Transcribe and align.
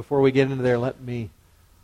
before 0.00 0.22
we 0.22 0.32
get 0.32 0.50
into 0.50 0.62
there, 0.62 0.78
let 0.78 0.98
me 0.98 1.28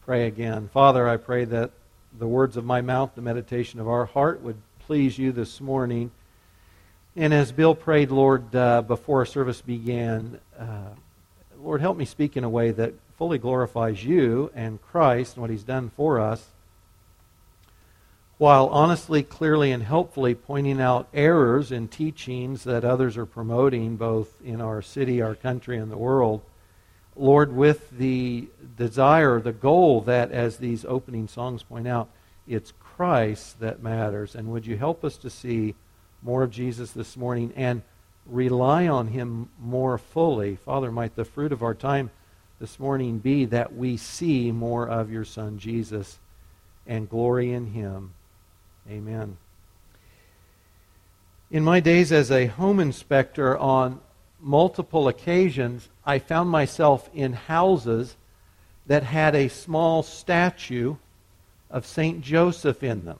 pray 0.07 0.27
again. 0.27 0.71
Father, 0.73 1.07
I 1.07 1.19
pray 1.19 1.45
that 1.45 1.71
the 2.19 2.27
words 2.27 2.57
of 2.57 2.65
my 2.65 2.81
mouth, 2.81 3.11
the 3.15 3.21
meditation 3.21 3.79
of 3.79 3.89
our 3.89 4.07
heart 4.07 4.41
would 4.41 4.57
please 4.87 5.19
you 5.19 5.33
this 5.33 5.61
morning. 5.61 6.11
And 7.15 7.35
as 7.35 7.53
Bill 7.53 7.75
prayed, 7.75 8.11
Lord, 8.11 8.57
uh, 8.57 8.81
before 8.81 9.19
our 9.19 9.27
service 9.27 9.61
began, 9.61 10.41
uh, 10.59 10.95
Lord, 11.61 11.83
help 11.83 11.99
me 11.99 12.07
speak 12.07 12.39
in 12.39 12.45
a 12.45 12.49
way 12.49 12.71
that 12.71 12.95
fully 13.19 13.37
glorifies 13.37 14.03
you 14.03 14.51
and 14.55 14.81
Christ 14.81 15.35
and 15.35 15.43
what 15.43 15.51
he's 15.51 15.63
done 15.63 15.91
for 15.95 16.19
us, 16.19 16.47
while 18.39 18.69
honestly, 18.69 19.23
clearly, 19.25 19.73
and 19.73 19.83
helpfully 19.83 20.35
pointing 20.35 20.81
out 20.81 21.07
errors 21.13 21.71
in 21.71 21.87
teachings 21.87 22.65
that 22.65 22.83
others 22.83 23.19
are 23.19 23.27
promoting, 23.27 23.97
both 23.97 24.41
in 24.43 24.63
our 24.63 24.81
city, 24.81 25.21
our 25.21 25.35
country, 25.35 25.77
and 25.77 25.93
the 25.93 25.99
world. 25.99 26.41
Lord, 27.17 27.55
with 27.55 27.91
the 27.91 28.49
desire, 28.77 29.41
the 29.41 29.53
goal 29.53 30.03
that, 30.03 30.31
as 30.33 30.59
these 30.59 30.85
opening 30.85 31.29
songs 31.29 31.63
point 31.63 31.89
out, 31.89 32.11
it's 32.47 32.73
Christ 32.79 33.59
that 33.61 33.83
matters. 33.83 34.35
And 34.35 34.53
would 34.53 34.67
you 34.67 34.77
help 34.77 35.05
us 35.05 35.17
to 35.19 35.31
see 35.31 35.75
more 36.23 36.43
of 36.43 36.51
Jesus 36.51 36.91
this 36.93 37.17
morning 37.17 37.53
and 37.57 37.83
rely 38.27 38.87
on 38.87 39.09
him 39.09 39.49
more 39.59 39.97
fully? 39.97 40.57
Father, 40.57 40.93
might 40.93 41.17
the 41.17 41.25
fruit 41.25 41.53
of 41.53 41.63
our 41.63 41.75
time 41.75 42.11
this 42.59 42.79
morning 42.79 43.19
be 43.19 43.45
that 43.47 43.75
we 43.75 43.97
see 43.97 44.53
more 44.53 44.89
of 44.89 45.11
your 45.11 45.25
Son, 45.25 45.59
Jesus, 45.59 46.19
and 46.87 47.09
glory 47.09 47.53
in 47.53 47.67
him. 47.67 48.13
Amen. 48.91 49.37
In 51.51 51.65
my 51.65 51.81
days 51.81 52.13
as 52.13 52.31
a 52.31 52.47
home 52.47 52.81
inspector 52.81 53.57
on 53.57 54.01
multiple 54.41 55.09
occasions, 55.09 55.89
I 56.05 56.19
found 56.19 56.51
myself 56.51 57.09
in 57.15 57.33
houses 57.33 58.17
that 58.87 59.03
had 59.03 59.35
a 59.35 59.49
small 59.49 60.03
statue 60.03 60.97
of 61.71 61.87
St. 61.87 62.21
Joseph 62.21 62.83
in 62.83 63.05
them. 63.05 63.19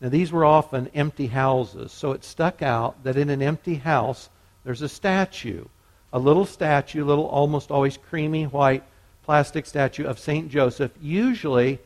Now, 0.00 0.10
these 0.10 0.30
were 0.30 0.44
often 0.44 0.88
empty 0.94 1.26
houses, 1.28 1.90
so 1.90 2.12
it 2.12 2.22
stuck 2.22 2.62
out 2.62 3.02
that 3.04 3.16
in 3.16 3.30
an 3.30 3.42
empty 3.42 3.76
house 3.76 4.28
there's 4.64 4.82
a 4.82 4.88
statue, 4.88 5.64
a 6.12 6.18
little 6.18 6.44
statue, 6.44 7.04
little 7.04 7.26
almost 7.26 7.70
always 7.70 7.96
creamy 7.96 8.44
white 8.44 8.84
plastic 9.24 9.66
statue 9.66 10.04
of 10.04 10.18
St. 10.18 10.50
Joseph, 10.50 10.92
usually 11.00 11.80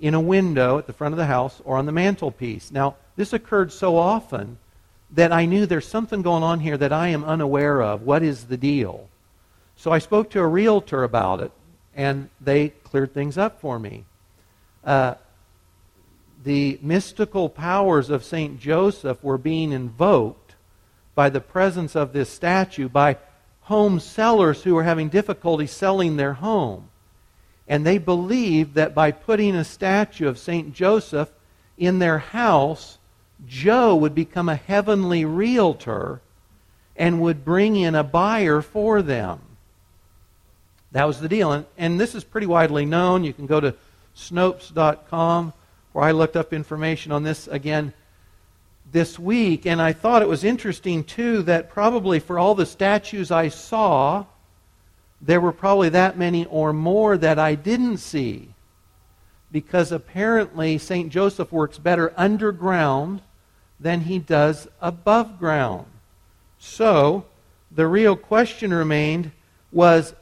in 0.00 0.14
a 0.14 0.20
window 0.20 0.78
at 0.78 0.86
the 0.86 0.92
front 0.92 1.12
of 1.12 1.18
the 1.18 1.26
house 1.26 1.60
or 1.64 1.76
on 1.76 1.86
the 1.86 1.92
mantelpiece. 1.92 2.70
Now, 2.70 2.96
this 3.16 3.32
occurred 3.32 3.72
so 3.72 3.96
often 3.96 4.58
that 5.12 5.32
I 5.32 5.46
knew 5.46 5.66
there's 5.66 5.86
something 5.86 6.22
going 6.22 6.42
on 6.42 6.60
here 6.60 6.76
that 6.76 6.92
I 6.92 7.08
am 7.08 7.24
unaware 7.24 7.80
of. 7.82 8.02
What 8.02 8.22
is 8.22 8.44
the 8.44 8.56
deal? 8.56 9.08
So 9.76 9.92
I 9.92 9.98
spoke 9.98 10.30
to 10.30 10.40
a 10.40 10.46
realtor 10.46 11.04
about 11.04 11.40
it, 11.40 11.52
and 11.94 12.28
they 12.40 12.70
cleared 12.70 13.14
things 13.14 13.38
up 13.38 13.60
for 13.60 13.78
me. 13.78 14.04
Uh, 14.84 15.14
the 16.44 16.78
mystical 16.82 17.48
powers 17.48 18.10
of 18.10 18.24
St. 18.24 18.60
Joseph 18.60 19.22
were 19.22 19.38
being 19.38 19.72
invoked 19.72 20.54
by 21.14 21.30
the 21.30 21.40
presence 21.40 21.96
of 21.96 22.12
this 22.12 22.30
statue 22.30 22.88
by 22.88 23.16
home 23.62 24.00
sellers 24.00 24.62
who 24.62 24.74
were 24.74 24.84
having 24.84 25.08
difficulty 25.08 25.66
selling 25.66 26.16
their 26.16 26.34
home. 26.34 26.88
And 27.66 27.84
they 27.84 27.98
believed 27.98 28.74
that 28.74 28.94
by 28.94 29.10
putting 29.10 29.54
a 29.54 29.64
statue 29.64 30.28
of 30.28 30.38
St. 30.38 30.72
Joseph 30.72 31.30
in 31.76 31.98
their 31.98 32.18
house, 32.18 32.97
Joe 33.46 33.94
would 33.96 34.14
become 34.14 34.48
a 34.48 34.56
heavenly 34.56 35.24
realtor 35.24 36.20
and 36.96 37.20
would 37.20 37.44
bring 37.44 37.76
in 37.76 37.94
a 37.94 38.02
buyer 38.02 38.60
for 38.60 39.02
them. 39.02 39.40
That 40.92 41.06
was 41.06 41.20
the 41.20 41.28
deal. 41.28 41.52
And, 41.52 41.66
and 41.76 42.00
this 42.00 42.14
is 42.14 42.24
pretty 42.24 42.46
widely 42.46 42.84
known. 42.84 43.24
You 43.24 43.32
can 43.32 43.46
go 43.46 43.60
to 43.60 43.74
Snopes.com 44.16 45.52
where 45.92 46.04
I 46.04 46.12
looked 46.12 46.36
up 46.36 46.52
information 46.52 47.12
on 47.12 47.22
this 47.22 47.46
again 47.48 47.92
this 48.90 49.18
week. 49.18 49.66
And 49.66 49.80
I 49.80 49.92
thought 49.92 50.22
it 50.22 50.28
was 50.28 50.44
interesting, 50.44 51.04
too, 51.04 51.42
that 51.42 51.70
probably 51.70 52.18
for 52.18 52.38
all 52.38 52.54
the 52.54 52.66
statues 52.66 53.30
I 53.30 53.48
saw, 53.48 54.26
there 55.20 55.40
were 55.40 55.52
probably 55.52 55.90
that 55.90 56.18
many 56.18 56.46
or 56.46 56.72
more 56.72 57.16
that 57.18 57.38
I 57.38 57.54
didn't 57.54 57.98
see. 57.98 58.48
Because 59.50 59.92
apparently 59.92 60.78
St. 60.78 61.10
Joseph 61.10 61.52
works 61.52 61.78
better 61.78 62.12
underground 62.16 63.22
than 63.80 64.02
he 64.02 64.18
does 64.18 64.68
above 64.80 65.38
ground. 65.38 65.86
So, 66.58 67.24
the 67.70 67.86
real 67.86 68.16
question 68.16 68.72
remained 68.72 69.30
was 69.70 70.14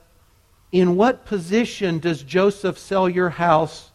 in 0.73 0.97
what 0.97 1.25
position 1.25 1.99
does 1.99 2.23
Joseph 2.23 2.79
sell 2.79 3.09
your 3.09 3.31
house 3.31 3.91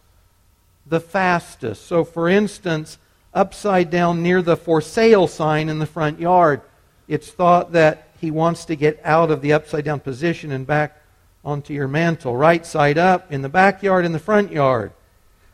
the 0.88 1.00
fastest? 1.00 1.86
So, 1.86 2.04
for 2.04 2.28
instance, 2.28 2.98
upside 3.34 3.90
down 3.90 4.24
near 4.24 4.42
the 4.42 4.58
for 4.58 4.82
sale 4.82 5.28
sign 5.28 5.70
in 5.70 5.80
the 5.80 5.86
front 5.86 6.20
yard, 6.20 6.62
it's 7.08 7.30
thought 7.30 7.74
that 7.74 8.08
he 8.20 8.32
wants 8.32 8.66
to 8.66 8.76
get 8.76 9.00
out 9.04 9.32
of 9.32 9.42
the 9.42 9.54
upside 9.54 9.86
down 9.86 10.00
position 10.00 10.52
and 10.52 10.66
back 10.66 11.02
onto 11.44 11.74
your 11.74 11.88
mantel. 11.88 12.36
Right 12.36 12.66
side 12.66 12.98
up 12.98 13.32
in 13.32 13.42
the 13.42 13.50
backyard 13.50 14.06
in 14.06 14.12
the 14.12 14.20
front 14.20 14.52
yard 14.52 14.92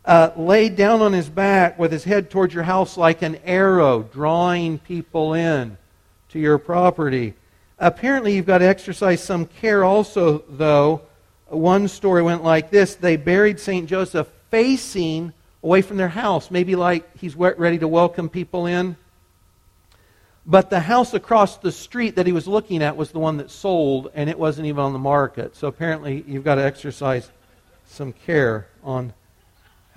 uh, 0.07 0.31
laid 0.37 0.77
down 0.77 1.01
on 1.01 1.11
his 1.11 1.29
back 1.29 1.77
with 1.77 1.91
his 1.91 2.05
head 2.05 2.29
towards 2.29 2.53
your 2.53 2.63
house 2.63 2.95
like 2.95 3.21
an 3.21 3.37
arrow, 3.43 4.03
drawing 4.03 4.79
people 4.79 5.33
in 5.33 5.77
to 6.29 6.39
your 6.39 6.57
property. 6.57 7.33
Apparently, 7.77 8.33
you've 8.33 8.45
got 8.45 8.59
to 8.59 8.65
exercise 8.65 9.21
some 9.21 9.45
care 9.45 9.83
also, 9.83 10.43
though. 10.49 11.01
One 11.47 11.89
story 11.89 12.23
went 12.23 12.43
like 12.43 12.71
this 12.71 12.95
They 12.95 13.17
buried 13.17 13.59
St. 13.59 13.87
Joseph 13.87 14.29
facing 14.49 15.33
away 15.61 15.81
from 15.81 15.97
their 15.97 16.07
house, 16.07 16.49
maybe 16.49 16.77
like 16.77 17.17
he's 17.17 17.35
ready 17.35 17.77
to 17.79 17.87
welcome 17.87 18.29
people 18.29 18.65
in. 18.65 18.95
But 20.45 20.69
the 20.69 20.79
house 20.79 21.13
across 21.13 21.57
the 21.57 21.73
street 21.73 22.15
that 22.15 22.25
he 22.25 22.31
was 22.31 22.47
looking 22.47 22.81
at 22.81 22.95
was 22.95 23.11
the 23.11 23.19
one 23.19 23.37
that 23.37 23.51
sold, 23.51 24.09
and 24.15 24.29
it 24.29 24.39
wasn't 24.39 24.67
even 24.67 24.79
on 24.79 24.93
the 24.93 24.99
market. 24.99 25.57
So 25.57 25.67
apparently, 25.67 26.23
you've 26.25 26.45
got 26.45 26.55
to 26.55 26.63
exercise 26.63 27.29
some 27.85 28.13
care 28.13 28.67
on 28.81 29.13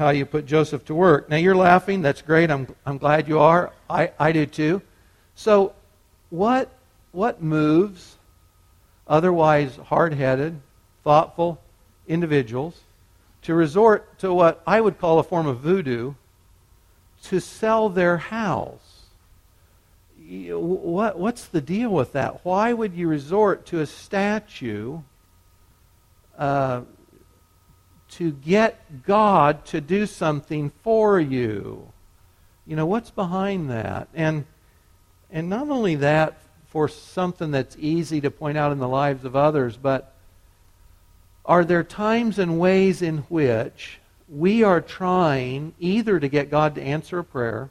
how 0.00 0.08
you 0.08 0.24
put 0.24 0.46
Joseph 0.46 0.82
to 0.86 0.94
work. 0.94 1.28
Now 1.28 1.36
you're 1.36 1.54
laughing. 1.54 2.00
That's 2.00 2.22
great. 2.22 2.50
I'm, 2.50 2.66
I'm 2.86 2.96
glad 2.96 3.28
you 3.28 3.38
are. 3.38 3.70
I, 3.88 4.10
I 4.18 4.32
do 4.32 4.46
too. 4.46 4.80
So, 5.34 5.74
what, 6.30 6.72
what 7.12 7.42
moves 7.42 8.16
otherwise 9.06 9.76
hard 9.76 10.14
headed, 10.14 10.58
thoughtful 11.04 11.60
individuals 12.08 12.80
to 13.42 13.52
resort 13.52 14.18
to 14.20 14.32
what 14.32 14.62
I 14.66 14.80
would 14.80 14.98
call 14.98 15.18
a 15.18 15.22
form 15.22 15.46
of 15.46 15.58
voodoo 15.58 16.14
to 17.24 17.38
sell 17.38 17.90
their 17.90 18.16
house? 18.16 19.04
What, 20.26 21.18
what's 21.18 21.44
the 21.44 21.60
deal 21.60 21.90
with 21.90 22.12
that? 22.12 22.42
Why 22.42 22.72
would 22.72 22.94
you 22.94 23.06
resort 23.06 23.66
to 23.66 23.80
a 23.80 23.86
statue? 23.86 25.00
Uh, 26.38 26.82
to 28.10 28.32
get 28.32 29.04
God 29.04 29.64
to 29.66 29.80
do 29.80 30.06
something 30.06 30.70
for 30.82 31.20
you. 31.20 31.92
You 32.66 32.76
know, 32.76 32.86
what's 32.86 33.10
behind 33.10 33.70
that? 33.70 34.08
And, 34.14 34.44
and 35.30 35.48
not 35.48 35.68
only 35.68 35.96
that 35.96 36.40
for 36.68 36.88
something 36.88 37.50
that's 37.50 37.76
easy 37.78 38.20
to 38.20 38.30
point 38.30 38.56
out 38.56 38.72
in 38.72 38.78
the 38.78 38.88
lives 38.88 39.24
of 39.24 39.34
others, 39.34 39.76
but 39.76 40.14
are 41.44 41.64
there 41.64 41.82
times 41.82 42.38
and 42.38 42.58
ways 42.58 43.02
in 43.02 43.18
which 43.28 43.98
we 44.28 44.62
are 44.62 44.80
trying 44.80 45.74
either 45.80 46.20
to 46.20 46.28
get 46.28 46.50
God 46.50 46.74
to 46.76 46.82
answer 46.82 47.18
a 47.18 47.24
prayer 47.24 47.70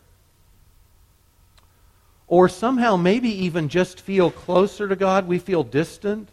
or 2.28 2.50
somehow 2.50 2.96
maybe 2.96 3.30
even 3.30 3.70
just 3.70 4.02
feel 4.02 4.32
closer 4.32 4.88
to 4.88 4.96
God? 4.96 5.28
We 5.28 5.40
feel 5.40 5.64
distant 5.64 6.30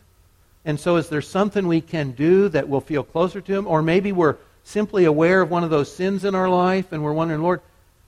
and 0.66 0.80
so, 0.80 0.96
is 0.96 1.08
there 1.08 1.22
something 1.22 1.68
we 1.68 1.80
can 1.80 2.10
do 2.10 2.48
that 2.48 2.68
will 2.68 2.80
feel 2.80 3.04
closer 3.04 3.40
to 3.40 3.54
Him? 3.54 3.68
Or 3.68 3.82
maybe 3.82 4.10
we're 4.10 4.36
simply 4.64 5.04
aware 5.04 5.40
of 5.40 5.48
one 5.48 5.62
of 5.62 5.70
those 5.70 5.94
sins 5.94 6.24
in 6.24 6.34
our 6.34 6.48
life 6.48 6.90
and 6.90 7.04
we're 7.04 7.12
wondering, 7.12 7.40
Lord, 7.40 7.60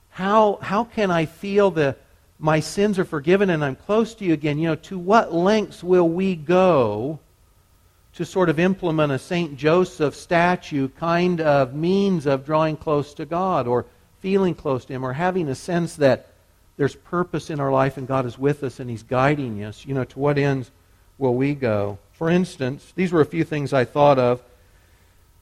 how, 0.09 0.59
how 0.61 0.83
can 0.83 1.09
I 1.09 1.25
feel 1.25 1.71
that 1.71 1.97
my 2.37 2.59
sins 2.59 2.99
are 2.99 3.05
forgiven 3.05 3.49
and 3.49 3.63
I'm 3.63 3.77
close 3.77 4.13
to 4.15 4.25
you 4.25 4.33
again? 4.33 4.59
You 4.59 4.67
know, 4.67 4.75
to 4.75 4.99
what 4.99 5.33
lengths 5.33 5.81
will 5.81 6.09
we 6.09 6.35
go 6.35 7.19
to 8.15 8.25
sort 8.25 8.49
of 8.49 8.59
implement 8.59 9.13
a 9.13 9.19
St. 9.19 9.55
Joseph 9.55 10.13
statue 10.13 10.89
kind 10.89 11.39
of 11.39 11.73
means 11.73 12.25
of 12.25 12.45
drawing 12.45 12.75
close 12.75 13.13
to 13.13 13.25
God 13.25 13.67
or 13.67 13.85
feeling 14.19 14.53
close 14.53 14.83
to 14.83 14.93
Him 14.93 15.05
or 15.05 15.13
having 15.13 15.47
a 15.47 15.55
sense 15.55 15.95
that 15.95 16.27
there's 16.75 16.95
purpose 16.95 17.49
in 17.49 17.61
our 17.61 17.71
life 17.71 17.95
and 17.95 18.05
God 18.05 18.25
is 18.25 18.37
with 18.37 18.65
us 18.65 18.81
and 18.81 18.89
He's 18.89 19.03
guiding 19.03 19.63
us? 19.63 19.85
You 19.85 19.93
know, 19.93 20.03
to 20.03 20.19
what 20.19 20.37
ends 20.37 20.71
will 21.17 21.35
we 21.35 21.55
go? 21.55 21.97
For 22.19 22.29
instance, 22.29 22.91
these 22.97 23.13
were 23.13 23.21
a 23.21 23.25
few 23.25 23.45
things 23.45 23.71
I 23.71 23.85
thought 23.85 24.19
of. 24.19 24.43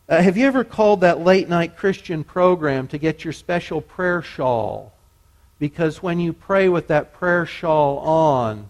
Uh, 0.07 0.21
have 0.21 0.38
you 0.38 0.45
ever 0.45 0.63
called 0.63 1.01
that 1.01 1.19
late 1.19 1.50
night 1.50 1.75
Christian 1.75 2.24
program 2.24 2.88
to 2.89 3.00
get 3.00 3.24
your 3.24 3.33
special 3.33 3.81
prayer 3.81 4.21
shawl? 4.21 4.94
Because 5.57 6.03
when 6.03 6.19
you 6.19 6.33
pray 6.33 6.69
with 6.69 6.85
that 6.89 7.15
prayer 7.15 7.47
shawl 7.47 7.97
on, 7.97 8.69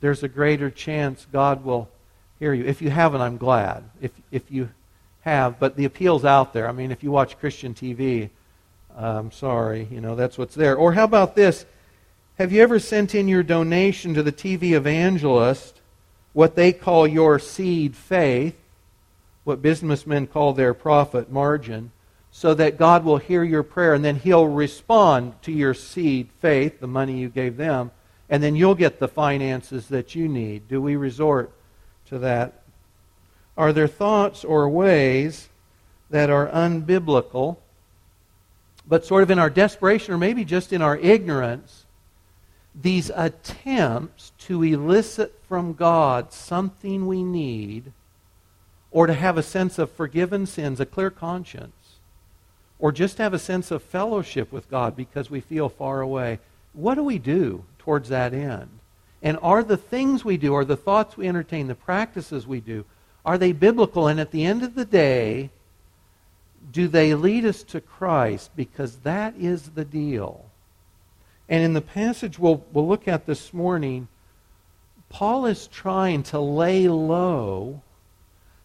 there's 0.00 0.22
a 0.22 0.28
greater 0.28 0.70
chance 0.70 1.26
God 1.32 1.64
will 1.64 1.88
hear 2.38 2.52
you. 2.52 2.66
If 2.66 2.82
you 2.82 2.90
haven't, 2.90 3.22
I'm 3.22 3.38
glad. 3.38 3.82
If, 4.02 4.12
if 4.30 4.50
you 4.50 4.68
have, 5.22 5.58
but 5.58 5.74
the 5.74 5.86
appeal's 5.86 6.26
out 6.26 6.52
there. 6.52 6.68
I 6.68 6.72
mean, 6.72 6.90
if 6.90 7.02
you 7.02 7.10
watch 7.10 7.38
Christian 7.38 7.72
TV, 7.72 8.28
I'm 8.94 9.32
sorry, 9.32 9.88
you 9.90 10.02
know, 10.02 10.16
that's 10.16 10.36
what's 10.36 10.54
there. 10.54 10.76
Or 10.76 10.92
how 10.92 11.04
about 11.04 11.34
this? 11.34 11.64
Have 12.36 12.52
you 12.52 12.60
ever 12.60 12.78
sent 12.78 13.14
in 13.14 13.26
your 13.26 13.42
donation 13.42 14.12
to 14.12 14.22
the 14.22 14.32
TV 14.32 14.72
evangelist, 14.72 15.77
what 16.38 16.54
they 16.54 16.72
call 16.72 17.04
your 17.04 17.36
seed 17.36 17.96
faith, 17.96 18.56
what 19.42 19.60
businessmen 19.60 20.24
call 20.24 20.52
their 20.52 20.72
profit 20.72 21.32
margin, 21.32 21.90
so 22.30 22.54
that 22.54 22.78
God 22.78 23.04
will 23.04 23.16
hear 23.16 23.42
your 23.42 23.64
prayer 23.64 23.92
and 23.92 24.04
then 24.04 24.14
He'll 24.14 24.46
respond 24.46 25.34
to 25.42 25.50
your 25.50 25.74
seed 25.74 26.28
faith, 26.40 26.78
the 26.78 26.86
money 26.86 27.18
you 27.18 27.28
gave 27.28 27.56
them, 27.56 27.90
and 28.30 28.40
then 28.40 28.54
you'll 28.54 28.76
get 28.76 29.00
the 29.00 29.08
finances 29.08 29.88
that 29.88 30.14
you 30.14 30.28
need? 30.28 30.68
Do 30.68 30.80
we 30.80 30.94
resort 30.94 31.50
to 32.06 32.20
that? 32.20 32.62
Are 33.56 33.72
there 33.72 33.88
thoughts 33.88 34.44
or 34.44 34.68
ways 34.68 35.48
that 36.08 36.30
are 36.30 36.46
unbiblical, 36.46 37.56
but 38.86 39.04
sort 39.04 39.24
of 39.24 39.32
in 39.32 39.40
our 39.40 39.50
desperation 39.50 40.14
or 40.14 40.18
maybe 40.18 40.44
just 40.44 40.72
in 40.72 40.82
our 40.82 40.98
ignorance, 40.98 41.84
these 42.80 43.10
attempts 43.12 44.30
to 44.38 44.62
elicit 44.62 45.34
from 45.48 45.72
God 45.72 46.32
something 46.32 47.06
we 47.06 47.22
need, 47.22 47.92
or 48.90 49.06
to 49.06 49.14
have 49.14 49.38
a 49.38 49.42
sense 49.42 49.78
of 49.78 49.90
forgiven 49.90 50.46
sins, 50.46 50.80
a 50.80 50.86
clear 50.86 51.10
conscience, 51.10 51.98
or 52.78 52.92
just 52.92 53.18
have 53.18 53.34
a 53.34 53.38
sense 53.38 53.70
of 53.70 53.82
fellowship 53.82 54.52
with 54.52 54.70
God 54.70 54.94
because 54.94 55.30
we 55.30 55.40
feel 55.40 55.68
far 55.68 56.00
away. 56.00 56.38
What 56.72 56.94
do 56.94 57.02
we 57.02 57.18
do 57.18 57.64
towards 57.78 58.08
that 58.08 58.32
end? 58.32 58.68
And 59.22 59.38
are 59.42 59.64
the 59.64 59.76
things 59.76 60.24
we 60.24 60.36
do, 60.36 60.54
are 60.54 60.64
the 60.64 60.76
thoughts 60.76 61.16
we 61.16 61.26
entertain, 61.26 61.66
the 61.66 61.74
practices 61.74 62.46
we 62.46 62.60
do, 62.60 62.84
are 63.24 63.36
they 63.36 63.52
biblical? 63.52 64.06
And 64.06 64.20
at 64.20 64.30
the 64.30 64.44
end 64.44 64.62
of 64.62 64.74
the 64.74 64.84
day, 64.84 65.50
do 66.70 66.88
they 66.88 67.14
lead 67.14 67.44
us 67.44 67.62
to 67.64 67.80
Christ? 67.80 68.50
Because 68.54 68.96
that 68.98 69.34
is 69.36 69.70
the 69.70 69.84
deal. 69.84 70.46
And 71.48 71.64
in 71.64 71.72
the 71.72 71.80
passage 71.80 72.38
we'll, 72.38 72.64
we'll 72.72 72.86
look 72.86 73.08
at 73.08 73.26
this 73.26 73.52
morning, 73.52 74.08
Paul 75.08 75.46
is 75.46 75.66
trying 75.68 76.22
to 76.24 76.38
lay 76.38 76.88
low 76.88 77.82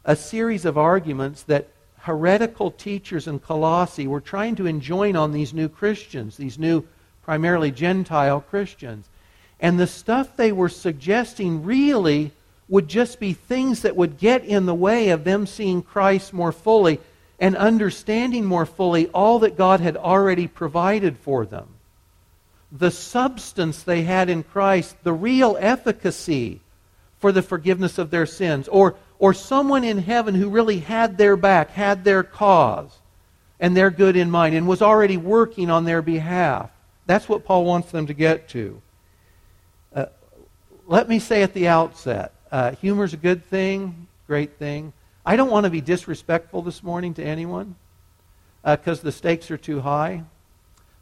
a 0.05 0.15
series 0.15 0.65
of 0.65 0.77
arguments 0.77 1.43
that 1.43 1.69
heretical 1.99 2.71
teachers 2.71 3.27
in 3.27 3.39
Colossae 3.39 4.07
were 4.07 4.21
trying 4.21 4.55
to 4.55 4.65
enjoin 4.65 5.15
on 5.15 5.31
these 5.31 5.53
new 5.53 5.69
Christians, 5.69 6.35
these 6.35 6.59
new 6.59 6.83
primarily 7.23 7.71
Gentile 7.71 8.41
Christians. 8.41 9.09
And 9.59 9.79
the 9.79 9.87
stuff 9.87 10.35
they 10.35 10.51
were 10.51 10.69
suggesting 10.69 11.63
really 11.63 12.31
would 12.67 12.89
just 12.89 13.19
be 13.19 13.33
things 13.33 13.81
that 13.83 13.95
would 13.95 14.17
get 14.17 14.43
in 14.43 14.65
the 14.65 14.73
way 14.73 15.09
of 15.09 15.23
them 15.23 15.47
seeing 15.47 15.81
Christ 15.81 16.33
more 16.33 16.51
fully 16.51 16.99
and 17.39 17.55
understanding 17.55 18.45
more 18.45 18.65
fully 18.65 19.07
all 19.07 19.39
that 19.39 19.57
God 19.57 19.79
had 19.79 19.95
already 19.95 20.47
provided 20.47 21.17
for 21.17 21.45
them 21.45 21.67
the 22.75 22.89
substance 22.89 23.83
they 23.83 24.01
had 24.01 24.29
in 24.29 24.41
Christ, 24.41 24.95
the 25.03 25.13
real 25.13 25.55
efficacy 25.59 26.59
for 27.19 27.31
the 27.31 27.43
forgiveness 27.43 27.99
of 27.99 28.09
their 28.09 28.25
sins, 28.25 28.67
or, 28.67 28.95
or 29.19 29.33
someone 29.33 29.83
in 29.83 29.99
heaven 29.99 30.33
who 30.33 30.49
really 30.49 30.79
had 30.79 31.17
their 31.17 31.37
back, 31.37 31.69
had 31.69 32.03
their 32.03 32.23
cause 32.23 32.91
and 33.59 33.77
their 33.77 33.91
good 33.91 34.17
in 34.17 34.29
mind, 34.29 34.55
and 34.55 34.67
was 34.67 34.81
already 34.81 35.17
working 35.17 35.69
on 35.69 35.85
their 35.85 36.01
behalf. 36.01 36.71
That's 37.05 37.29
what 37.29 37.45
Paul 37.45 37.63
wants 37.63 37.91
them 37.91 38.07
to 38.07 38.13
get 38.13 38.49
to. 38.49 38.81
Uh, 39.95 40.05
let 40.87 41.07
me 41.07 41.19
say 41.19 41.43
at 41.43 41.53
the 41.53 41.67
outset 41.67 42.33
uh, 42.51 42.71
humor's 42.71 43.13
a 43.13 43.17
good 43.17 43.45
thing, 43.45 44.07
great 44.27 44.57
thing. 44.57 44.93
I 45.25 45.35
don't 45.35 45.51
want 45.51 45.65
to 45.65 45.69
be 45.69 45.79
disrespectful 45.79 46.63
this 46.63 46.83
morning 46.83 47.13
to 47.13 47.23
anyone 47.23 47.75
because 48.65 48.99
uh, 48.99 49.03
the 49.03 49.11
stakes 49.11 49.51
are 49.51 49.57
too 49.57 49.79
high. 49.79 50.23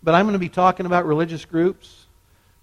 But 0.03 0.15
I'm 0.15 0.25
going 0.25 0.33
to 0.33 0.39
be 0.39 0.49
talking 0.49 0.85
about 0.85 1.05
religious 1.05 1.45
groups 1.45 2.07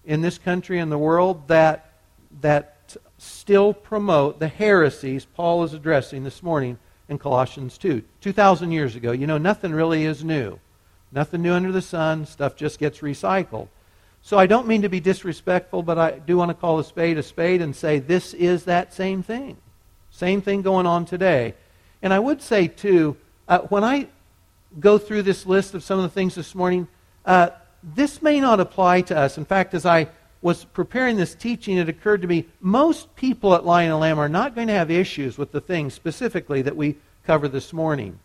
in 0.05 0.21
this 0.21 0.37
country 0.37 0.79
and 0.79 0.91
the 0.91 0.97
world 0.97 1.47
that, 1.47 1.93
that 2.41 2.95
still 3.17 3.73
promote 3.73 4.39
the 4.39 4.47
heresies 4.47 5.25
Paul 5.25 5.63
is 5.63 5.73
addressing 5.73 6.23
this 6.23 6.43
morning 6.43 6.77
in 7.07 7.17
Colossians 7.17 7.77
2. 7.77 8.03
2,000 8.21 8.71
years 8.71 8.95
ago. 8.95 9.11
You 9.11 9.27
know, 9.27 9.37
nothing 9.37 9.73
really 9.73 10.05
is 10.05 10.23
new. 10.23 10.59
Nothing 11.11 11.41
new 11.41 11.53
under 11.53 11.71
the 11.71 11.81
sun. 11.81 12.25
Stuff 12.25 12.55
just 12.55 12.79
gets 12.79 12.99
recycled. 12.99 13.67
So 14.21 14.37
I 14.37 14.47
don't 14.47 14.67
mean 14.67 14.81
to 14.81 14.89
be 14.89 14.99
disrespectful, 14.99 15.81
but 15.81 15.97
I 15.97 16.11
do 16.19 16.37
want 16.37 16.49
to 16.49 16.53
call 16.53 16.79
a 16.79 16.83
spade 16.83 17.17
a 17.17 17.23
spade 17.23 17.61
and 17.61 17.75
say 17.75 17.99
this 17.99 18.33
is 18.33 18.65
that 18.65 18.93
same 18.93 19.23
thing. 19.23 19.57
Same 20.11 20.41
thing 20.41 20.61
going 20.61 20.85
on 20.85 21.05
today. 21.05 21.55
And 22.01 22.13
I 22.13 22.19
would 22.19 22.41
say, 22.41 22.67
too, 22.67 23.17
uh, 23.47 23.59
when 23.59 23.83
I 23.83 24.07
go 24.79 24.97
through 24.97 25.23
this 25.23 25.45
list 25.45 25.73
of 25.73 25.83
some 25.83 25.99
of 25.99 26.03
the 26.03 26.09
things 26.09 26.35
this 26.35 26.53
morning, 26.53 26.87
uh, 27.29 27.51
this 27.83 28.23
may 28.23 28.39
not 28.39 28.59
apply 28.59 29.01
to 29.01 29.15
us. 29.15 29.37
In 29.37 29.45
fact, 29.45 29.75
as 29.75 29.85
I 29.85 30.07
was 30.41 30.65
preparing 30.65 31.15
this 31.15 31.35
teaching, 31.35 31.77
it 31.77 31.87
occurred 31.87 32.23
to 32.23 32.27
me 32.27 32.45
most 32.59 33.15
people 33.15 33.53
at 33.53 33.67
Lion 33.67 33.91
and 33.91 33.99
Lamb 33.99 34.17
are 34.17 34.27
not 34.27 34.55
going 34.55 34.65
to 34.65 34.73
have 34.73 34.89
issues 34.89 35.37
with 35.37 35.51
the 35.51 35.61
things 35.61 35.93
specifically 35.93 36.63
that 36.63 36.75
we 36.75 36.97
cover 37.27 37.47
this 37.47 37.71
morning. 37.71 38.17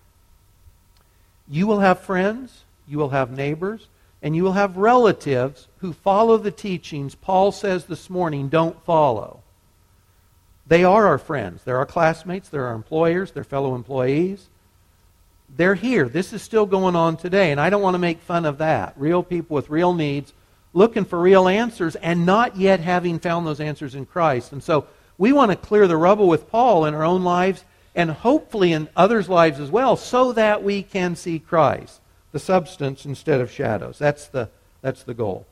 You 1.47 1.67
will 1.67 1.81
have 1.81 2.01
friends, 2.01 2.65
you 2.89 2.97
will 2.97 3.11
have 3.11 3.31
neighbors, 3.31 3.89
and 4.23 4.35
you 4.35 4.43
will 4.43 4.53
have 4.53 4.79
relatives 4.79 5.69
who 5.81 5.93
follow 5.93 6.39
the 6.39 6.51
teachings 6.51 7.15
Paul 7.15 7.53
says 7.53 7.85
this 7.85 8.09
morning 8.09 8.49
don't 8.49 8.83
follow. 8.87 9.43
They 10.67 10.83
are 10.83 11.07
our 11.07 11.19
friends. 11.19 11.63
They're 11.63 11.77
our 11.77 11.85
classmates, 11.85 12.49
they're 12.49 12.69
our 12.69 12.75
employers, 12.75 13.33
they're 13.33 13.45
fellow 13.45 13.75
employees. 13.75 14.49
They're 15.57 15.75
here. 15.75 16.09
This 16.09 16.33
is 16.33 16.43
still 16.43 16.67
going 16.67 16.97
on 16.97 17.17
today, 17.17 17.53
and 17.53 17.61
I 17.61 17.71
don't 17.71 17.83
want 17.83 17.95
to 17.95 18.01
make 18.01 18.21
fun 18.21 18.45
of 18.45 18.59
that. 18.59 18.95
Real 18.97 19.23
people 19.23 19.55
with 19.55 19.71
real 19.71 19.95
needs 19.95 20.33
looking 20.73 21.05
for 21.05 21.21
real 21.21 21.47
answers 21.47 21.95
and 21.97 22.27
not 22.27 22.57
yet 22.57 22.81
having 22.81 23.21
found 23.21 23.47
those 23.47 23.61
answers 23.61 23.95
in 23.95 24.05
Christ. 24.05 24.53
And 24.53 24.63
so 24.63 24.87
we 25.17 25.33
want 25.33 25.53
to 25.53 25.57
clear 25.57 25.87
the 25.87 25.97
rubble 25.97 26.29
with 26.29 26.51
Paul 26.51 26.85
in 26.85 26.95
our 26.95 27.05
own 27.05 27.23
lives 27.23 27.65
and 27.95 28.11
hopefully 28.11 28.73
in 28.73 28.89
others' 28.97 29.29
lives 29.29 29.61
as 29.61 29.71
well 29.71 29.97
so 29.97 30.33
that 30.33 30.65
we 30.65 30.83
can 30.83 31.15
see 31.15 31.39
Christ, 31.39 32.01
the 32.33 32.41
substance 32.41 33.07
instead 33.07 33.41
of 33.41 33.53
shadows. 33.53 33.99
That's 33.99 34.27
the, 34.27 34.51
that's 34.83 35.05
the 35.05 35.15
goal. 35.15 35.47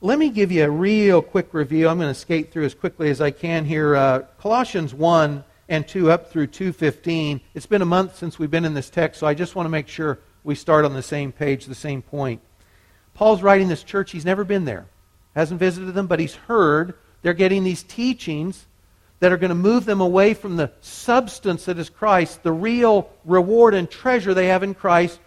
Let 0.00 0.18
me 0.18 0.30
give 0.30 0.50
you 0.50 0.64
a 0.64 0.70
real 0.70 1.20
quick 1.20 1.52
review. 1.52 1.88
I'm 1.88 1.98
going 1.98 2.12
to 2.12 2.18
skate 2.18 2.50
through 2.50 2.64
as 2.64 2.74
quickly 2.74 3.10
as 3.10 3.20
I 3.20 3.30
can 3.30 3.66
here. 3.66 3.94
Uh, 3.94 4.20
Colossians 4.38 4.94
1 4.94 5.44
and 5.68 5.86
2 5.86 6.10
up 6.10 6.30
through 6.30 6.48
215. 6.48 7.40
It's 7.54 7.66
been 7.66 7.82
a 7.82 7.86
month 7.86 8.16
since 8.16 8.38
we've 8.38 8.50
been 8.50 8.64
in 8.64 8.74
this 8.74 8.90
text, 8.90 9.20
so 9.20 9.26
I 9.26 9.34
just 9.34 9.54
want 9.54 9.66
to 9.66 9.70
make 9.70 9.88
sure 9.88 10.18
we 10.44 10.54
start 10.54 10.84
on 10.84 10.94
the 10.94 11.02
same 11.02 11.32
page, 11.32 11.66
the 11.66 11.74
same 11.74 12.02
point. 12.02 12.40
Paul's 13.14 13.42
writing 13.42 13.68
this 13.68 13.82
church. 13.82 14.12
He's 14.12 14.24
never 14.24 14.44
been 14.44 14.64
there, 14.64 14.86
hasn't 15.34 15.58
visited 15.58 15.92
them, 15.94 16.06
but 16.06 16.20
he's 16.20 16.34
heard 16.34 16.94
they're 17.22 17.32
getting 17.32 17.64
these 17.64 17.82
teachings 17.82 18.66
that 19.18 19.32
are 19.32 19.38
going 19.38 19.48
to 19.48 19.54
move 19.54 19.86
them 19.86 20.00
away 20.00 20.34
from 20.34 20.56
the 20.56 20.70
substance 20.80 21.64
that 21.64 21.78
is 21.78 21.88
Christ, 21.88 22.42
the 22.42 22.52
real 22.52 23.10
reward 23.24 23.74
and 23.74 23.90
treasure 23.90 24.34
they 24.34 24.48
have 24.48 24.62
in 24.62 24.74
Christ, 24.74 25.18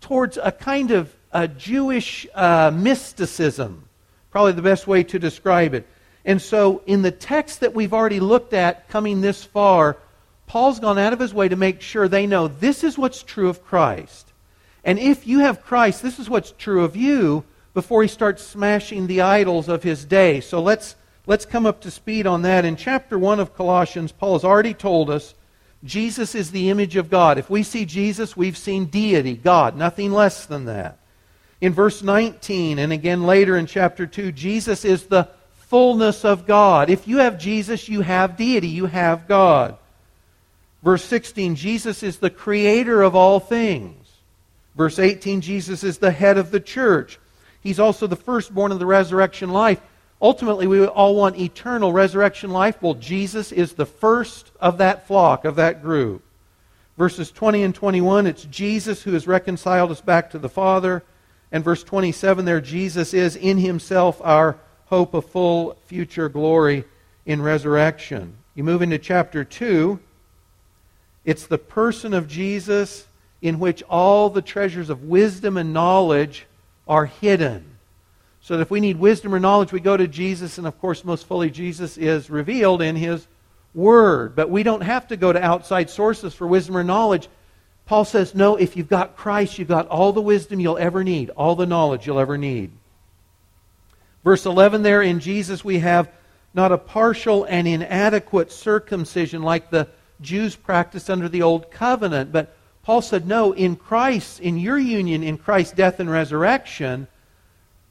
towards 0.00 0.36
a 0.36 0.52
kind 0.52 0.90
of 0.90 1.14
a 1.32 1.48
Jewish 1.48 2.26
uh, 2.34 2.70
mysticism. 2.72 3.88
Probably 4.30 4.52
the 4.52 4.62
best 4.62 4.86
way 4.86 5.02
to 5.04 5.18
describe 5.18 5.74
it. 5.74 5.86
And 6.28 6.42
so, 6.42 6.82
in 6.84 7.00
the 7.00 7.10
text 7.10 7.60
that 7.60 7.74
we've 7.74 7.94
already 7.94 8.20
looked 8.20 8.52
at 8.52 8.90
coming 8.90 9.22
this 9.22 9.44
far, 9.44 9.96
Paul's 10.46 10.78
gone 10.78 10.98
out 10.98 11.14
of 11.14 11.20
his 11.20 11.32
way 11.32 11.48
to 11.48 11.56
make 11.56 11.80
sure 11.80 12.06
they 12.06 12.26
know 12.26 12.48
this 12.48 12.84
is 12.84 12.98
what's 12.98 13.22
true 13.22 13.48
of 13.48 13.64
Christ. 13.64 14.30
And 14.84 14.98
if 14.98 15.26
you 15.26 15.38
have 15.38 15.64
Christ, 15.64 16.02
this 16.02 16.18
is 16.18 16.28
what's 16.28 16.52
true 16.52 16.84
of 16.84 16.96
you 16.96 17.44
before 17.72 18.02
he 18.02 18.08
starts 18.08 18.42
smashing 18.42 19.06
the 19.06 19.22
idols 19.22 19.70
of 19.70 19.82
his 19.82 20.04
day. 20.04 20.42
So 20.42 20.60
let's, 20.60 20.96
let's 21.26 21.46
come 21.46 21.64
up 21.64 21.80
to 21.80 21.90
speed 21.90 22.26
on 22.26 22.42
that. 22.42 22.66
In 22.66 22.76
chapter 22.76 23.18
1 23.18 23.40
of 23.40 23.54
Colossians, 23.54 24.12
Paul 24.12 24.34
has 24.34 24.44
already 24.44 24.74
told 24.74 25.08
us 25.08 25.34
Jesus 25.82 26.34
is 26.34 26.50
the 26.50 26.68
image 26.68 26.96
of 26.96 27.08
God. 27.08 27.38
If 27.38 27.48
we 27.48 27.62
see 27.62 27.86
Jesus, 27.86 28.36
we've 28.36 28.58
seen 28.58 28.84
deity, 28.84 29.34
God, 29.34 29.78
nothing 29.78 30.12
less 30.12 30.44
than 30.44 30.66
that. 30.66 30.98
In 31.62 31.72
verse 31.72 32.02
19, 32.02 32.78
and 32.78 32.92
again 32.92 33.22
later 33.24 33.56
in 33.56 33.64
chapter 33.64 34.06
2, 34.06 34.30
Jesus 34.32 34.84
is 34.84 35.06
the 35.06 35.30
fullness 35.68 36.24
of 36.24 36.46
God. 36.46 36.90
If 36.90 37.06
you 37.06 37.18
have 37.18 37.38
Jesus, 37.38 37.88
you 37.88 38.00
have 38.00 38.36
deity, 38.36 38.68
you 38.68 38.86
have 38.86 39.28
God. 39.28 39.76
Verse 40.82 41.04
16, 41.04 41.56
Jesus 41.56 42.02
is 42.02 42.18
the 42.18 42.30
creator 42.30 43.02
of 43.02 43.14
all 43.14 43.40
things. 43.40 43.94
Verse 44.76 44.98
18, 44.98 45.40
Jesus 45.40 45.82
is 45.82 45.98
the 45.98 46.10
head 46.10 46.38
of 46.38 46.50
the 46.50 46.60
church. 46.60 47.18
He's 47.60 47.80
also 47.80 48.06
the 48.06 48.16
firstborn 48.16 48.72
of 48.72 48.78
the 48.78 48.86
resurrection 48.86 49.50
life. 49.50 49.80
Ultimately, 50.22 50.66
we 50.66 50.84
all 50.86 51.14
want 51.14 51.38
eternal 51.38 51.92
resurrection 51.92 52.50
life. 52.50 52.80
Well, 52.80 52.94
Jesus 52.94 53.52
is 53.52 53.74
the 53.74 53.86
first 53.86 54.50
of 54.60 54.78
that 54.78 55.06
flock, 55.06 55.44
of 55.44 55.56
that 55.56 55.82
group. 55.82 56.22
Verses 56.96 57.30
20 57.30 57.62
and 57.62 57.74
21, 57.74 58.26
it's 58.26 58.44
Jesus 58.44 59.02
who 59.02 59.12
has 59.12 59.26
reconciled 59.26 59.90
us 59.90 60.00
back 60.00 60.30
to 60.30 60.38
the 60.38 60.48
Father. 60.48 61.04
And 61.52 61.62
verse 61.62 61.84
27 61.84 62.44
there, 62.44 62.60
Jesus 62.60 63.14
is 63.14 63.36
in 63.36 63.58
himself 63.58 64.20
our 64.24 64.58
hope 64.88 65.14
of 65.14 65.24
full 65.26 65.76
future 65.86 66.28
glory 66.28 66.84
in 67.26 67.42
resurrection. 67.42 68.34
You 68.54 68.64
move 68.64 68.82
into 68.82 68.98
chapter 68.98 69.44
2, 69.44 70.00
It's 71.24 71.46
the 71.46 71.58
person 71.58 72.14
of 72.14 72.26
Jesus 72.26 73.06
in 73.42 73.58
which 73.58 73.82
all 73.82 74.30
the 74.30 74.42
treasures 74.42 74.90
of 74.90 75.04
wisdom 75.04 75.56
and 75.56 75.72
knowledge 75.72 76.46
are 76.86 77.06
hidden. 77.06 77.64
So 78.40 78.56
that 78.56 78.62
if 78.62 78.70
we 78.70 78.80
need 78.80 78.98
wisdom 78.98 79.34
or 79.34 79.38
knowledge, 79.38 79.72
we 79.72 79.80
go 79.80 79.96
to 79.96 80.08
Jesus, 80.08 80.58
and 80.58 80.66
of 80.66 80.80
course, 80.80 81.04
most 81.04 81.26
fully, 81.26 81.50
Jesus 81.50 81.98
is 81.98 82.30
revealed 82.30 82.80
in 82.80 82.96
His 82.96 83.26
Word. 83.74 84.34
But 84.34 84.48
we 84.48 84.62
don't 84.62 84.80
have 84.80 85.08
to 85.08 85.16
go 85.16 85.32
to 85.32 85.44
outside 85.44 85.90
sources 85.90 86.34
for 86.34 86.46
wisdom 86.46 86.76
or 86.76 86.82
knowledge. 86.82 87.28
Paul 87.84 88.06
says, 88.06 88.34
no, 88.34 88.56
if 88.56 88.76
you've 88.76 88.88
got 88.88 89.16
Christ, 89.16 89.58
you've 89.58 89.68
got 89.68 89.88
all 89.88 90.12
the 90.12 90.22
wisdom 90.22 90.60
you'll 90.60 90.78
ever 90.78 91.04
need, 91.04 91.30
all 91.30 91.56
the 91.56 91.66
knowledge 91.66 92.06
you'll 92.06 92.18
ever 92.20 92.38
need. 92.38 92.70
Verse 94.28 94.44
11 94.44 94.82
there, 94.82 95.00
in 95.00 95.20
Jesus 95.20 95.64
we 95.64 95.78
have 95.78 96.12
not 96.52 96.70
a 96.70 96.76
partial 96.76 97.44
and 97.44 97.66
inadequate 97.66 98.52
circumcision 98.52 99.40
like 99.40 99.70
the 99.70 99.88
Jews 100.20 100.54
practiced 100.54 101.08
under 101.08 101.30
the 101.30 101.40
Old 101.40 101.70
Covenant, 101.70 102.30
but 102.30 102.54
Paul 102.82 103.00
said, 103.00 103.26
no, 103.26 103.52
in 103.52 103.74
Christ, 103.74 104.40
in 104.40 104.58
your 104.58 104.76
union 104.76 105.22
in 105.22 105.38
Christ's 105.38 105.72
death 105.72 105.98
and 105.98 106.10
resurrection, 106.10 107.06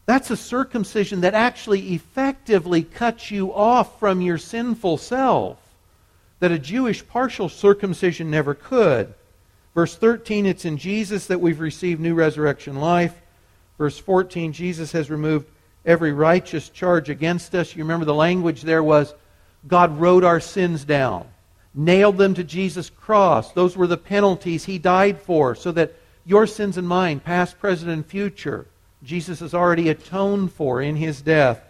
that's 0.06 0.29
a 0.29 0.38
circumcision 0.38 1.22
that 1.22 1.34
actually 1.34 1.96
effectively 1.96 2.84
cuts 2.84 3.32
you 3.32 3.51
off 3.51 4.00
from 4.00 4.22
your 4.22 4.38
sinful 4.38 5.00
self, 5.00 5.58
that 6.39 6.51
a 6.51 6.60
Jewish 6.60 7.08
partial 7.08 7.50
circumcision 7.50 8.29
never 8.29 8.53
could. 8.53 9.12
Verse 9.74 9.96
13, 9.96 10.46
it's 10.46 10.65
in 10.65 10.77
Jesus 10.77 11.25
that 11.25 11.41
we've 11.41 11.60
received 11.60 12.00
new 12.00 12.13
resurrection 12.13 12.75
life. 12.75 13.20
Verse 13.79 13.98
14, 13.98 14.53
Jesus 14.53 14.91
has 14.91 15.10
removed 15.10 15.48
every 15.88 16.12
righteous 16.12 16.70
charge 16.70 17.10
against 17.10 17.56
us. 17.56 17.75
You 17.75 17.84
remember 17.84 18.06
the 18.06 18.13
language 18.13 18.62
there 18.62 18.84
was 18.84 19.15
God 19.65 20.00
wrote 20.00 20.24
our 20.24 20.39
sins 20.39 20.86
down, 20.86 21.27
nailed 21.74 22.17
them 22.17 22.36
to 22.36 22.44
Jesus' 22.44 22.91
cross. 22.91 23.51
Those 23.53 23.75
were 23.75 23.88
the 23.88 23.98
penalties 23.98 24.65
he 24.65 24.77
died 24.77 25.20
for, 25.20 25.56
so 25.56 25.72
that 25.72 25.96
your 26.25 26.46
sins 26.46 26.77
and 26.77 26.88
mine, 26.88 27.22
past, 27.22 27.58
present, 27.58 27.89
and 27.89 28.06
future, 28.06 28.67
Jesus 29.01 29.39
has 29.39 29.53
already 29.53 29.89
atoned 29.89 30.51
for 30.51 30.82
in 30.82 30.98
his 30.98 31.22
death 31.22 31.62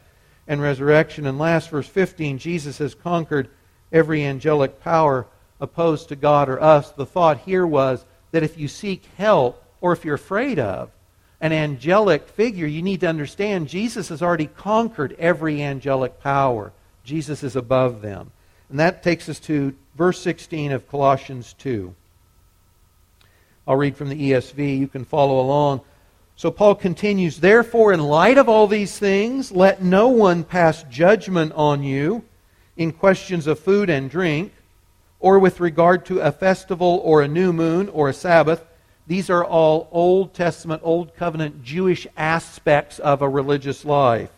and 0.47 0.61
resurrection. 0.61 1.27
And 1.27 1.37
last, 1.37 1.69
verse 1.69 1.87
15, 1.87 2.39
Jesus 2.39 2.79
has 2.79 2.95
conquered 2.95 3.49
every 3.91 4.23
angelic 4.25 4.81
power 4.81 5.27
opposed 5.59 6.09
to 6.09 6.15
God 6.15 6.49
or 6.49 6.61
us. 6.61 6.91
The 6.91 7.05
thought 7.05 7.39
here 7.39 7.65
was 7.65 8.03
that 8.31 8.43
if 8.43 8.57
you 8.57 8.67
seek 8.67 9.05
help, 9.17 9.63
or 9.79 9.93
if 9.93 10.03
you're 10.03 10.15
afraid 10.15 10.57
of, 10.57 10.91
an 11.39 11.53
angelic 11.53 12.27
figure, 12.27 12.65
you 12.65 12.81
need 12.81 13.01
to 13.01 13.07
understand 13.07 13.67
Jesus 13.67 14.09
has 14.09 14.21
already 14.21 14.47
conquered 14.47 15.15
every 15.19 15.61
angelic 15.61 16.19
power. 16.19 16.73
Jesus 17.03 17.43
is 17.43 17.55
above 17.55 18.01
them. 18.01 18.31
And 18.69 18.79
that 18.79 19.03
takes 19.03 19.29
us 19.29 19.39
to 19.41 19.75
verse 19.95 20.19
16 20.21 20.71
of 20.71 20.89
Colossians 20.89 21.53
2. 21.59 21.93
I'll 23.67 23.75
read 23.75 23.95
from 23.95 24.09
the 24.09 24.31
ESV. 24.31 24.79
You 24.79 24.87
can 24.87 25.05
follow 25.05 25.39
along. 25.39 25.81
So 26.35 26.51
Paul 26.51 26.75
continues 26.75 27.39
Therefore, 27.39 27.93
in 27.93 27.99
light 27.99 28.37
of 28.37 28.49
all 28.49 28.67
these 28.67 28.97
things, 28.97 29.51
let 29.51 29.81
no 29.81 30.07
one 30.07 30.43
pass 30.43 30.83
judgment 30.83 31.51
on 31.53 31.83
you 31.83 32.23
in 32.77 32.91
questions 32.91 33.47
of 33.47 33.59
food 33.59 33.89
and 33.89 34.09
drink, 34.09 34.53
or 35.19 35.39
with 35.39 35.59
regard 35.59 36.05
to 36.05 36.19
a 36.19 36.31
festival, 36.31 37.01
or 37.03 37.21
a 37.21 37.27
new 37.27 37.51
moon, 37.51 37.89
or 37.89 38.07
a 38.07 38.13
Sabbath 38.13 38.63
these 39.07 39.29
are 39.29 39.43
all 39.43 39.87
Old 39.91 40.33
Testament, 40.33 40.81
Old 40.83 41.15
Covenant 41.15 41.63
Jewish 41.63 42.05
aspects 42.17 42.99
of 42.99 43.21
a 43.21 43.29
religious 43.29 43.85
life. 43.85 44.29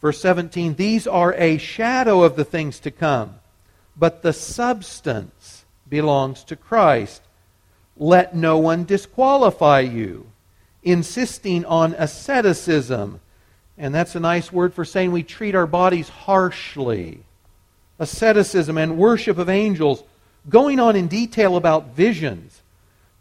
Verse 0.00 0.20
17 0.20 0.76
These 0.76 1.08
are 1.08 1.34
a 1.34 1.58
shadow 1.58 2.22
of 2.22 2.36
the 2.36 2.44
things 2.44 2.78
to 2.80 2.92
come, 2.92 3.34
but 3.96 4.22
the 4.22 4.32
substance 4.32 5.64
belongs 5.88 6.44
to 6.44 6.54
Christ. 6.54 7.22
Let 7.96 8.36
no 8.36 8.58
one 8.58 8.84
disqualify 8.84 9.80
you, 9.80 10.30
insisting 10.84 11.64
on 11.64 11.94
asceticism. 11.94 13.20
And 13.76 13.92
that's 13.92 14.14
a 14.14 14.20
nice 14.20 14.52
word 14.52 14.74
for 14.74 14.84
saying 14.84 15.10
we 15.10 15.24
treat 15.24 15.56
our 15.56 15.66
bodies 15.66 16.08
harshly. 16.08 17.24
Asceticism 17.98 18.78
and 18.78 18.96
worship 18.96 19.38
of 19.38 19.48
angels, 19.48 20.04
going 20.48 20.78
on 20.78 20.94
in 20.94 21.08
detail 21.08 21.56
about 21.56 21.96
visions 21.96 22.57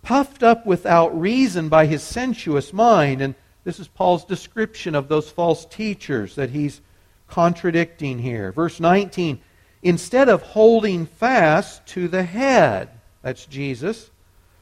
puffed 0.07 0.41
up 0.41 0.65
without 0.65 1.19
reason 1.19 1.67
by 1.67 1.85
his 1.85 2.01
sensuous 2.01 2.71
mind. 2.71 3.21
And 3.21 3.35
this 3.65 3.77
is 3.77 3.89
Paul's 3.89 4.23
description 4.23 4.95
of 4.95 5.09
those 5.09 5.29
false 5.29 5.65
teachers 5.65 6.35
that 6.35 6.51
he's 6.51 6.79
contradicting 7.27 8.17
here. 8.17 8.53
Verse 8.53 8.79
19 8.79 9.37
Instead 9.83 10.29
of 10.29 10.41
holding 10.41 11.05
fast 11.05 11.85
to 11.87 12.07
the 12.07 12.23
head, 12.23 12.89
that's 13.21 13.45
Jesus, 13.47 14.09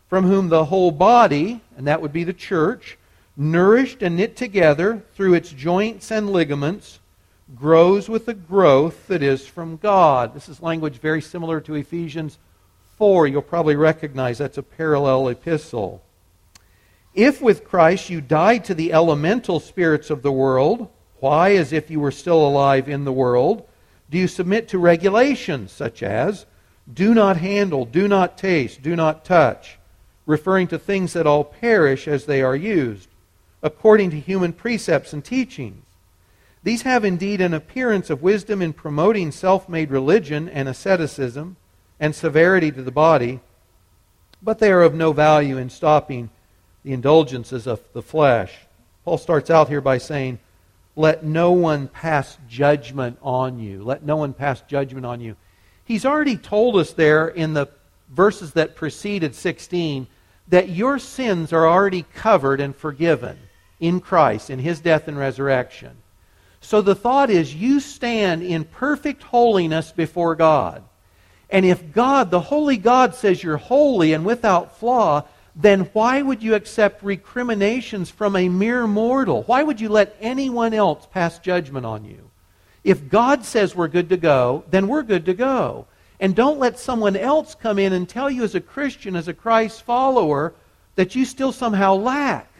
from 0.09 0.25
whom 0.25 0.49
the 0.49 0.65
whole 0.65 0.89
body, 0.89 1.61
and 1.77 1.85
that 1.85 2.01
would 2.01 2.11
be 2.11 2.23
the 2.23 2.33
church, 2.33 2.97
nourished 3.37 4.01
and 4.01 4.17
knit 4.17 4.35
together 4.35 5.03
through 5.13 5.35
its 5.35 5.51
joints 5.51 6.09
and 6.09 6.31
ligaments, 6.31 6.99
grows 7.55 8.09
with 8.09 8.25
the 8.25 8.33
growth 8.33 9.05
that 9.07 9.21
is 9.21 9.45
from 9.45 9.77
God. 9.77 10.33
This 10.33 10.49
is 10.49 10.59
language 10.59 10.97
very 10.97 11.21
similar 11.21 11.61
to 11.61 11.75
Ephesians 11.75 12.39
4, 12.97 13.27
you'll 13.27 13.41
probably 13.41 13.75
recognize 13.75 14.37
that's 14.37 14.57
a 14.57 14.63
parallel 14.63 15.27
epistle. 15.27 16.01
If 17.13 17.41
with 17.41 17.63
Christ 17.63 18.09
you 18.09 18.21
died 18.21 18.65
to 18.65 18.73
the 18.73 18.93
elemental 18.93 19.59
spirits 19.59 20.09
of 20.09 20.21
the 20.21 20.31
world, 20.31 20.89
why, 21.19 21.55
as 21.55 21.73
if 21.73 21.89
you 21.89 21.99
were 21.99 22.11
still 22.11 22.45
alive 22.45 22.87
in 22.87 23.05
the 23.05 23.13
world, 23.13 23.67
do 24.09 24.17
you 24.17 24.27
submit 24.27 24.67
to 24.69 24.77
regulations 24.77 25.71
such 25.71 26.03
as 26.03 26.45
do 26.91 27.13
not 27.13 27.37
handle, 27.37 27.85
do 27.85 28.07
not 28.07 28.37
taste, 28.37 28.81
do 28.81 28.95
not 28.95 29.25
touch, 29.25 29.79
referring 30.25 30.67
to 30.67 30.77
things 30.77 31.13
that 31.13 31.25
all 31.25 31.43
perish 31.43 32.07
as 32.07 32.25
they 32.25 32.41
are 32.41 32.55
used, 32.55 33.09
according 33.63 34.11
to 34.11 34.19
human 34.19 34.53
precepts 34.53 35.13
and 35.13 35.23
teachings? 35.25 35.83
These 36.63 36.81
have 36.81 37.05
indeed 37.05 37.41
an 37.41 37.53
appearance 37.53 38.09
of 38.09 38.23
wisdom 38.23 38.61
in 38.61 38.73
promoting 38.73 39.31
self 39.31 39.69
made 39.69 39.91
religion 39.91 40.49
and 40.49 40.67
asceticism 40.67 41.57
and 41.99 42.13
severity 42.13 42.71
to 42.71 42.81
the 42.81 42.91
body, 42.91 43.39
but 44.41 44.59
they 44.59 44.71
are 44.71 44.81
of 44.81 44.93
no 44.93 45.13
value 45.13 45.57
in 45.57 45.69
stopping 45.69 46.29
the 46.83 46.93
indulgences 46.93 47.67
of 47.67 47.81
the 47.93 48.01
flesh. 48.01 48.53
Paul 49.03 49.17
starts 49.17 49.49
out 49.49 49.69
here 49.69 49.81
by 49.81 49.97
saying, 49.97 50.39
Let 50.95 51.23
no 51.23 51.51
one 51.51 51.87
pass 51.87 52.37
judgment 52.47 53.17
on 53.21 53.59
you. 53.59 53.83
Let 53.83 54.03
no 54.03 54.17
one 54.17 54.33
pass 54.33 54.61
judgment 54.61 55.05
on 55.05 55.21
you. 55.21 55.35
He's 55.83 56.05
already 56.05 56.37
told 56.37 56.75
us 56.75 56.93
there 56.93 57.27
in 57.27 57.53
the 57.53 57.67
verses 58.09 58.53
that 58.53 58.75
preceded 58.75 59.35
16 59.35 60.07
that 60.47 60.69
your 60.69 60.99
sins 60.99 61.53
are 61.53 61.67
already 61.67 62.03
covered 62.13 62.59
and 62.59 62.75
forgiven 62.75 63.37
in 63.79 63.99
Christ, 63.99 64.49
in 64.49 64.59
his 64.59 64.79
death 64.79 65.07
and 65.07 65.17
resurrection. 65.17 65.97
So 66.61 66.81
the 66.81 66.95
thought 66.95 67.29
is 67.29 67.53
you 67.53 67.79
stand 67.79 68.41
in 68.41 68.63
perfect 68.63 69.23
holiness 69.23 69.91
before 69.91 70.35
God. 70.35 70.83
And 71.49 71.65
if 71.65 71.91
God, 71.91 72.31
the 72.31 72.39
holy 72.39 72.77
God, 72.77 73.15
says 73.15 73.43
you're 73.43 73.57
holy 73.57 74.13
and 74.13 74.25
without 74.25 74.77
flaw, 74.77 75.23
then 75.55 75.81
why 75.93 76.21
would 76.21 76.43
you 76.43 76.55
accept 76.55 77.03
recriminations 77.03 78.09
from 78.09 78.35
a 78.35 78.49
mere 78.49 78.87
mortal? 78.87 79.43
Why 79.43 79.63
would 79.63 79.79
you 79.79 79.89
let 79.89 80.15
anyone 80.19 80.73
else 80.73 81.07
pass 81.11 81.39
judgment 81.39 81.85
on 81.85 82.03
you? 82.03 82.29
If 82.83 83.09
God 83.09 83.45
says 83.45 83.75
we're 83.75 83.87
good 83.87 84.09
to 84.09 84.17
go, 84.17 84.63
then 84.69 84.87
we're 84.87 85.03
good 85.03 85.25
to 85.25 85.33
go. 85.33 85.87
And 86.19 86.35
don't 86.35 86.59
let 86.59 86.79
someone 86.79 87.15
else 87.15 87.55
come 87.55 87.79
in 87.79 87.93
and 87.93 88.07
tell 88.07 88.29
you 88.29 88.43
as 88.43 88.55
a 88.55 88.61
Christian, 88.61 89.15
as 89.15 89.27
a 89.27 89.33
Christ 89.33 89.81
follower, 89.83 90.53
that 90.95 91.15
you 91.15 91.25
still 91.25 91.51
somehow 91.51 91.95
lack. 91.95 92.51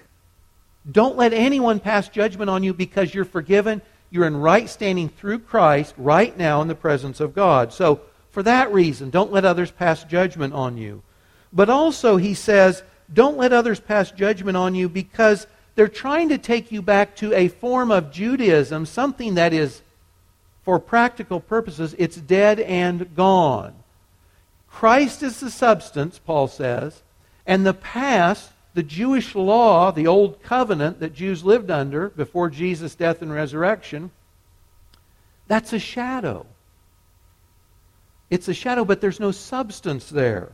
Don't 0.90 1.18
let 1.18 1.34
anyone 1.34 1.80
pass 1.80 2.10
judgment 2.10 2.50
on 2.50 2.64
you 2.64 2.74
because 2.74 3.14
you're 3.14 3.26
forgiven. 3.26 3.82
You're 4.10 4.28
in 4.28 4.38
right 4.38 4.70
standing 4.70 5.10
through 5.10 5.40
Christ 5.40 5.94
right 5.98 6.36
now 6.38 6.62
in 6.62 6.68
the 6.68 6.76
presence 6.76 7.20
of 7.20 7.34
God. 7.34 7.74
So, 7.74 8.02
for 8.36 8.44
that 8.44 8.74
reason. 8.74 9.10
Don't 9.10 9.32
let 9.32 9.46
others 9.46 9.72
pass 9.72 10.04
judgment 10.04 10.54
on 10.54 10.76
you. 10.76 11.04
But 11.54 11.70
also, 11.70 12.18
he 12.18 12.34
says, 12.34 12.84
don't 13.14 13.38
let 13.38 13.54
others 13.54 13.80
pass 13.80 14.12
judgment 14.12 14.58
on 14.58 14.76
you 14.76 14.90
because 14.90 15.48
they're 15.76 15.88
trying 15.88 16.28
to 16.28 16.38
take 16.38 16.70
you 16.70 16.82
back 16.82 17.16
to 17.16 17.32
a 17.32 17.48
form 17.48 17.92
of 17.92 18.12
Judaism, 18.12 18.86
something 18.88 19.36
that 19.36 19.54
is, 19.54 19.84
for 20.64 20.80
practical 20.80 21.40
purposes, 21.40 21.96
it's 21.98 22.18
dead 22.18 22.60
and 22.60 23.16
gone. 23.16 23.74
Christ 24.70 25.24
is 25.24 25.40
the 25.40 25.50
substance, 25.50 26.20
Paul 26.20 26.50
says, 26.50 27.04
and 27.48 27.66
the 27.66 27.74
past, 27.74 28.52
the 28.74 28.84
Jewish 28.84 29.34
law, 29.34 29.92
the 29.92 30.08
old 30.08 30.44
covenant 30.44 31.00
that 31.00 31.14
Jews 31.14 31.46
lived 31.46 31.72
under 31.72 32.10
before 32.10 32.50
Jesus' 32.50 32.96
death 32.96 33.22
and 33.22 33.32
resurrection, 33.32 34.12
that's 35.48 35.72
a 35.72 35.80
shadow. 35.80 36.46
It's 38.30 38.48
a 38.48 38.54
shadow, 38.54 38.86
but 38.86 39.02
there's 39.02 39.20
no 39.20 39.32
substance 39.32 40.10
there. 40.10 40.52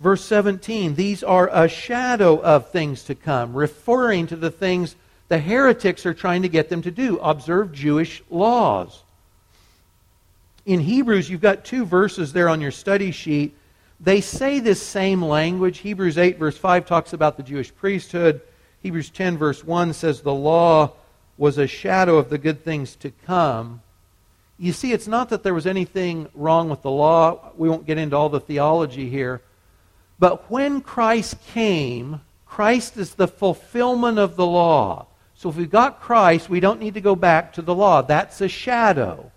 Verse 0.00 0.24
17, 0.24 0.94
these 0.94 1.22
are 1.22 1.48
a 1.52 1.68
shadow 1.68 2.40
of 2.40 2.70
things 2.70 3.04
to 3.04 3.14
come, 3.14 3.54
referring 3.54 4.26
to 4.26 4.36
the 4.36 4.50
things 4.50 4.94
the 5.28 5.38
heretics 5.38 6.04
are 6.06 6.14
trying 6.14 6.42
to 6.42 6.48
get 6.48 6.68
them 6.68 6.82
to 6.82 6.90
do 6.90 7.18
observe 7.18 7.72
Jewish 7.72 8.22
laws. 8.30 9.02
In 10.66 10.80
Hebrews, 10.80 11.30
you've 11.30 11.40
got 11.40 11.64
two 11.64 11.84
verses 11.84 12.32
there 12.32 12.48
on 12.48 12.60
your 12.60 12.70
study 12.70 13.10
sheet 13.10 13.56
they 14.00 14.20
say 14.20 14.60
this 14.60 14.82
same 14.82 15.22
language. 15.22 15.78
Hebrews 15.78 16.18
8, 16.18 16.38
verse 16.38 16.58
5 16.58 16.86
talks 16.86 17.12
about 17.12 17.36
the 17.36 17.42
Jewish 17.42 17.74
priesthood. 17.74 18.42
Hebrews 18.82 19.10
10, 19.10 19.38
verse 19.38 19.64
1 19.64 19.94
says 19.94 20.20
the 20.20 20.34
law 20.34 20.92
was 21.38 21.58
a 21.58 21.66
shadow 21.66 22.16
of 22.16 22.28
the 22.28 22.38
good 22.38 22.62
things 22.62 22.94
to 22.96 23.10
come. 23.10 23.80
You 24.58 24.72
see, 24.72 24.92
it's 24.92 25.06
not 25.06 25.28
that 25.28 25.42
there 25.42 25.54
was 25.54 25.66
anything 25.66 26.28
wrong 26.34 26.70
with 26.70 26.82
the 26.82 26.90
law. 26.90 27.52
We 27.56 27.68
won't 27.68 27.86
get 27.86 27.98
into 27.98 28.16
all 28.16 28.28
the 28.28 28.40
theology 28.40 29.10
here. 29.10 29.42
But 30.18 30.50
when 30.50 30.80
Christ 30.80 31.36
came, 31.48 32.20
Christ 32.46 32.96
is 32.96 33.14
the 33.14 33.28
fulfillment 33.28 34.18
of 34.18 34.36
the 34.36 34.46
law. 34.46 35.06
So 35.34 35.50
if 35.50 35.56
we've 35.56 35.70
got 35.70 36.00
Christ, 36.00 36.48
we 36.48 36.60
don't 36.60 36.80
need 36.80 36.94
to 36.94 37.02
go 37.02 37.14
back 37.14 37.52
to 37.54 37.62
the 37.62 37.74
law. 37.74 38.00
That's 38.00 38.40
a 38.40 38.48
shadow. 38.48 39.30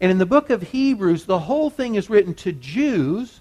And 0.00 0.10
in 0.10 0.18
the 0.18 0.26
book 0.26 0.50
of 0.50 0.62
Hebrews, 0.62 1.26
the 1.26 1.38
whole 1.38 1.70
thing 1.70 1.94
is 1.94 2.10
written 2.10 2.34
to 2.34 2.52
Jews 2.52 3.40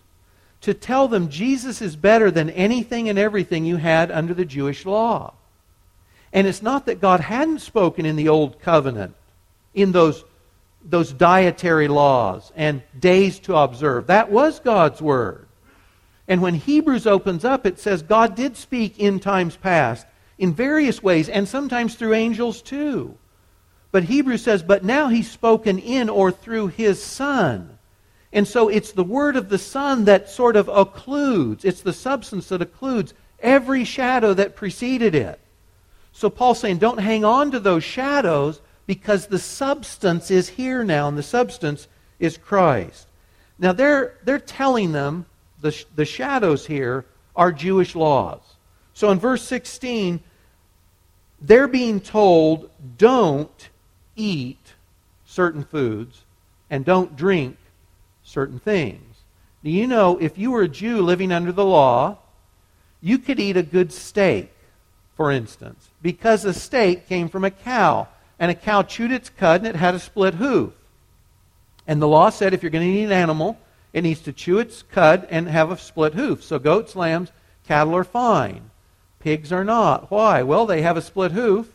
to 0.61 0.73
tell 0.73 1.07
them 1.07 1.29
Jesus 1.29 1.81
is 1.81 1.95
better 1.95 2.29
than 2.29 2.49
anything 2.51 3.09
and 3.09 3.17
everything 3.17 3.65
you 3.65 3.77
had 3.77 4.11
under 4.11 4.33
the 4.33 4.45
Jewish 4.45 4.85
law. 4.85 5.33
And 6.33 6.45
it's 6.45 6.61
not 6.61 6.85
that 6.85 7.01
God 7.01 7.21
hadn't 7.21 7.59
spoken 7.59 8.05
in 8.05 8.15
the 8.15 8.29
Old 8.29 8.61
Covenant, 8.61 9.15
in 9.73 9.91
those, 9.91 10.23
those 10.83 11.11
dietary 11.11 11.87
laws 11.87 12.51
and 12.55 12.81
days 12.99 13.39
to 13.39 13.55
observe. 13.55 14.07
That 14.07 14.31
was 14.31 14.59
God's 14.59 15.01
Word. 15.01 15.47
And 16.27 16.41
when 16.41 16.55
Hebrews 16.55 17.07
opens 17.07 17.43
up, 17.43 17.65
it 17.65 17.79
says 17.79 18.01
God 18.01 18.35
did 18.35 18.55
speak 18.55 18.99
in 18.99 19.19
times 19.19 19.55
past 19.55 20.05
in 20.37 20.53
various 20.53 21.03
ways, 21.03 21.27
and 21.27 21.47
sometimes 21.47 21.95
through 21.95 22.13
angels 22.13 22.61
too. 22.61 23.17
But 23.91 24.03
Hebrews 24.03 24.43
says, 24.43 24.63
but 24.63 24.83
now 24.83 25.09
he's 25.09 25.29
spoken 25.29 25.79
in 25.79 26.09
or 26.09 26.31
through 26.31 26.67
his 26.67 27.03
Son. 27.03 27.77
And 28.31 28.47
so 28.47 28.69
it's 28.69 28.91
the 28.91 29.03
word 29.03 29.35
of 29.35 29.49
the 29.49 29.57
Son 29.57 30.05
that 30.05 30.29
sort 30.29 30.55
of 30.55 30.67
occludes, 30.67 31.65
it's 31.65 31.81
the 31.81 31.93
substance 31.93 32.47
that 32.49 32.61
occludes 32.61 33.13
every 33.39 33.83
shadow 33.83 34.33
that 34.35 34.55
preceded 34.55 35.15
it. 35.15 35.39
So 36.11 36.29
Paul's 36.29 36.59
saying, 36.59 36.77
don't 36.77 36.99
hang 36.99 37.25
on 37.25 37.51
to 37.51 37.59
those 37.59 37.83
shadows 37.83 38.61
because 38.89 39.27
the 39.27 39.37
substance 39.37 40.31
is 40.31 40.49
here 40.49 40.83
now, 40.83 41.07
and 41.07 41.15
the 41.15 41.21
substance 41.21 41.87
is 42.17 42.39
Christ. 42.39 43.07
Now 43.59 43.71
they're, 43.71 44.17
they're 44.23 44.39
telling 44.39 44.93
them 44.93 45.27
the, 45.61 45.85
the 45.95 46.05
shadows 46.05 46.65
here 46.65 47.05
are 47.35 47.51
Jewish 47.51 47.93
laws. 47.93 48.39
So 48.95 49.11
in 49.11 49.19
verse 49.19 49.43
16, 49.43 50.21
they're 51.39 51.67
being 51.67 51.99
told 51.99 52.71
don't 52.97 53.69
eat 54.15 54.73
certain 55.23 55.63
foods 55.63 56.23
and 56.71 56.83
don't 56.83 57.15
drink 57.15 57.57
certain 58.23 58.57
things. 58.57 59.17
Do 59.63 59.69
you 59.69 59.85
know 59.85 60.17
if 60.19 60.35
you 60.39 60.49
were 60.49 60.63
a 60.63 60.67
Jew 60.67 61.03
living 61.03 61.31
under 61.31 61.51
the 61.51 61.63
law, 61.63 62.17
you 63.01 63.19
could 63.19 63.39
eat 63.39 63.55
a 63.55 63.61
good 63.61 63.93
steak, 63.93 64.51
for 65.15 65.29
instance, 65.29 65.89
because 66.01 66.43
a 66.43 66.55
steak 66.55 67.07
came 67.07 67.29
from 67.29 67.45
a 67.45 67.51
cow, 67.51 68.07
and 68.39 68.49
a 68.49 68.55
cow 68.55 68.81
chewed 68.81 69.11
its 69.11 69.29
cud 69.29 69.61
and 69.61 69.67
it 69.67 69.75
had 69.75 69.95
a 69.95 69.99
split 69.99 70.35
hoof. 70.35 70.73
And 71.85 72.01
the 72.01 72.07
law 72.07 72.29
said 72.29 72.53
if 72.53 72.63
you're 72.63 72.69
going 72.69 72.87
to 72.87 72.99
eat 72.99 73.05
an 73.05 73.11
animal, 73.11 73.59
it 73.93 74.03
needs 74.03 74.21
to 74.21 74.33
chew 74.33 74.59
its 74.59 74.83
cud 74.83 75.27
and 75.29 75.47
have 75.47 75.71
a 75.71 75.77
split 75.77 76.13
hoof. 76.13 76.43
So 76.43 76.59
goats, 76.59 76.95
lambs, 76.95 77.31
cattle 77.67 77.95
are 77.95 78.03
fine. 78.03 78.69
Pigs 79.19 79.51
are 79.51 79.63
not. 79.63 80.09
Why? 80.09 80.43
Well, 80.43 80.65
they 80.65 80.81
have 80.81 80.97
a 80.97 81.01
split 81.01 81.31
hoof, 81.31 81.67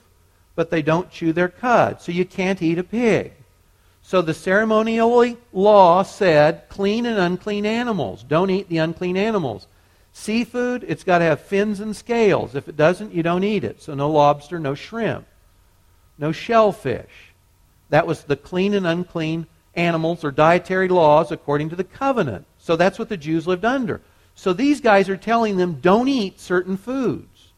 but 0.55 0.71
they 0.71 0.83
don't 0.83 1.11
chew 1.11 1.33
their 1.33 1.49
cud. 1.49 2.01
So 2.01 2.13
you 2.13 2.25
can't 2.25 2.63
eat 2.63 2.79
a 2.79 2.85
pig. 2.85 3.33
So 4.03 4.23
the 4.23 4.35
ceremonial 4.35 5.37
law 5.53 6.03
said 6.03 6.69
clean 6.69 7.07
and 7.07 7.19
unclean 7.19 7.67
animals. 7.67 8.23
Don't 8.23 8.51
eat 8.51 8.69
the 8.69 8.79
unclean 8.79 9.17
animals. 9.17 9.67
Seafood, 10.13 10.85
it's 10.87 11.05
got 11.05 11.19
to 11.19 11.25
have 11.25 11.41
fins 11.41 11.81
and 11.81 11.97
scales. 11.97 12.55
If 12.55 12.69
it 12.69 12.77
doesn't, 12.77 13.13
you 13.13 13.23
don't 13.23 13.45
eat 13.45 13.65
it. 13.65 13.83
So 13.83 13.95
no 13.95 14.11
lobster, 14.11 14.61
no 14.61 14.75
shrimp, 14.75 15.27
no 16.19 16.33
shellfish. 16.33 17.33
That 17.91 18.07
was 18.07 18.25
the 18.25 18.37
clean 18.37 18.75
and 18.75 18.87
unclean 18.87 19.47
animals 19.75 20.25
or 20.25 20.31
dietary 20.31 20.89
laws 20.89 21.33
according 21.33 21.71
to 21.71 21.77
the 21.77 21.85
covenant. 21.85 22.47
So 22.59 22.77
that's 22.77 22.99
what 22.99 23.09
the 23.09 23.17
Jews 23.17 23.47
lived 23.47 23.65
under. 23.65 24.01
So 24.35 24.53
these 24.53 24.81
guys 24.81 25.09
are 25.09 25.17
telling 25.17 25.57
them 25.57 25.81
don't 25.81 26.09
eat 26.09 26.41
certain 26.41 26.77
foods. 26.77 27.53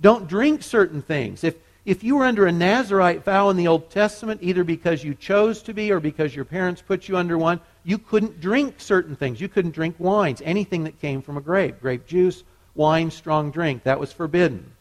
Don't 0.00 0.28
drink 0.28 0.62
certain 0.62 1.02
things. 1.02 1.44
If, 1.44 1.56
if 1.84 2.04
you 2.04 2.16
were 2.16 2.24
under 2.24 2.46
a 2.46 2.52
Nazarite 2.52 3.24
vow 3.24 3.50
in 3.50 3.56
the 3.56 3.68
Old 3.68 3.90
Testament, 3.90 4.40
either 4.42 4.64
because 4.64 5.02
you 5.02 5.14
chose 5.14 5.62
to 5.62 5.74
be 5.74 5.90
or 5.90 6.00
because 6.00 6.34
your 6.34 6.44
parents 6.44 6.82
put 6.82 7.08
you 7.08 7.16
under 7.16 7.36
one, 7.36 7.60
you 7.84 7.98
couldn't 7.98 8.40
drink 8.40 8.76
certain 8.78 9.16
things. 9.16 9.40
You 9.40 9.48
couldn't 9.48 9.72
drink 9.72 9.96
wines, 9.98 10.40
anything 10.44 10.84
that 10.84 11.00
came 11.00 11.20
from 11.20 11.36
a 11.36 11.42
grape, 11.42 11.80
grape 11.80 12.06
juice, 12.06 12.44
wine, 12.74 13.10
strong 13.10 13.50
drink. 13.50 13.82
That 13.82 14.00
was 14.00 14.12
forbidden. 14.12 14.72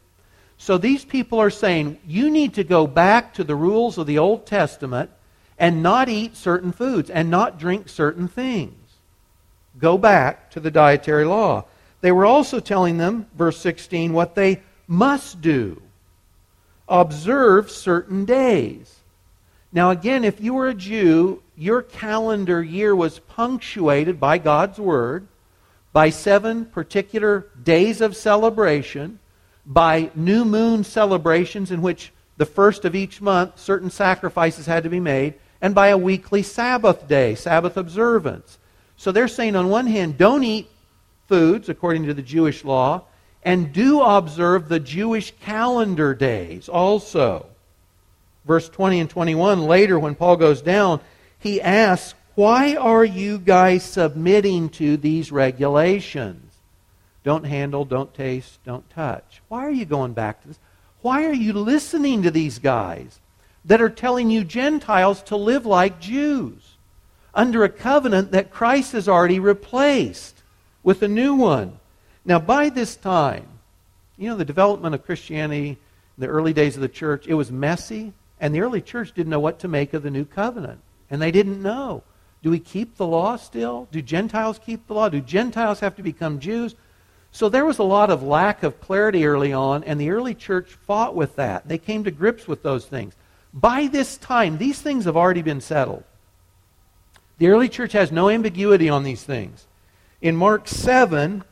So 0.57 0.77
these 0.77 1.05
people 1.05 1.39
are 1.39 1.49
saying 1.49 1.99
you 2.07 2.29
need 2.29 2.55
to 2.55 2.63
go 2.63 2.87
back 2.87 3.33
to 3.35 3.43
the 3.43 3.55
rules 3.55 3.97
of 3.97 4.07
the 4.07 4.17
Old 4.17 4.45
Testament 4.45 5.09
and 5.57 5.83
not 5.83 6.09
eat 6.09 6.35
certain 6.35 6.71
foods 6.71 7.09
and 7.09 7.29
not 7.29 7.59
drink 7.59 7.89
certain 7.89 8.27
things. 8.27 8.73
Go 9.79 9.97
back 9.97 10.51
to 10.51 10.59
the 10.59 10.71
dietary 10.71 11.25
law. 11.25 11.65
They 12.01 12.11
were 12.11 12.25
also 12.25 12.59
telling 12.59 12.97
them, 12.97 13.27
verse 13.35 13.59
16, 13.59 14.13
what 14.13 14.35
they 14.35 14.61
must 14.87 15.41
do 15.41 15.81
observe 16.89 17.69
certain 17.69 18.25
days. 18.25 18.99
Now, 19.71 19.91
again, 19.91 20.23
if 20.23 20.39
you 20.39 20.53
were 20.53 20.69
a 20.69 20.73
Jew, 20.73 21.43
your 21.55 21.81
calendar 21.81 22.63
year 22.63 22.95
was 22.95 23.19
punctuated 23.19 24.19
by 24.19 24.37
God's 24.37 24.79
Word, 24.79 25.27
by 25.91 26.09
seven 26.09 26.65
particular 26.65 27.47
days 27.61 27.99
of 27.99 28.15
celebration, 28.15 29.19
by 29.67 30.09
new 30.15 30.45
moon 30.45 30.85
celebrations 30.85 31.71
in 31.71 31.81
which 31.81 32.13
the 32.37 32.45
first 32.45 32.85
of 32.85 32.95
each 32.95 33.21
month 33.21 33.59
certain 33.59 33.89
sacrifices 33.89 34.65
had 34.65 34.83
to 34.83 34.89
be 34.89 35.01
made, 35.01 35.33
and 35.61 35.75
by 35.75 35.89
a 35.89 35.97
weekly 35.97 36.41
Sabbath 36.41 37.07
day, 37.07 37.35
Sabbath 37.35 37.75
observance. 37.75 38.57
So 38.95 39.11
they're 39.11 39.27
saying, 39.27 39.55
on 39.55 39.69
one 39.69 39.87
hand, 39.87 40.17
don't 40.17 40.43
eat 40.43 40.69
foods 41.27 41.67
according 41.67 42.05
to 42.05 42.13
the 42.13 42.21
Jewish 42.21 42.63
law, 42.63 43.03
and 43.43 43.73
do 43.73 44.01
observe 44.01 44.69
the 44.69 44.79
Jewish 44.79 45.31
calendar 45.41 46.13
days 46.13 46.69
also. 46.69 47.47
Verse 48.45 48.69
20 48.69 49.01
and 49.01 49.09
21, 49.09 49.63
later 49.63 49.99
when 49.99 50.15
Paul 50.15 50.37
goes 50.37 50.61
down, 50.61 51.01
he 51.39 51.61
asks, 51.61 52.13
Why 52.35 52.75
are 52.75 53.05
you 53.05 53.37
guys 53.37 53.83
submitting 53.83 54.69
to 54.69 54.95
these 54.95 55.31
regulations? 55.31 56.46
Don't 57.27 57.43
handle, 57.43 57.85
don't 57.85 58.13
taste, 58.13 58.63
don't 58.63 58.89
touch. 58.89 59.41
Why 59.49 59.65
are 59.65 59.71
you 59.71 59.85
going 59.85 60.13
back 60.13 60.41
to 60.41 60.47
this? 60.47 60.59
Why 61.01 61.25
are 61.25 61.33
you 61.33 61.53
listening 61.53 62.23
to 62.23 62.31
these 62.31 62.57
guys? 62.57 63.19
that 63.67 63.81
are 63.81 63.89
telling 63.89 64.29
you 64.29 64.43
Gentiles 64.43 65.21
to 65.23 65.35
live 65.35 65.65
like 65.65 65.99
Jews 65.99 66.77
under 67.33 67.63
a 67.63 67.69
covenant 67.69 68.31
that 68.31 68.49
Christ 68.49 68.93
has 68.93 69.07
already 69.07 69.39
replaced 69.39 70.41
with 70.83 71.03
a 71.03 71.07
new 71.07 71.35
one. 71.35 71.77
Now, 72.25 72.39
by 72.39 72.69
this 72.69 72.95
time, 72.95 73.45
you 74.17 74.29
know, 74.29 74.37
the 74.37 74.45
development 74.45 74.95
of 74.95 75.05
Christianity, 75.05 75.77
the 76.17 76.27
early 76.27 76.53
days 76.53 76.75
of 76.75 76.81
the 76.81 76.87
church, 76.87 77.27
it 77.27 77.35
was 77.35 77.51
messy, 77.51 78.13
and 78.39 78.55
the 78.55 78.61
early 78.61 78.81
church 78.81 79.13
didn't 79.13 79.29
know 79.29 79.39
what 79.39 79.59
to 79.59 79.67
make 79.67 79.93
of 79.93 80.01
the 80.01 80.09
new 80.09 80.25
covenant. 80.25 80.79
And 81.09 81.21
they 81.21 81.31
didn't 81.31 81.61
know. 81.61 82.03
Do 82.41 82.49
we 82.49 82.59
keep 82.59 82.95
the 82.95 83.05
law 83.05 83.35
still? 83.35 83.87
Do 83.91 84.01
Gentiles 84.01 84.59
keep 84.59 84.87
the 84.87 84.93
law? 84.93 85.09
Do 85.09 85.19
Gentiles 85.19 85.81
have 85.81 85.95
to 85.97 86.03
become 86.03 86.39
Jews? 86.39 86.75
So 87.37 87.49
there 87.49 87.65
was 87.65 87.77
a 87.77 87.83
lot 87.83 88.09
of 88.09 88.23
lack 88.23 88.63
of 88.63 88.81
clarity 88.81 89.23
early 89.23 89.53
on, 89.53 89.83
and 89.83 90.01
the 90.01 90.09
early 90.09 90.33
church 90.33 90.69
fought 90.73 91.13
with 91.13 91.35
that. 91.35 91.67
They 91.67 91.77
came 91.77 92.03
to 92.05 92.09
grips 92.09 92.47
with 92.47 92.63
those 92.63 92.87
things. 92.87 93.13
By 93.53 93.85
this 93.85 94.17
time, 94.17 94.57
these 94.57 94.81
things 94.81 95.05
have 95.05 95.15
already 95.15 95.43
been 95.43 95.61
settled. 95.61 96.03
The 97.37 97.49
early 97.49 97.69
church 97.69 97.91
has 97.91 98.11
no 98.11 98.27
ambiguity 98.29 98.89
on 98.89 99.03
these 99.03 99.21
things. 99.21 99.67
In 100.19 100.35
Mark 100.35 100.67
7, 100.67 101.43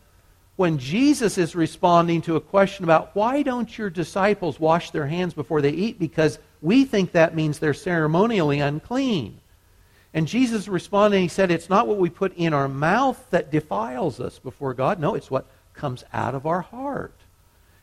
when 0.56 0.80
Jesus 0.80 1.38
is 1.38 1.54
responding 1.54 2.24
to 2.24 2.36
a 2.36 2.42
question 2.42 2.84
about 2.84 3.16
why 3.16 3.44
don't 3.44 3.78
your 3.78 3.92
disciples 3.92 4.60
wash 4.60 4.90
their 4.90 5.06
hands 5.06 5.36
before 5.36 5.62
they 5.62 5.70
eat? 5.70 6.00
Because 6.00 6.40
we 6.64 6.86
think 6.86 7.12
that 7.12 7.36
means 7.36 7.60
they're 7.60 7.76
ceremonially 7.76 8.60
unclean. 8.60 9.40
And 10.16 10.28
Jesus 10.28 10.68
responded, 10.68 11.20
he 11.20 11.28
said, 11.28 11.52
It's 11.52 11.70
not 11.70 11.88
what 11.88 12.00
we 12.00 12.10
put 12.10 12.36
in 12.36 12.56
our 12.56 12.68
mouth 12.68 13.24
that 13.30 13.52
defiles 13.52 14.20
us 14.20 14.40
before 14.40 14.74
God. 14.74 15.00
No, 15.00 15.14
it's 15.14 15.30
what 15.30 15.46
comes 15.76 16.04
out 16.14 16.36
of 16.36 16.46
our 16.46 16.62
heart. 16.62 17.14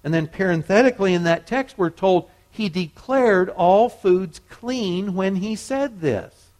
And 0.04 0.12
then 0.12 0.26
parenthetically 0.26 1.14
in 1.14 1.24
that 1.24 1.46
text, 1.46 1.78
we're 1.78 1.90
told 1.90 2.28
he 2.50 2.68
declared 2.68 3.48
all 3.48 3.88
foods 3.88 4.40
clean 4.50 5.14
when 5.14 5.36
he 5.36 5.56
said 5.56 6.00
this. 6.00 6.50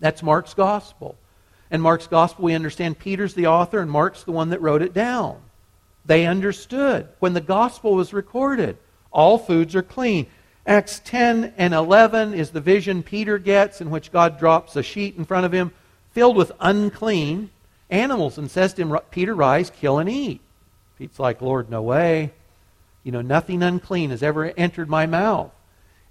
That's 0.00 0.22
Mark's 0.22 0.54
gospel. 0.54 1.16
And 1.70 1.80
Mark's 1.80 2.06
gospel, 2.06 2.44
we 2.44 2.54
understand 2.54 2.98
Peter's 2.98 3.34
the 3.34 3.46
author 3.46 3.80
and 3.80 3.90
Mark's 3.90 4.24
the 4.24 4.32
one 4.32 4.50
that 4.50 4.60
wrote 4.60 4.82
it 4.82 4.92
down. 4.92 5.40
They 6.04 6.26
understood 6.26 7.08
when 7.20 7.32
the 7.32 7.40
gospel 7.40 7.94
was 7.94 8.12
recorded. 8.12 8.76
All 9.10 9.38
foods 9.38 9.74
are 9.74 9.82
clean. 9.82 10.26
Acts 10.66 11.00
10 11.04 11.54
and 11.56 11.72
11 11.72 12.34
is 12.34 12.50
the 12.50 12.60
vision 12.60 13.02
Peter 13.02 13.38
gets 13.38 13.80
in 13.80 13.90
which 13.90 14.12
God 14.12 14.38
drops 14.38 14.76
a 14.76 14.82
sheet 14.82 15.16
in 15.16 15.24
front 15.24 15.46
of 15.46 15.52
him 15.52 15.72
filled 16.10 16.36
with 16.36 16.52
unclean 16.60 17.50
animals 17.92 18.38
and 18.38 18.50
says 18.50 18.74
to 18.74 18.82
him, 18.82 18.98
Peter, 19.10 19.34
rise, 19.34 19.70
kill, 19.70 19.98
and 19.98 20.08
eat. 20.08 20.40
Pete's 20.98 21.18
like, 21.18 21.40
Lord, 21.40 21.70
no 21.70 21.82
way. 21.82 22.32
You 23.04 23.12
know, 23.12 23.22
nothing 23.22 23.62
unclean 23.62 24.10
has 24.10 24.22
ever 24.22 24.52
entered 24.56 24.88
my 24.88 25.06
mouth. 25.06 25.50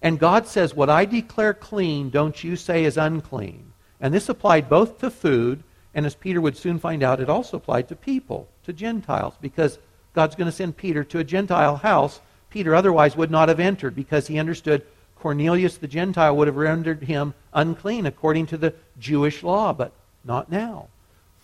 And 0.01 0.19
God 0.19 0.47
says, 0.47 0.73
What 0.73 0.89
I 0.89 1.05
declare 1.05 1.53
clean, 1.53 2.09
don't 2.09 2.43
you 2.43 2.55
say 2.55 2.85
is 2.85 2.97
unclean. 2.97 3.73
And 3.99 4.13
this 4.13 4.29
applied 4.29 4.69
both 4.69 4.99
to 4.99 5.11
food, 5.11 5.63
and 5.93 6.05
as 6.05 6.15
Peter 6.15 6.41
would 6.41 6.57
soon 6.57 6.79
find 6.79 7.03
out, 7.03 7.19
it 7.19 7.29
also 7.29 7.57
applied 7.57 7.87
to 7.89 7.95
people, 7.95 8.47
to 8.63 8.73
Gentiles, 8.73 9.35
because 9.41 9.77
God's 10.13 10.35
going 10.35 10.49
to 10.49 10.55
send 10.55 10.77
Peter 10.77 11.03
to 11.03 11.19
a 11.19 11.23
Gentile 11.23 11.75
house 11.75 12.21
Peter 12.51 12.75
otherwise 12.75 13.15
would 13.15 13.31
not 13.31 13.49
have 13.49 13.59
entered 13.59 13.95
because 13.95 14.27
he 14.27 14.37
understood 14.37 14.83
Cornelius 15.15 15.77
the 15.77 15.87
Gentile 15.87 16.35
would 16.35 16.47
have 16.47 16.57
rendered 16.57 17.01
him 17.03 17.33
unclean 17.53 18.05
according 18.05 18.45
to 18.47 18.57
the 18.57 18.73
Jewish 18.99 19.41
law, 19.41 19.73
but 19.73 19.93
not 20.23 20.51
now. 20.51 20.87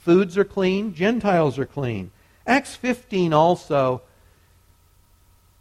Foods 0.08 0.38
are 0.38 0.46
clean, 0.46 0.94
Gentiles 0.94 1.60
are 1.60 1.66
clean. 1.66 2.12
Acts 2.48 2.78
15 2.78 3.34
also, 3.34 4.02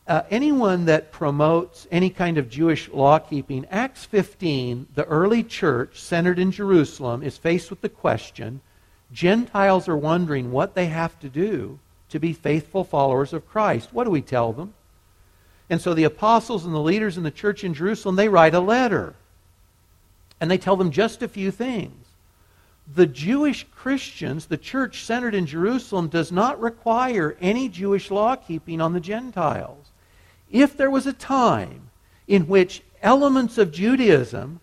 uh, 0.07 0.23
anyone 0.31 0.85
that 0.85 1.11
promotes 1.11 1.89
any 1.91 2.11
kind 2.11 2.39
of 2.39 2.49
Jewish 2.49 2.89
law 2.91 3.19
keeping, 3.19 3.67
Acts 3.73 4.05
15, 4.05 4.87
the 4.95 5.03
early 5.07 5.43
church 5.43 6.01
centered 6.01 6.39
in 6.39 6.53
Jerusalem, 6.53 7.25
is 7.25 7.37
faced 7.37 7.71
with 7.71 7.81
the 7.81 7.89
question 7.89 8.61
Gentiles 9.13 9.89
are 9.89 9.97
wondering 9.97 10.53
what 10.53 10.77
they 10.77 10.87
have 10.87 11.19
to 11.19 11.29
do 11.29 11.81
to 12.11 12.21
be 12.21 12.33
faithful 12.33 12.85
followers 12.85 13.33
of 13.33 13.49
Christ. 13.49 13.89
What 13.93 14.05
do 14.05 14.11
we 14.11 14.23
tell 14.23 14.53
them? 14.53 14.75
And 15.69 15.81
so 15.81 15.93
the 15.93 16.05
apostles 16.05 16.65
and 16.65 16.73
the 16.73 16.79
leaders 16.79 17.17
in 17.17 17.25
the 17.25 17.33
church 17.33 17.65
in 17.65 17.75
Jerusalem, 17.75 18.15
they 18.15 18.29
write 18.29 18.55
a 18.55 18.61
letter. 18.61 19.17
And 20.41 20.49
they 20.49 20.59
tell 20.59 20.77
them 20.77 20.93
just 20.93 21.21
a 21.21 21.27
few 21.27 21.51
things. 21.51 22.06
The 22.95 23.07
Jewish 23.07 23.67
Christians, 23.75 24.47
the 24.47 24.57
church 24.57 25.05
centered 25.05 25.35
in 25.35 25.47
Jerusalem, 25.47 26.09
does 26.09 26.31
not 26.31 26.61
require 26.61 27.37
any 27.41 27.69
Jewish 27.69 28.11
law 28.11 28.37
keeping 28.37 28.81
on 28.81 28.93
the 28.93 29.01
Gentiles. 29.01 29.87
If 30.51 30.77
there 30.77 30.91
was 30.91 31.07
a 31.07 31.13
time 31.13 31.91
in 32.29 32.47
which 32.47 32.83
elements 33.03 33.59
of 33.59 33.73
Judaism 33.73 34.61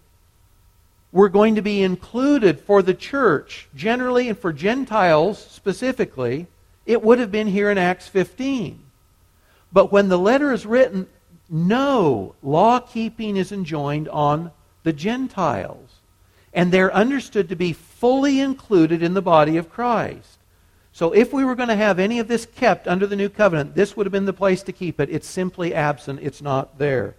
were 1.11 1.29
going 1.29 1.55
to 1.55 1.61
be 1.61 1.83
included 1.83 2.59
for 2.59 2.81
the 2.81 2.93
church, 2.93 3.67
generally 3.75 4.29
and 4.29 4.37
for 4.37 4.51
Gentiles 4.53 5.45
specifically, 5.45 6.47
it 6.85 7.01
would 7.01 7.19
have 7.19 7.31
been 7.31 7.47
here 7.47 7.69
in 7.69 7.77
Acts 7.77 8.07
15. 8.07 8.79
But 9.71 9.91
when 9.91 10.09
the 10.09 10.17
letter 10.17 10.51
is 10.51 10.65
written, 10.65 11.07
no 11.49 12.35
law 12.41 12.79
keeping 12.79 13.37
is 13.37 13.51
enjoined 13.51 14.07
on 14.09 14.51
the 14.83 14.93
Gentiles. 14.93 15.82
And 16.53 16.71
they're 16.71 16.93
understood 16.93 17.49
to 17.49 17.55
be 17.55 17.73
fully 17.73 18.39
included 18.39 19.01
in 19.01 19.13
the 19.13 19.21
body 19.21 19.57
of 19.57 19.69
Christ. 19.69 20.37
So 20.91 21.11
if 21.11 21.33
we 21.33 21.43
were 21.43 21.55
going 21.55 21.69
to 21.69 21.75
have 21.75 21.97
any 21.97 22.19
of 22.19 22.27
this 22.27 22.45
kept 22.45 22.87
under 22.87 23.07
the 23.07 23.15
new 23.15 23.29
covenant, 23.29 23.73
this 23.73 23.97
would 23.97 24.05
have 24.05 24.11
been 24.11 24.25
the 24.25 24.33
place 24.33 24.61
to 24.63 24.71
keep 24.71 24.99
it. 24.99 25.09
It's 25.09 25.27
simply 25.27 25.73
absent, 25.73 26.19
it's 26.21 26.41
not 26.41 26.77
there. 26.77 27.15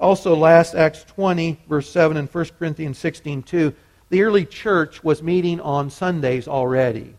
Also, 0.00 0.34
last 0.34 0.74
Acts 0.74 1.04
20, 1.04 1.60
verse 1.68 1.90
7, 1.90 2.16
and 2.16 2.26
1 2.26 2.44
Corinthians 2.58 2.96
16, 2.96 3.42
2, 3.42 3.74
the 4.08 4.22
early 4.22 4.46
church 4.46 5.04
was 5.04 5.22
meeting 5.22 5.60
on 5.60 5.90
Sundays 5.90 6.48
already, 6.48 7.14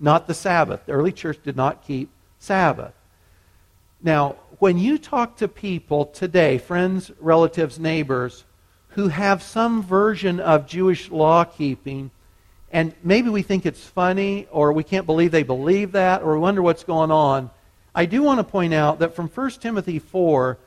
not 0.00 0.26
the 0.26 0.34
Sabbath. 0.34 0.84
The 0.84 0.92
early 0.92 1.12
church 1.12 1.38
did 1.44 1.56
not 1.56 1.86
keep 1.86 2.10
Sabbath. 2.40 2.92
Now, 4.02 4.36
when 4.58 4.76
you 4.76 4.98
talk 4.98 5.36
to 5.36 5.46
people 5.46 6.06
today, 6.06 6.58
friends, 6.58 7.12
relatives, 7.20 7.78
neighbors, 7.78 8.44
who 8.94 9.08
have 9.08 9.42
some 9.42 9.82
version 9.82 10.40
of 10.40 10.66
Jewish 10.66 11.10
law 11.10 11.44
keeping, 11.44 12.10
and 12.70 12.94
maybe 13.02 13.30
we 13.30 13.42
think 13.42 13.66
it's 13.66 13.84
funny, 13.84 14.46
or 14.50 14.72
we 14.72 14.84
can't 14.84 15.06
believe 15.06 15.30
they 15.30 15.42
believe 15.42 15.92
that, 15.92 16.22
or 16.22 16.34
we 16.34 16.40
wonder 16.40 16.62
what's 16.62 16.84
going 16.84 17.10
on, 17.10 17.50
I 17.94 18.06
do 18.06 18.22
want 18.22 18.40
to 18.40 18.44
point 18.44 18.74
out 18.74 18.98
that 18.98 19.14
from 19.14 19.28
1 19.28 19.50
Timothy 19.52 19.98
4, 19.98 20.58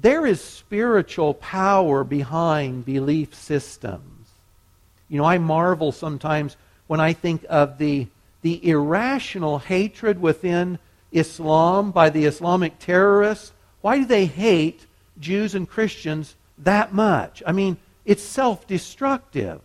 there 0.00 0.26
is 0.26 0.40
spiritual 0.40 1.34
power 1.34 2.02
behind 2.02 2.84
belief 2.84 3.34
systems. 3.34 4.28
You 5.08 5.18
know, 5.18 5.24
I 5.24 5.38
marvel 5.38 5.92
sometimes 5.92 6.56
when 6.86 7.00
I 7.00 7.12
think 7.12 7.44
of 7.48 7.78
the, 7.78 8.08
the 8.40 8.68
irrational 8.68 9.58
hatred 9.58 10.20
within 10.20 10.78
Islam 11.12 11.90
by 11.90 12.10
the 12.10 12.24
Islamic 12.24 12.78
terrorists? 12.78 13.52
Why 13.82 13.98
do 13.98 14.04
they 14.06 14.26
hate 14.26 14.86
Jews 15.20 15.54
and 15.54 15.68
Christians 15.68 16.34
that 16.64 16.92
much? 16.92 17.42
I 17.46 17.52
mean, 17.52 17.76
it's 18.04 18.22
self 18.22 18.66
destructive. 18.66 19.60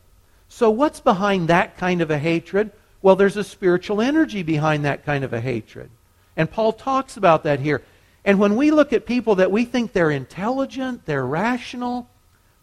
So, 0.49 0.69
what's 0.69 0.99
behind 0.99 1.49
that 1.49 1.77
kind 1.77 2.01
of 2.01 2.11
a 2.11 2.17
hatred? 2.17 2.71
Well, 3.01 3.15
there's 3.15 3.37
a 3.37 3.43
spiritual 3.43 4.01
energy 4.01 4.43
behind 4.43 4.85
that 4.85 5.05
kind 5.05 5.23
of 5.23 5.33
a 5.33 5.41
hatred. 5.41 5.89
And 6.35 6.49
Paul 6.49 6.73
talks 6.73 7.17
about 7.17 7.43
that 7.43 7.59
here. 7.59 7.83
And 8.25 8.39
when 8.39 8.55
we 8.55 8.71
look 8.71 8.93
at 8.93 9.05
people 9.05 9.35
that 9.35 9.51
we 9.51 9.65
think 9.65 9.93
they're 9.93 10.11
intelligent, 10.11 11.05
they're 11.05 11.25
rational, 11.25 12.09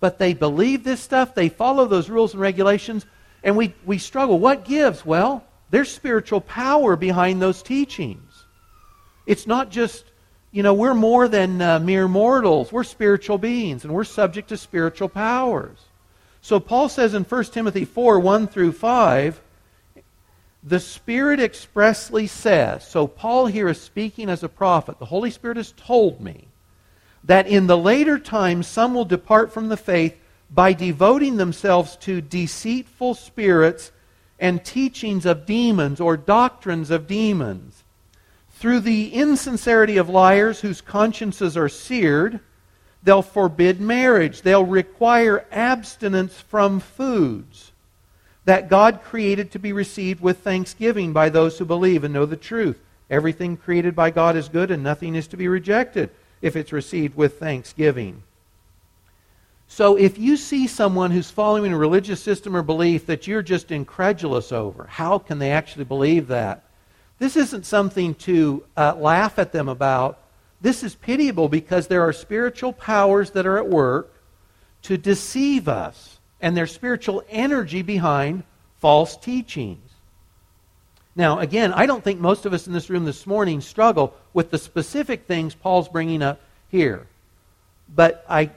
but 0.01 0.19
they 0.19 0.35
believe 0.35 0.85
this 0.85 1.01
stuff, 1.01 1.35
they 1.35 1.49
follow 1.49 1.87
those 1.87 2.11
rules 2.11 2.35
and 2.35 2.41
regulations, 2.41 3.07
and 3.43 3.57
we, 3.57 3.75
we 3.87 3.99
struggle. 3.99 4.39
What 4.39 4.65
gives? 4.65 5.07
Well, 5.07 5.45
there's 5.71 5.91
spiritual 5.91 6.41
power 6.41 6.97
behind 6.97 7.41
those 7.41 7.63
teachings. 7.63 8.45
It's 9.27 9.47
not 9.47 9.71
just, 9.71 10.05
you 10.55 10.63
know, 10.63 10.73
we're 10.73 10.95
more 10.95 11.27
than 11.27 11.61
uh, 11.61 11.81
mere 11.81 12.07
mortals. 12.07 12.71
We're 12.71 12.85
spiritual 12.85 13.39
beings, 13.39 13.83
and 13.83 13.93
we're 13.93 14.05
subject 14.05 14.51
to 14.51 14.57
spiritual 14.57 15.09
powers. 15.09 15.77
So 16.43 16.61
Paul 16.61 16.89
says 16.89 17.13
in 17.13 17.25
1 17.25 17.45
Timothy 17.47 17.85
4 17.85 18.21
1 18.21 18.47
through 18.47 18.71
5, 18.71 19.41
the 20.63 20.79
Spirit 20.79 21.41
expressly 21.41 22.29
says, 22.29 22.87
so 22.87 23.09
Paul 23.09 23.47
here 23.47 23.69
is 23.69 23.81
speaking 23.81 24.31
as 24.31 24.45
a 24.45 24.49
prophet. 24.49 25.01
The 25.01 25.07
Holy 25.07 25.33
Spirit 25.33 25.57
has 25.57 25.73
told 25.73 26.21
me 26.21 26.47
that 27.25 27.49
in 27.49 27.67
the 27.67 27.77
later 27.77 28.17
times 28.17 28.69
some 28.69 28.95
will 28.95 29.05
depart 29.05 29.53
from 29.53 29.69
the 29.69 29.77
faith 29.77 30.17
by 30.53 30.73
devoting 30.73 31.37
themselves 31.37 31.97
to 31.97 32.21
deceitful 32.21 33.15
spirits 33.15 33.91
and 34.39 34.65
teachings 34.65 35.27
of 35.27 35.47
demons 35.47 36.01
or 36.01 36.17
doctrines 36.17 36.93
of 36.93 37.09
demons 37.09 37.74
through 38.65 38.81
the 38.81 39.13
insincerity 39.13 39.99
of 39.99 40.09
liars 40.09 40.63
whose 40.63 40.81
consciences 40.81 41.55
are 41.55 41.69
seared, 41.69 42.41
they'll 43.03 43.21
forbid 43.21 43.79
marriage. 43.79 44.41
They'll 44.41 44.65
require 44.65 45.45
abstinence 45.53 46.41
from 46.41 46.81
foods 46.81 47.73
that 48.47 48.71
God 48.71 49.03
created 49.03 49.51
to 49.51 49.59
be 49.59 49.75
received 49.75 50.23
with 50.23 50.39
thanksgiving 50.39 51.13
by 51.13 51.29
those 51.29 51.59
who 51.59 51.67
believe 51.67 52.05
and 52.05 52.15
know 52.15 52.25
the 52.25 52.39
truth. 52.39 52.81
Everything 53.11 53.59
created 53.59 53.95
by 53.95 54.09
God 54.11 54.35
is 54.35 54.49
good, 54.49 54.71
and 54.71 54.83
nothing 54.83 55.15
is 55.15 55.27
to 55.27 55.37
be 55.37 55.47
rejected 55.47 56.09
if 56.41 56.57
it's 56.57 56.73
received 56.73 57.19
with 57.19 57.39
thanksgiving. 57.39 58.23
So 59.69 59.97
if 59.97 60.17
you 60.17 60.39
see 60.39 60.67
someone 60.69 61.11
who's 61.11 61.31
following 61.31 61.75
a 61.75 61.77
religious 61.77 62.23
system 62.23 62.57
or 62.57 62.63
belief 62.63 63.05
that 63.05 63.27
you're 63.27 63.43
just 63.43 63.71
incredulous 63.71 64.53
over, 64.53 64.87
how 64.87 65.19
can 65.19 65.39
they 65.39 65.51
actually 65.51 65.85
believe 65.85 66.29
that? 66.29 66.65
This 67.19 67.37
isn't 67.37 67.67
something 67.67 68.15
to 68.17 68.65
uh, 68.77 68.95
laugh 68.97 69.39
at 69.39 69.53
them 69.53 69.69
about. 69.69 70.19
This 70.61 70.83
is 70.83 70.95
pitiable 70.95 71.49
because 71.49 71.87
there 71.87 72.03
are 72.03 72.13
spiritual 72.13 72.73
powers 72.73 73.31
that 73.33 73.47
are 73.47 73.59
at 73.59 73.69
work 73.69 74.13
to 74.83 74.97
deceive 74.97 75.69
us, 75.69 76.19
and 76.41 76.57
there's 76.57 76.73
spiritual 76.73 77.23
energy 77.29 77.83
behind 77.83 78.43
false 78.81 79.17
teachings. 79.17 79.81
Now, 81.17 81.39
again, 81.39 81.73
I 81.73 81.87
don't 81.87 82.03
think 82.03 82.21
most 82.21 82.45
of 82.45 82.53
us 82.53 82.67
in 82.67 82.73
this 82.73 82.91
room 82.91 83.05
this 83.05 83.27
morning 83.27 83.61
struggle 83.61 84.15
with 84.33 84.51
the 84.51 84.59
specific 84.59 85.27
things 85.27 85.55
Paul's 85.55 85.89
bringing 85.89 86.23
up 86.23 86.41
here. 86.71 87.07
But 87.95 88.25
I 88.29 88.51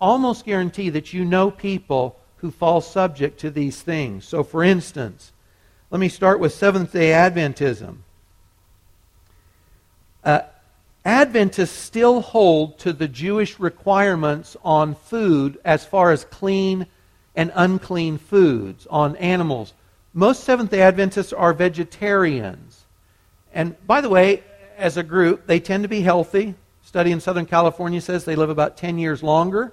almost 0.00 0.44
guarantee 0.44 0.90
that 0.90 1.12
you 1.12 1.24
know 1.24 1.50
people 1.50 2.18
who 2.38 2.50
fall 2.50 2.80
subject 2.80 3.40
to 3.40 3.50
these 3.50 3.80
things. 3.80 4.24
So, 4.24 4.42
for 4.42 4.64
instance, 4.64 5.32
let 5.90 5.98
me 5.98 6.08
start 6.08 6.38
with 6.38 6.54
Seventh 6.54 6.92
day 6.92 7.08
Adventism. 7.10 7.96
Uh, 10.22 10.42
Adventists 11.04 11.76
still 11.76 12.20
hold 12.20 12.78
to 12.78 12.92
the 12.92 13.08
Jewish 13.08 13.58
requirements 13.58 14.56
on 14.62 14.94
food 14.94 15.58
as 15.64 15.84
far 15.84 16.12
as 16.12 16.24
clean 16.24 16.86
and 17.34 17.50
unclean 17.56 18.18
foods, 18.18 18.86
on 18.88 19.16
animals. 19.16 19.72
Most 20.12 20.44
Seventh 20.44 20.70
day 20.70 20.82
Adventists 20.82 21.32
are 21.32 21.52
vegetarians. 21.52 22.84
And 23.52 23.74
by 23.84 24.00
the 24.00 24.08
way, 24.08 24.44
as 24.76 24.96
a 24.96 25.02
group, 25.02 25.46
they 25.48 25.58
tend 25.58 25.82
to 25.82 25.88
be 25.88 26.02
healthy. 26.02 26.54
Study 26.84 27.10
in 27.10 27.20
Southern 27.20 27.46
California 27.46 28.00
says 28.00 28.24
they 28.24 28.36
live 28.36 28.50
about 28.50 28.76
10 28.76 28.98
years 28.98 29.24
longer 29.24 29.72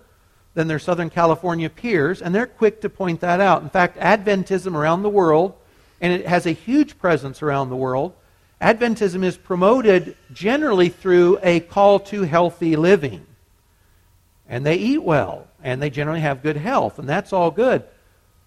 than 0.56 0.68
their 0.68 0.80
Southern 0.80 1.12
California 1.12 1.70
peers, 1.70 2.24
and 2.24 2.34
they're 2.34 2.48
quick 2.48 2.82
to 2.82 2.90
point 2.90 3.22
that 3.22 3.40
out. 3.40 3.62
In 3.62 3.70
fact, 3.70 4.00
Adventism 4.00 4.74
around 4.74 5.04
the 5.04 5.10
world 5.10 5.54
and 6.00 6.14
it 6.14 6.28
has 6.28 6.46
a 6.46 6.52
huge 6.52 6.98
presence 7.00 7.42
around 7.42 7.70
the 7.70 7.76
world. 7.76 8.14
Adventism 8.62 9.24
is 9.24 9.38
promoted 9.38 10.16
generally 10.34 10.90
through 10.90 11.40
a 11.44 11.60
call 11.60 12.00
to 12.00 12.24
healthy 12.24 12.76
living. 12.76 13.26
And 14.50 14.66
they 14.66 14.76
eat 14.76 15.04
well, 15.04 15.48
and 15.64 15.82
they 15.82 15.90
generally 15.90 16.22
have 16.22 16.42
good 16.42 16.58
health, 16.58 17.00
and 17.00 17.08
that's 17.08 17.34
all 17.34 17.52
good. 17.52 17.84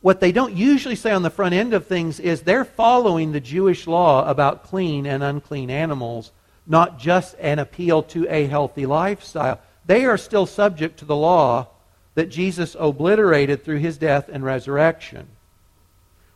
what 0.00 0.20
they 0.20 0.32
don't 0.32 0.56
usually 0.56 0.96
say 0.96 1.10
on 1.10 1.22
the 1.22 1.30
front 1.30 1.54
end 1.54 1.74
of 1.74 1.86
things 1.86 2.18
is 2.20 2.42
they're 2.42 2.64
following 2.64 3.32
the 3.32 3.40
Jewish 3.40 3.86
law 3.86 4.28
about 4.28 4.64
clean 4.64 5.06
and 5.06 5.22
unclean 5.22 5.70
animals, 5.70 6.32
not 6.66 6.98
just 6.98 7.34
an 7.38 7.58
appeal 7.58 8.02
to 8.04 8.26
a 8.28 8.46
healthy 8.46 8.86
lifestyle. 8.86 9.60
They 9.84 10.04
are 10.06 10.16
still 10.16 10.46
subject 10.46 10.98
to 11.00 11.04
the 11.04 11.16
law 11.16 11.68
that 12.14 12.30
Jesus 12.30 12.76
obliterated 12.78 13.62
through 13.62 13.78
his 13.78 13.98
death 13.98 14.30
and 14.32 14.42
resurrection. 14.42 15.28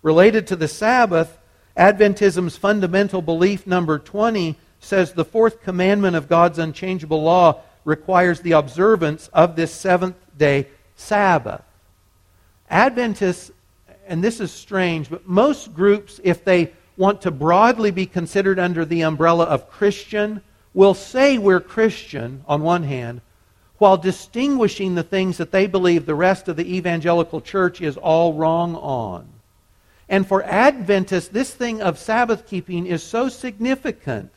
Related 0.04 0.46
to 0.48 0.56
the 0.56 0.68
Sabbath, 0.68 1.38
Adventism's 1.78 2.58
fundamental 2.58 3.22
belief 3.22 3.66
number 3.66 3.98
20 3.98 4.54
says 4.78 5.14
the 5.14 5.24
fourth 5.24 5.62
commandment 5.62 6.14
of 6.14 6.28
God's 6.28 6.58
unchangeable 6.58 7.22
law 7.22 7.62
requires 7.86 8.40
the 8.40 8.52
observance 8.52 9.28
of 9.32 9.56
this 9.56 9.72
seventh 9.72 10.16
day 10.36 10.68
Sabbath. 10.94 11.62
Adventists, 12.68 13.50
and 14.06 14.22
this 14.22 14.40
is 14.40 14.52
strange, 14.52 15.08
but 15.08 15.26
most 15.26 15.72
groups, 15.72 16.20
if 16.22 16.44
they 16.44 16.74
want 16.98 17.22
to 17.22 17.30
broadly 17.30 17.90
be 17.90 18.04
considered 18.04 18.58
under 18.58 18.84
the 18.84 19.00
umbrella 19.00 19.46
of 19.46 19.70
Christian, 19.70 20.42
will 20.74 20.92
say 20.92 21.38
we're 21.38 21.60
Christian 21.60 22.44
on 22.46 22.60
one 22.60 22.82
hand, 22.82 23.22
while 23.78 23.96
distinguishing 23.96 24.96
the 24.96 25.02
things 25.02 25.38
that 25.38 25.50
they 25.50 25.66
believe 25.66 26.04
the 26.04 26.14
rest 26.14 26.46
of 26.46 26.56
the 26.56 26.76
evangelical 26.76 27.40
church 27.40 27.80
is 27.80 27.96
all 27.96 28.34
wrong 28.34 28.76
on. 28.76 29.33
And 30.08 30.26
for 30.26 30.42
Adventists, 30.42 31.28
this 31.28 31.52
thing 31.52 31.80
of 31.80 31.98
Sabbath 31.98 32.46
keeping 32.46 32.86
is 32.86 33.02
so 33.02 33.28
significant. 33.28 34.30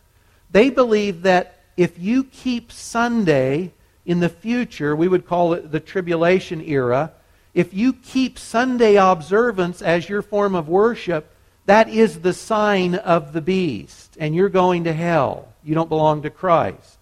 They 0.51 0.69
believe 0.69 1.23
that 1.23 1.59
if 1.75 1.99
you 1.99 2.23
keep 2.23 2.71
Sunday 2.71 3.73
in 4.05 4.19
the 4.19 4.29
future, 4.29 4.95
we 4.95 5.07
would 5.07 5.27
call 5.27 5.53
it 5.53 5.71
the 5.71 5.79
tribulation 5.79 6.61
era, 6.61 7.11
if 7.53 7.73
you 7.73 7.93
keep 7.93 8.39
Sunday 8.39 8.95
observance 8.95 9.81
as 9.81 10.07
your 10.07 10.21
form 10.21 10.55
of 10.55 10.69
worship, 10.69 11.33
that 11.65 11.89
is 11.89 12.21
the 12.21 12.33
sign 12.33 12.95
of 12.95 13.33
the 13.33 13.41
beast, 13.41 14.15
and 14.19 14.33
you're 14.33 14.47
going 14.47 14.85
to 14.85 14.93
hell. 14.93 15.53
You 15.63 15.75
don't 15.75 15.89
belong 15.89 16.21
to 16.21 16.29
Christ. 16.29 16.97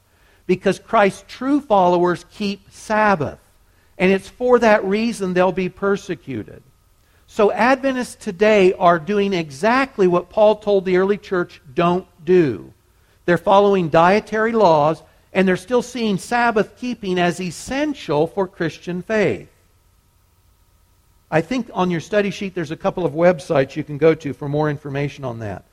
Because 0.48 0.80
Christ's 0.80 1.24
true 1.28 1.62
followers 1.62 2.26
keep 2.32 2.72
Sabbath. 2.72 3.40
And 3.98 4.12
it's 4.12 4.30
for 4.30 4.58
that 4.60 4.84
reason 4.84 5.34
they'll 5.34 5.52
be 5.52 5.70
persecuted. 5.70 6.64
So 7.36 7.52
Adventists 7.52 8.16
today 8.16 8.72
are 8.72 8.98
doing 8.98 9.34
exactly 9.34 10.08
what 10.08 10.30
Paul 10.30 10.56
told 10.56 10.86
the 10.86 10.96
early 10.96 11.18
church 11.18 11.62
don't 11.74 12.08
do. 12.24 12.72
They're 13.26 13.38
following 13.38 13.90
dietary 13.90 14.54
laws, 14.54 15.04
and 15.34 15.46
they're 15.46 15.58
still 15.58 15.82
seeing 15.82 16.18
Sabbath 16.18 16.78
keeping 16.78 17.20
as 17.20 17.42
essential 17.42 18.26
for 18.26 18.48
Christian 18.48 19.02
faith. 19.02 19.50
I 21.30 21.42
think 21.42 21.70
on 21.74 21.92
your 21.92 22.00
study 22.00 22.32
sheet 22.32 22.56
there's 22.56 22.72
a 22.72 22.78
couple 22.78 23.06
of 23.06 23.12
websites 23.12 23.76
you 23.76 23.84
can 23.84 23.98
go 23.98 24.16
to 24.16 24.32
for 24.32 24.48
more 24.48 24.70
information 24.70 25.26
on 25.26 25.40
that. 25.40 25.66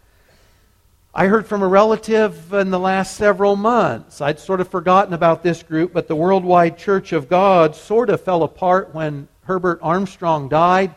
I 1.14 1.28
heard 1.28 1.46
from 1.46 1.62
a 1.62 1.68
relative 1.68 2.52
in 2.52 2.72
the 2.72 2.80
last 2.80 3.16
several 3.16 3.54
months. 3.54 4.20
I'd 4.20 4.40
sort 4.40 4.60
of 4.60 4.66
forgotten 4.66 5.14
about 5.14 5.44
this 5.44 5.62
group, 5.62 5.92
but 5.92 6.08
the 6.08 6.16
Worldwide 6.16 6.76
Church 6.76 7.12
of 7.12 7.28
God 7.28 7.76
sort 7.76 8.10
of 8.10 8.20
fell 8.20 8.42
apart 8.42 8.92
when 8.92 9.28
Herbert 9.44 9.78
Armstrong 9.80 10.48
died 10.48 10.92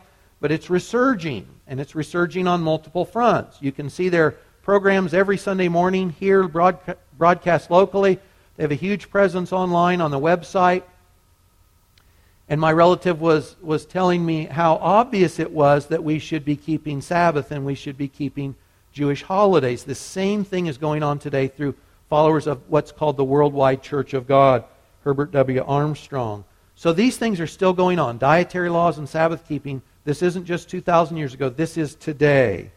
but 0.46 0.52
it's 0.52 0.70
resurging, 0.70 1.44
and 1.66 1.80
it's 1.80 1.96
resurging 1.96 2.46
on 2.46 2.62
multiple 2.62 3.04
fronts. 3.04 3.56
You 3.60 3.72
can 3.72 3.90
see 3.90 4.08
their 4.08 4.36
programs 4.62 5.12
every 5.12 5.36
Sunday 5.36 5.66
morning 5.66 6.10
here, 6.10 6.46
broadcast 6.46 7.68
locally. 7.68 8.20
They 8.54 8.62
have 8.62 8.70
a 8.70 8.76
huge 8.76 9.10
presence 9.10 9.52
online 9.52 10.00
on 10.00 10.12
the 10.12 10.20
website. 10.20 10.84
And 12.48 12.60
my 12.60 12.70
relative 12.70 13.20
was, 13.20 13.56
was 13.60 13.86
telling 13.86 14.24
me 14.24 14.44
how 14.44 14.76
obvious 14.76 15.40
it 15.40 15.50
was 15.50 15.88
that 15.88 16.04
we 16.04 16.20
should 16.20 16.44
be 16.44 16.54
keeping 16.54 17.00
Sabbath 17.00 17.50
and 17.50 17.66
we 17.66 17.74
should 17.74 17.98
be 17.98 18.06
keeping 18.06 18.54
Jewish 18.92 19.24
holidays. 19.24 19.82
The 19.82 19.96
same 19.96 20.44
thing 20.44 20.66
is 20.68 20.78
going 20.78 21.02
on 21.02 21.18
today 21.18 21.48
through 21.48 21.74
followers 22.08 22.46
of 22.46 22.62
what's 22.68 22.92
called 22.92 23.16
the 23.16 23.24
Worldwide 23.24 23.82
Church 23.82 24.14
of 24.14 24.28
God, 24.28 24.62
Herbert 25.02 25.32
W. 25.32 25.64
Armstrong. 25.66 26.44
So 26.76 26.92
these 26.92 27.16
things 27.16 27.40
are 27.40 27.48
still 27.48 27.72
going 27.72 27.98
on 27.98 28.18
dietary 28.18 28.70
laws 28.70 28.98
and 28.98 29.08
Sabbath 29.08 29.48
keeping 29.48 29.82
this 30.06 30.22
isn't 30.22 30.46
just 30.46 30.70
2,000 30.70 31.18
years 31.18 31.34
ago, 31.34 31.50
this 31.50 31.76
is 31.76 31.96
today. 31.96 32.70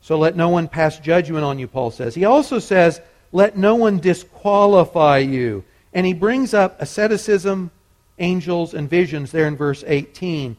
So 0.00 0.16
let 0.16 0.36
no 0.36 0.48
one 0.48 0.68
pass 0.68 0.98
judgment 0.98 1.44
on 1.44 1.58
you, 1.58 1.66
Paul 1.66 1.90
says. 1.90 2.14
He 2.14 2.24
also 2.24 2.60
says, 2.60 3.00
let 3.32 3.58
no 3.58 3.74
one 3.74 3.98
disqualify 3.98 5.18
you. 5.18 5.64
And 5.92 6.06
he 6.06 6.14
brings 6.14 6.54
up 6.54 6.80
asceticism, 6.80 7.72
angels, 8.18 8.72
and 8.72 8.88
visions 8.88 9.32
there 9.32 9.48
in 9.48 9.56
verse 9.56 9.82
18. 9.86 10.56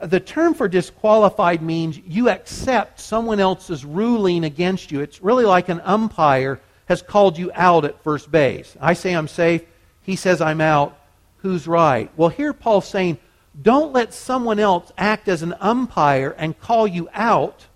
The 0.00 0.18
term 0.18 0.54
for 0.54 0.66
disqualified 0.66 1.62
means 1.62 1.98
you 1.98 2.28
accept 2.28 2.98
someone 2.98 3.38
else's 3.38 3.84
ruling 3.84 4.42
against 4.42 4.90
you. 4.90 5.00
It's 5.00 5.22
really 5.22 5.44
like 5.44 5.68
an 5.68 5.80
umpire 5.84 6.60
has 6.86 7.00
called 7.00 7.38
you 7.38 7.52
out 7.54 7.84
at 7.84 8.02
first 8.02 8.32
base. 8.32 8.76
I 8.80 8.94
say 8.94 9.14
I'm 9.14 9.28
safe. 9.28 9.62
He 10.02 10.16
says 10.16 10.40
I'm 10.40 10.60
out. 10.60 10.98
Who's 11.38 11.68
right? 11.68 12.10
Well, 12.16 12.28
here 12.28 12.52
Paul's 12.52 12.88
saying, 12.88 13.18
don't 13.60 13.92
let 13.92 14.14
someone 14.14 14.58
else 14.58 14.90
act 14.96 15.28
as 15.28 15.42
an 15.42 15.54
umpire 15.60 16.34
and 16.38 16.58
call 16.58 16.86
you 16.86 17.08
out 17.12 17.66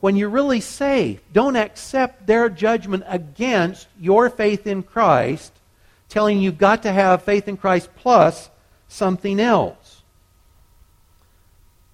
when 0.00 0.16
you're 0.16 0.28
really 0.28 0.60
safe. 0.60 1.20
Don't 1.32 1.56
accept 1.56 2.26
their 2.26 2.48
judgment 2.48 3.04
against 3.06 3.88
your 4.00 4.30
faith 4.30 4.66
in 4.66 4.82
Christ, 4.82 5.52
telling 6.08 6.38
you 6.38 6.44
you've 6.44 6.58
got 6.58 6.84
to 6.84 6.92
have 6.92 7.22
faith 7.22 7.48
in 7.48 7.56
Christ 7.56 7.88
plus 7.96 8.50
something 8.88 9.40
else. 9.40 10.02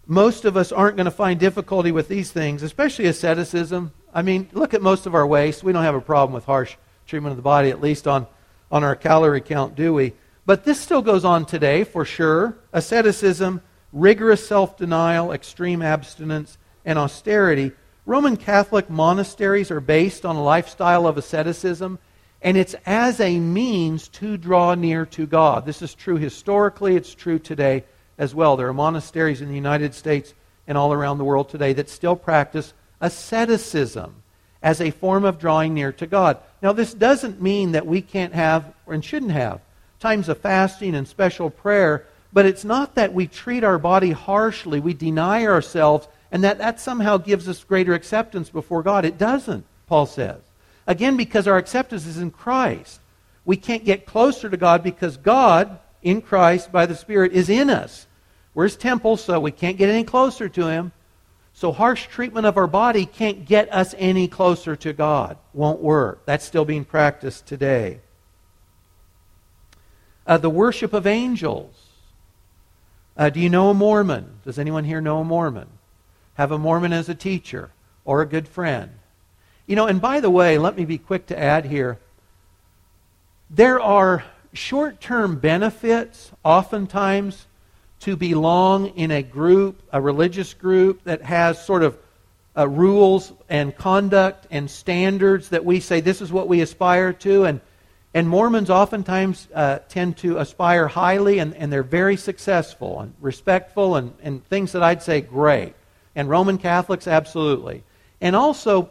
Most 0.06 0.44
of 0.44 0.56
us 0.56 0.72
aren't 0.72 0.96
going 0.96 1.04
to 1.04 1.10
find 1.10 1.38
difficulty 1.38 1.92
with 1.92 2.08
these 2.08 2.32
things, 2.32 2.62
especially 2.62 3.06
asceticism. 3.06 3.92
I 4.12 4.22
mean, 4.22 4.48
look 4.52 4.72
at 4.74 4.82
most 4.82 5.06
of 5.06 5.14
our 5.14 5.26
waist. 5.26 5.62
We 5.62 5.72
don't 5.72 5.82
have 5.84 5.94
a 5.94 6.00
problem 6.00 6.34
with 6.34 6.44
harsh 6.44 6.76
treatment 7.06 7.32
of 7.32 7.36
the 7.36 7.42
body, 7.42 7.70
at 7.70 7.80
least 7.80 8.06
on, 8.06 8.26
on 8.72 8.84
our 8.84 8.96
calorie 8.96 9.42
count, 9.42 9.74
do 9.76 9.92
we? 9.92 10.14
But 10.48 10.64
this 10.64 10.80
still 10.80 11.02
goes 11.02 11.26
on 11.26 11.44
today 11.44 11.84
for 11.84 12.06
sure. 12.06 12.56
Asceticism, 12.72 13.60
rigorous 13.92 14.48
self 14.48 14.78
denial, 14.78 15.30
extreme 15.30 15.82
abstinence, 15.82 16.56
and 16.86 16.98
austerity. 16.98 17.72
Roman 18.06 18.38
Catholic 18.38 18.88
monasteries 18.88 19.70
are 19.70 19.82
based 19.82 20.24
on 20.24 20.36
a 20.36 20.42
lifestyle 20.42 21.06
of 21.06 21.18
asceticism, 21.18 21.98
and 22.40 22.56
it's 22.56 22.74
as 22.86 23.20
a 23.20 23.38
means 23.38 24.08
to 24.08 24.38
draw 24.38 24.74
near 24.74 25.04
to 25.04 25.26
God. 25.26 25.66
This 25.66 25.82
is 25.82 25.94
true 25.94 26.16
historically, 26.16 26.96
it's 26.96 27.14
true 27.14 27.38
today 27.38 27.84
as 28.16 28.34
well. 28.34 28.56
There 28.56 28.68
are 28.68 28.72
monasteries 28.72 29.42
in 29.42 29.50
the 29.50 29.54
United 29.54 29.92
States 29.92 30.32
and 30.66 30.78
all 30.78 30.94
around 30.94 31.18
the 31.18 31.24
world 31.24 31.50
today 31.50 31.74
that 31.74 31.90
still 31.90 32.16
practice 32.16 32.72
asceticism 33.02 34.22
as 34.62 34.80
a 34.80 34.92
form 34.92 35.26
of 35.26 35.38
drawing 35.38 35.74
near 35.74 35.92
to 35.92 36.06
God. 36.06 36.38
Now, 36.62 36.72
this 36.72 36.94
doesn't 36.94 37.42
mean 37.42 37.72
that 37.72 37.86
we 37.86 38.00
can't 38.00 38.32
have 38.32 38.72
and 38.86 39.04
shouldn't 39.04 39.32
have 39.32 39.60
times 40.00 40.28
of 40.28 40.38
fasting 40.38 40.94
and 40.94 41.06
special 41.06 41.50
prayer, 41.50 42.06
but 42.32 42.46
it's 42.46 42.64
not 42.64 42.94
that 42.94 43.12
we 43.12 43.26
treat 43.26 43.64
our 43.64 43.78
body 43.78 44.12
harshly, 44.12 44.80
we 44.80 44.94
deny 44.94 45.44
ourselves, 45.44 46.08
and 46.30 46.44
that 46.44 46.58
that 46.58 46.78
somehow 46.78 47.16
gives 47.16 47.48
us 47.48 47.64
greater 47.64 47.94
acceptance 47.94 48.50
before 48.50 48.82
God. 48.82 49.04
It 49.04 49.18
doesn't, 49.18 49.64
Paul 49.86 50.06
says. 50.06 50.40
Again, 50.86 51.16
because 51.16 51.48
our 51.48 51.56
acceptance 51.56 52.06
is 52.06 52.18
in 52.18 52.30
Christ. 52.30 53.00
We 53.44 53.56
can't 53.56 53.84
get 53.84 54.06
closer 54.06 54.48
to 54.48 54.56
God 54.56 54.82
because 54.82 55.16
God, 55.16 55.78
in 56.02 56.20
Christ, 56.20 56.70
by 56.70 56.86
the 56.86 56.94
Spirit, 56.94 57.32
is 57.32 57.48
in 57.48 57.70
us. 57.70 58.06
We're 58.54 58.64
his 58.64 58.76
temple, 58.76 59.16
so 59.16 59.40
we 59.40 59.52
can't 59.52 59.78
get 59.78 59.88
any 59.88 60.04
closer 60.04 60.48
to 60.48 60.66
him. 60.66 60.92
So 61.54 61.72
harsh 61.72 62.06
treatment 62.06 62.46
of 62.46 62.56
our 62.56 62.66
body 62.66 63.04
can't 63.04 63.44
get 63.44 63.72
us 63.72 63.94
any 63.98 64.28
closer 64.28 64.76
to 64.76 64.92
God. 64.92 65.38
Won't 65.52 65.80
work. 65.80 66.24
That's 66.24 66.44
still 66.44 66.64
being 66.64 66.84
practiced 66.84 67.46
today 67.46 68.00
uh, 70.28 70.36
the 70.36 70.50
worship 70.50 70.92
of 70.92 71.06
angels. 71.06 71.74
Uh, 73.16 73.30
do 73.30 73.40
you 73.40 73.48
know 73.48 73.70
a 73.70 73.74
Mormon? 73.74 74.38
Does 74.44 74.58
anyone 74.58 74.84
here 74.84 75.00
know 75.00 75.20
a 75.20 75.24
Mormon? 75.24 75.66
Have 76.34 76.52
a 76.52 76.58
Mormon 76.58 76.92
as 76.92 77.08
a 77.08 77.14
teacher 77.14 77.70
or 78.04 78.22
a 78.22 78.26
good 78.26 78.46
friend? 78.46 78.90
You 79.66 79.74
know, 79.74 79.86
and 79.86 80.00
by 80.00 80.20
the 80.20 80.30
way, 80.30 80.58
let 80.58 80.76
me 80.76 80.84
be 80.84 80.98
quick 80.98 81.26
to 81.26 81.38
add 81.38 81.64
here. 81.64 81.98
There 83.50 83.80
are 83.80 84.22
short 84.52 85.00
term 85.00 85.38
benefits, 85.38 86.30
oftentimes, 86.44 87.46
to 88.00 88.14
belong 88.14 88.88
in 88.88 89.10
a 89.10 89.22
group, 89.22 89.82
a 89.92 90.00
religious 90.00 90.54
group 90.54 91.02
that 91.04 91.22
has 91.22 91.64
sort 91.64 91.82
of 91.82 91.98
uh, 92.56 92.68
rules 92.68 93.32
and 93.48 93.76
conduct 93.76 94.46
and 94.50 94.70
standards 94.70 95.48
that 95.48 95.64
we 95.64 95.80
say 95.80 96.00
this 96.00 96.20
is 96.20 96.30
what 96.30 96.48
we 96.48 96.60
aspire 96.60 97.12
to. 97.14 97.44
And 97.44 97.60
and 98.14 98.28
Mormons 98.28 98.70
oftentimes 98.70 99.48
uh, 99.54 99.80
tend 99.88 100.16
to 100.18 100.38
aspire 100.38 100.88
highly, 100.88 101.38
and, 101.38 101.54
and 101.54 101.72
they're 101.72 101.82
very 101.82 102.16
successful 102.16 103.00
and 103.00 103.14
respectful 103.20 103.96
and, 103.96 104.14
and 104.22 104.44
things 104.46 104.72
that 104.72 104.82
I'd 104.82 105.02
say 105.02 105.20
great. 105.20 105.74
And 106.14 106.28
Roman 106.28 106.58
Catholics, 106.58 107.06
absolutely. 107.06 107.84
And 108.20 108.34
also, 108.34 108.90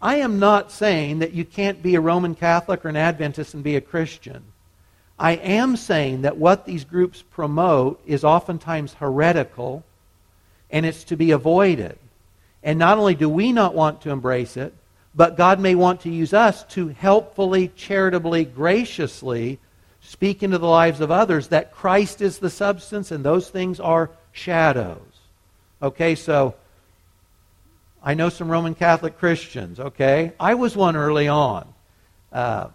I 0.00 0.16
am 0.16 0.38
not 0.38 0.70
saying 0.70 1.20
that 1.20 1.32
you 1.32 1.44
can't 1.44 1.82
be 1.82 1.94
a 1.94 2.00
Roman 2.00 2.34
Catholic 2.34 2.84
or 2.84 2.88
an 2.88 2.96
Adventist 2.96 3.54
and 3.54 3.62
be 3.62 3.76
a 3.76 3.80
Christian. 3.80 4.44
I 5.18 5.32
am 5.32 5.76
saying 5.76 6.22
that 6.22 6.36
what 6.36 6.66
these 6.66 6.84
groups 6.84 7.22
promote 7.22 8.02
is 8.06 8.24
oftentimes 8.24 8.94
heretical 8.94 9.84
and 10.70 10.84
it's 10.84 11.04
to 11.04 11.16
be 11.16 11.30
avoided. 11.30 11.98
And 12.62 12.78
not 12.78 12.98
only 12.98 13.14
do 13.14 13.28
we 13.28 13.52
not 13.52 13.74
want 13.74 14.02
to 14.02 14.10
embrace 14.10 14.56
it, 14.56 14.74
but 15.14 15.36
God 15.36 15.60
may 15.60 15.74
want 15.74 16.02
to 16.02 16.10
use 16.10 16.32
us 16.32 16.64
to 16.64 16.88
helpfully, 16.88 17.68
charitably, 17.68 18.44
graciously 18.44 19.58
speak 20.00 20.42
into 20.42 20.58
the 20.58 20.66
lives 20.66 21.00
of 21.00 21.10
others 21.10 21.48
that 21.48 21.72
Christ 21.72 22.20
is 22.20 22.38
the 22.38 22.50
substance 22.50 23.10
and 23.10 23.24
those 23.24 23.48
things 23.48 23.78
are 23.78 24.10
shadows. 24.32 24.98
Okay, 25.82 26.14
so 26.14 26.54
I 28.02 28.14
know 28.14 28.28
some 28.28 28.50
Roman 28.50 28.74
Catholic 28.74 29.18
Christians, 29.18 29.78
okay? 29.78 30.32
I 30.40 30.54
was 30.54 30.76
one 30.76 30.96
early 30.96 31.28
on. 31.28 31.72
Uh, 32.32 32.68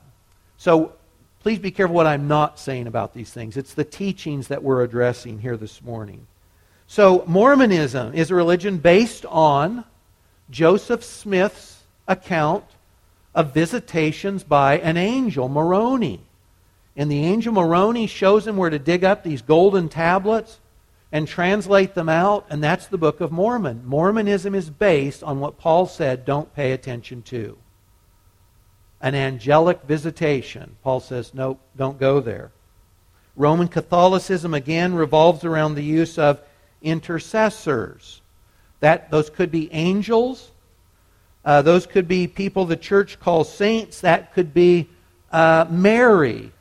so 0.58 0.94
please 1.42 1.60
be 1.60 1.72
careful 1.72 1.96
what 1.96 2.08
I'm 2.08 2.28
not 2.28 2.60
saying 2.60 2.88
about 2.88 3.14
these 3.14 3.32
things. 3.32 3.58
It's 3.58 3.74
the 3.74 3.84
teachings 3.84 4.50
that 4.50 4.64
we're 4.64 4.84
addressing 4.84 5.40
here 5.40 5.58
this 5.58 5.82
morning. 5.82 6.28
So, 6.90 7.26
Mormonism 7.28 8.14
is 8.14 8.32
a 8.32 8.36
religion 8.36 8.78
based 8.78 9.26
on 9.26 9.84
Joseph 10.50 11.04
Smith's 11.04 11.77
account 12.08 12.64
of 13.36 13.54
visitations 13.54 14.44
by 14.44 14.80
an 14.80 14.98
angel, 14.98 15.50
Moroni. 15.50 16.22
And 16.96 17.12
the 17.12 17.24
angel 17.24 17.54
Moroni 17.54 18.08
shows 18.08 18.48
him 18.48 18.58
where 18.58 18.72
to 18.72 18.80
dig 18.80 19.04
up 19.04 19.24
these 19.24 19.42
golden 19.42 19.90
tablets 19.90 20.60
and 21.12 21.28
translate 21.28 21.94
them 21.94 22.10
out, 22.10 22.46
and 22.50 22.64
that's 22.64 22.88
the 22.88 22.98
Book 22.98 23.22
of 23.22 23.32
Mormon. 23.32 23.86
Mormonism 23.86 24.56
is 24.56 24.70
based 24.70 25.24
on 25.24 25.40
what 25.40 25.58
Paul 25.58 25.86
said 25.86 26.26
don't 26.26 26.54
pay 26.54 26.72
attention 26.72 27.22
to. 27.24 27.58
An 29.00 29.16
angelic 29.16 29.84
visitation. 29.84 30.76
Paul 30.84 31.00
says, 31.00 31.34
no, 31.34 31.60
don't 31.78 32.00
go 32.00 32.20
there. 32.20 32.52
Roman 33.36 33.68
Catholicism, 33.68 34.56
again, 34.56 34.96
revolves 34.96 35.46
around 35.46 35.76
the 35.76 35.84
use 35.84 36.18
of 36.18 36.42
intercessors. 36.82 38.22
That, 38.80 39.12
those 39.12 39.30
could 39.30 39.52
be 39.52 39.72
angels. 39.72 40.52
Uh, 41.48 41.62
those 41.62 41.88
could 41.88 42.10
be 42.10 42.28
people 42.28 42.66
the 42.66 42.76
church 42.76 43.22
calls 43.22 43.50
saints. 43.50 44.02
That 44.02 44.34
could 44.34 44.54
be 44.54 44.90
uh, 45.32 45.66
Mary, 45.70 46.52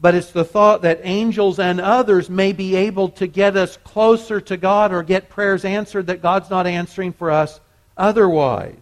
but 0.00 0.14
it's 0.14 0.30
the 0.30 0.44
thought 0.44 0.82
that 0.82 1.00
angels 1.02 1.58
and 1.58 1.80
others 1.80 2.30
may 2.30 2.52
be 2.52 2.76
able 2.76 3.08
to 3.08 3.26
get 3.26 3.56
us 3.56 3.76
closer 3.78 4.40
to 4.42 4.56
God 4.56 4.92
or 4.92 5.02
get 5.02 5.30
prayers 5.30 5.64
answered 5.64 6.06
that 6.06 6.22
God's 6.22 6.48
not 6.48 6.68
answering 6.68 7.12
for 7.12 7.32
us 7.32 7.58
otherwise. 7.96 8.76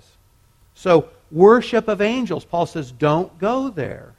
So, 0.75 1.09
worship 1.33 1.89
of 1.89 2.03
angels, 2.03 2.45
Paul 2.45 2.67
says, 2.67 2.93
don't 2.93 3.39
go 3.39 3.71
there. 3.71 4.13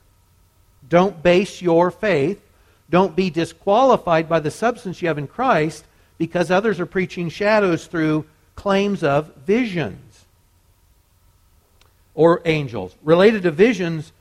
Don't 0.90 1.22
base 1.22 1.62
your 1.62 1.92
faith. 1.92 2.42
Don't 2.90 3.16
be 3.16 3.30
disqualified 3.30 4.28
by 4.28 4.40
the 4.40 4.50
substance 4.50 5.00
you 5.00 5.10
have 5.10 5.20
in 5.20 5.28
Christ 5.28 5.86
because 6.18 6.50
others 6.50 6.80
are 6.80 6.88
preaching 6.88 7.30
shadows 7.30 7.86
through 7.86 8.26
claims 8.56 9.04
of 9.04 9.32
visions 9.46 10.09
or 12.20 12.42
angels. 12.44 12.94
Related 13.02 13.44
to 13.44 13.50
visions, 13.50 14.12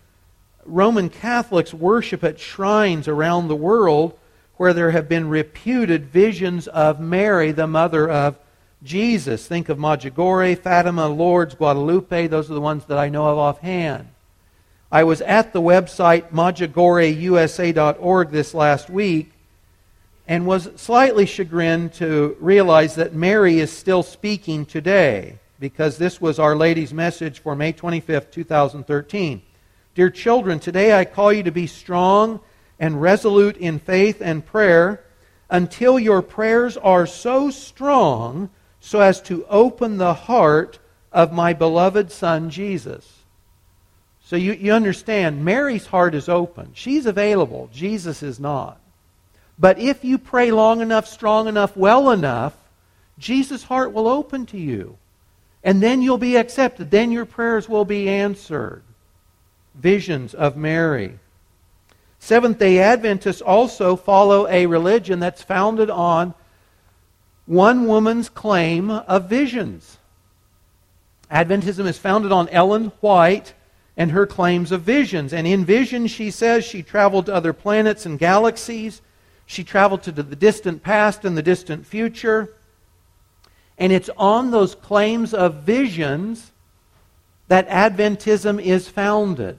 Roman 0.65 1.11
Catholics 1.11 1.75
worship 1.75 2.23
at 2.23 2.39
shrines 2.39 3.09
around 3.09 3.49
the 3.49 3.57
world 3.57 4.17
where 4.57 4.73
there 4.73 4.93
have 4.93 5.09
been 5.09 5.29
reputed 5.29 6.05
visions 6.05 6.69
of 6.69 7.01
Mary, 7.01 7.51
the 7.51 7.67
mother 7.67 8.09
of 8.09 8.39
Jesus. 8.85 9.49
Think 9.49 9.69
of 9.69 9.79
Medjugorje, 9.79 10.61
Fatima, 10.61 11.09
Lourdes, 11.09 11.57
Guadalupe. 11.57 12.29
Those 12.29 12.49
are 12.49 12.55
the 12.55 12.61
ones 12.61 12.85
that 12.85 12.99
I 12.99 13.09
know 13.09 13.27
of 13.27 13.37
offhand. 13.37 14.07
I 14.93 15.03
was 15.03 15.21
at 15.21 15.53
the 15.53 15.61
website 15.61 16.31
medjugorjeusa.org 16.31 18.31
this 18.31 18.55
last 18.55 18.89
week 18.89 19.33
and 20.29 20.47
was 20.47 20.71
slightly 20.77 21.27
chagrined 21.27 21.95
to 21.95 22.37
realize 22.39 22.95
that 22.95 23.13
Mary 23.13 23.59
is 23.59 23.73
still 23.73 24.05
speaking 24.05 24.67
today 24.67 25.41
because 25.61 25.99
this 25.99 26.21
was 26.21 26.39
Our 26.39 26.57
Lady's 26.57 26.93
message 26.93 27.41
for 27.41 27.57
May 27.57 27.73
25th, 27.73 28.31
2013. 28.31 29.43
Dear 29.95 30.11
children, 30.11 30.61
today 30.61 30.99
I 30.99 31.05
call 31.05 31.33
you 31.33 31.43
to 31.43 31.51
be 31.51 31.67
strong 31.67 32.41
and 32.79 33.03
resolute 33.03 33.57
in 33.57 33.79
faith 33.79 34.21
and 34.21 34.47
prayer 34.47 35.03
until 35.51 35.99
your 35.99 36.23
prayers 36.23 36.77
are 36.77 37.07
so 37.07 37.51
strong 37.51 38.51
so 38.81 39.01
as 39.01 39.21
to 39.23 39.45
open 39.47 39.99
the 39.99 40.15
heart 40.15 40.79
of 41.13 41.33
my 41.33 41.53
beloved 41.53 42.13
Son 42.13 42.51
Jesus. 42.51 43.19
So 44.23 44.37
you, 44.37 44.53
you 44.53 44.73
understand, 44.73 45.45
Mary's 45.45 45.87
heart 45.87 46.15
is 46.15 46.29
open. 46.29 46.71
She's 46.75 47.07
available. 47.07 47.71
Jesus 47.73 48.23
is 48.23 48.39
not. 48.39 48.79
But 49.59 49.79
if 49.79 50.05
you 50.05 50.19
pray 50.19 50.53
long 50.53 50.81
enough, 50.81 51.09
strong 51.09 51.49
enough, 51.49 51.77
well 51.77 52.11
enough, 52.11 52.55
Jesus' 53.19 53.65
heart 53.65 53.93
will 53.93 54.07
open 54.07 54.47
to 54.47 54.59
you. 54.59 54.99
And 55.69 55.83
then 55.83 56.01
you'll 56.01 56.17
be 56.17 56.37
accepted. 56.37 56.91
Then 56.91 57.13
your 57.13 57.27
prayers 57.27 57.69
will 57.69 57.85
be 57.85 58.09
answered 58.09 58.83
visions 59.75 60.33
of 60.33 60.57
Mary. 60.57 61.19
Seventh 62.19 62.59
day 62.59 62.79
Adventists 62.79 63.43
also 63.43 63.95
follow 63.95 64.49
a 64.49 64.65
religion 64.65 65.21
that's 65.21 65.43
founded 65.43 65.91
on 65.91 66.33
one 67.45 67.87
woman's 67.87 68.31
claim 68.31 68.91
of 68.91 69.29
visions. 69.29 69.99
Adventism 71.31 71.85
is 71.85 71.99
founded 71.99 72.33
on 72.33 72.49
Ellen 72.49 72.91
White 73.03 73.53
and 73.95 74.13
her 74.13 74.27
claims 74.27 74.73
of 74.73 74.81
visions. 74.81 75.35
And 75.35 75.47
in 75.47 75.67
visions, 75.67 76.11
she 76.11 76.31
says 76.31 76.65
she 76.65 76.83
traveled 76.83 77.27
to 77.27 77.35
other 77.35 77.53
planets 77.53 78.07
and 78.07 78.19
galaxies. 78.19 79.03
She 79.45 79.65
traveled 79.65 80.03
to 80.05 80.13
the 80.13 80.23
distant 80.23 80.83
past 80.83 81.27
and 81.27 81.37
the 81.37 81.43
distant 81.43 81.87
future. 81.87 82.55
And 83.79 83.93
it's 83.93 84.11
on 84.17 84.51
those 84.51 84.75
claims 84.75 85.33
of 85.33 85.63
visions 85.63 86.51
that 87.47 87.69
Adventism 87.69 88.61
is 88.63 88.89
founded. 88.89 89.57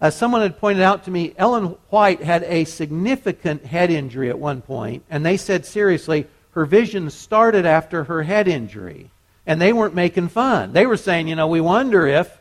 Uh, 0.00 0.10
someone 0.10 0.42
had 0.42 0.58
pointed 0.58 0.82
out 0.82 1.04
to 1.04 1.10
me, 1.10 1.34
Ellen 1.38 1.76
White 1.90 2.22
had 2.22 2.42
a 2.42 2.64
significant 2.64 3.64
head 3.64 3.90
injury 3.90 4.28
at 4.28 4.38
one 4.38 4.60
point, 4.60 5.04
and 5.08 5.24
they 5.24 5.36
said 5.36 5.64
seriously, 5.64 6.26
her 6.50 6.66
vision 6.66 7.10
started 7.10 7.64
after 7.64 8.04
her 8.04 8.22
head 8.22 8.48
injury. 8.48 9.10
And 9.46 9.60
they 9.60 9.72
weren't 9.72 9.94
making 9.94 10.28
fun. 10.28 10.72
They 10.72 10.86
were 10.86 10.96
saying, 10.96 11.28
you 11.28 11.36
know, 11.36 11.46
we 11.46 11.60
wonder 11.60 12.06
if 12.06 12.38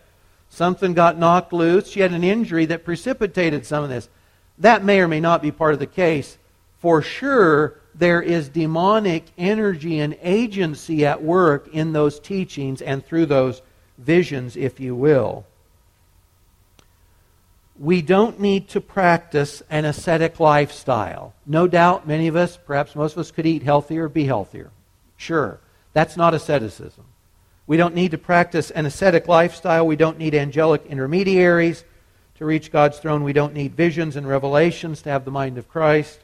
something 0.50 0.94
got 0.94 1.18
knocked 1.18 1.52
loose. 1.52 1.90
She 1.90 2.00
had 2.00 2.14
an 2.14 2.24
injury 2.24 2.66
that 2.66 2.86
precipitated 2.86 3.66
some 3.66 3.84
of 3.84 3.90
this. 3.90 4.08
That 4.60 4.84
may 4.84 5.00
or 5.02 5.08
may 5.08 5.20
not 5.20 5.42
be 5.42 5.52
part 5.52 5.74
of 5.74 5.80
the 5.80 5.88
case. 5.88 6.38
For 6.80 7.02
sure, 7.02 7.80
there 7.96 8.22
is 8.22 8.50
demonic 8.50 9.26
energy 9.38 10.00
and 10.00 10.18
agency 10.22 11.06
at 11.06 11.22
work 11.22 11.68
in 11.74 11.94
those 11.94 12.20
teachings 12.20 12.82
and 12.82 13.06
through 13.06 13.28
those 13.28 13.62
visions, 13.98 14.56
if 14.56 14.80
you 14.80 14.96
will 14.96 15.46
we 17.80 18.02
don't 18.02 18.40
need 18.40 18.70
to 18.70 18.82
practice 18.82 19.64
an 19.70 19.86
ascetic 19.86 20.40
lifestyle. 20.40 21.34
No 21.46 21.68
doubt 21.68 22.08
many 22.08 22.28
of 22.28 22.36
us, 22.36 22.58
perhaps 22.58 22.96
most 22.96 23.14
of 23.14 23.20
us, 23.20 23.32
could 23.32 23.46
eat 23.46 23.64
healthier, 23.64 24.08
be 24.08 24.26
healthier. 24.26 24.70
Sure. 25.18 25.60
That's 25.94 26.16
not 26.16 26.34
asceticism. 26.34 27.04
We 27.66 27.78
don't 27.78 27.96
need 27.96 28.12
to 28.12 28.18
practice 28.18 28.72
an 28.72 28.86
ascetic 28.86 29.28
lifestyle. 29.28 29.88
We 29.88 29.96
don't 29.96 30.20
need 30.20 30.36
angelic 30.36 30.86
intermediaries 30.86 31.84
to 32.36 32.46
reach 32.46 32.72
God's 32.72 33.00
throne. 33.00 33.24
We 33.24 33.34
don't 33.34 33.54
need 33.54 33.76
visions 33.76 34.16
and 34.16 34.28
revelations 34.28 35.02
to 35.04 35.10
have 35.10 35.26
the 35.26 35.32
mind 35.32 35.58
of 35.58 35.70
Christ. 35.70 36.20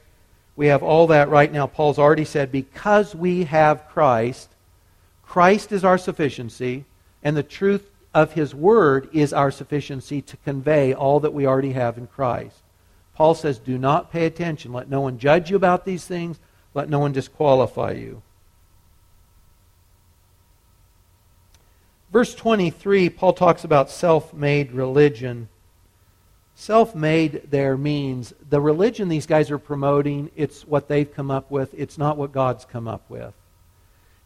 We 0.60 0.68
have 0.68 0.84
all 0.84 1.08
that 1.08 1.30
right 1.30 1.50
now. 1.54 1.68
Paul's 1.68 1.98
already 1.98 2.26
said 2.26 2.52
because 2.52 3.16
we 3.16 3.46
have 3.46 3.88
Christ, 3.88 4.50
Christ 5.24 5.72
is 5.72 5.86
our 5.86 5.98
sufficiency, 5.98 6.84
and 7.24 7.38
the 7.38 7.44
truth 7.44 7.90
of 8.14 8.34
His 8.34 8.54
Word 8.54 9.08
is 9.14 9.32
our 9.32 9.52
sufficiency 9.52 10.22
to 10.22 10.36
convey 10.36 10.94
all 10.94 11.22
that 11.22 11.34
we 11.34 11.48
already 11.48 11.72
have 11.72 11.98
in 11.98 12.08
Christ. 12.08 12.58
Paul 13.16 13.36
says, 13.36 13.58
Do 13.58 13.78
not 13.78 14.12
pay 14.12 14.26
attention. 14.26 14.74
Let 14.74 14.90
no 14.90 15.00
one 15.00 15.18
judge 15.18 15.50
you 15.50 15.56
about 15.56 15.86
these 15.86 16.04
things. 16.04 16.42
Let 16.74 16.90
no 16.90 17.00
one 17.00 17.14
disqualify 17.14 17.92
you. 17.92 18.22
Verse 22.12 22.36
23, 22.36 23.10
Paul 23.12 23.32
talks 23.32 23.64
about 23.64 23.90
self 23.90 24.34
made 24.34 24.74
religion. 24.74 25.48
Self 26.60 26.94
made 26.94 27.44
there 27.50 27.78
means 27.78 28.34
the 28.50 28.60
religion 28.60 29.08
these 29.08 29.26
guys 29.26 29.50
are 29.50 29.58
promoting, 29.58 30.30
it's 30.36 30.68
what 30.68 30.90
they've 30.90 31.12
come 31.12 31.32
up 31.32 31.50
with, 31.50 31.74
it's 31.74 31.98
not 31.98 32.18
what 32.18 32.34
God's 32.34 32.66
come 32.66 32.86
up 32.86 33.10
with. 33.10 33.34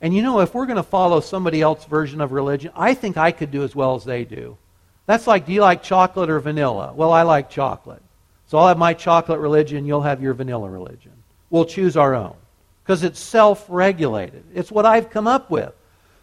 And 0.01 0.15
you 0.15 0.23
know, 0.23 0.39
if 0.39 0.55
we're 0.55 0.65
going 0.65 0.77
to 0.77 0.83
follow 0.83 1.19
somebody 1.19 1.61
else's 1.61 1.85
version 1.85 2.21
of 2.21 2.31
religion, 2.31 2.71
I 2.75 2.95
think 2.95 3.17
I 3.17 3.31
could 3.31 3.51
do 3.51 3.63
as 3.63 3.75
well 3.75 3.93
as 3.93 4.03
they 4.03 4.25
do. 4.25 4.57
That's 5.05 5.27
like, 5.27 5.45
do 5.45 5.53
you 5.53 5.61
like 5.61 5.83
chocolate 5.83 6.31
or 6.31 6.39
vanilla? 6.39 6.91
Well, 6.95 7.13
I 7.13 7.21
like 7.21 7.51
chocolate. 7.51 8.01
So 8.47 8.57
I'll 8.57 8.67
have 8.67 8.79
my 8.79 8.95
chocolate 8.95 9.39
religion, 9.39 9.85
you'll 9.85 10.01
have 10.01 10.19
your 10.19 10.33
vanilla 10.33 10.67
religion. 10.67 11.11
We'll 11.51 11.65
choose 11.65 11.95
our 11.95 12.15
own. 12.15 12.35
Because 12.83 13.03
it's 13.03 13.19
self 13.19 13.63
regulated. 13.69 14.43
It's 14.55 14.71
what 14.71 14.87
I've 14.87 15.11
come 15.11 15.27
up 15.27 15.51
with. 15.51 15.71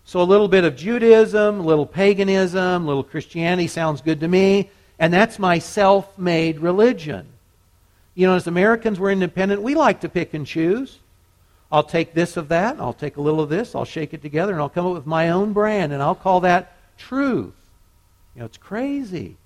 So 0.05 0.21
a 0.21 0.25
little 0.25 0.49
bit 0.49 0.65
of 0.65 0.75
Judaism, 0.75 1.61
a 1.61 1.63
little 1.63 1.87
paganism, 1.87 2.83
a 2.83 2.87
little 2.87 3.05
Christianity 3.05 3.69
sounds 3.69 4.01
good 4.01 4.19
to 4.19 4.29
me, 4.29 4.71
and 5.01 5.13
that's 5.13 5.39
my 5.39 5.59
self 5.59 6.17
made 6.19 6.61
religion. 6.61 7.27
You 8.15 8.27
know, 8.27 8.37
as 8.37 8.47
Americans, 8.47 9.01
we're 9.01 9.11
independent. 9.11 9.63
We 9.63 9.75
like 9.75 10.03
to 10.03 10.09
pick 10.09 10.35
and 10.35 10.47
choose. 10.47 10.99
I'll 11.73 11.83
take 11.83 12.15
this 12.15 12.37
of 12.37 12.49
that, 12.49 12.81
I'll 12.81 12.93
take 12.93 13.17
a 13.17 13.21
little 13.21 13.41
of 13.41 13.49
this, 13.49 13.75
I'll 13.77 13.85
shake 13.85 14.13
it 14.13 14.23
together, 14.23 14.53
and 14.53 14.61
I'll 14.61 14.69
come 14.69 14.87
up 14.87 14.93
with 14.93 15.07
my 15.07 15.31
own 15.31 15.53
brand, 15.53 15.93
and 15.93 16.03
I'll 16.03 16.17
call 16.17 16.41
that 16.41 16.73
truth. 16.99 17.55
You 18.35 18.41
know, 18.41 18.45
it's 18.45 18.57
crazy. 18.57 19.37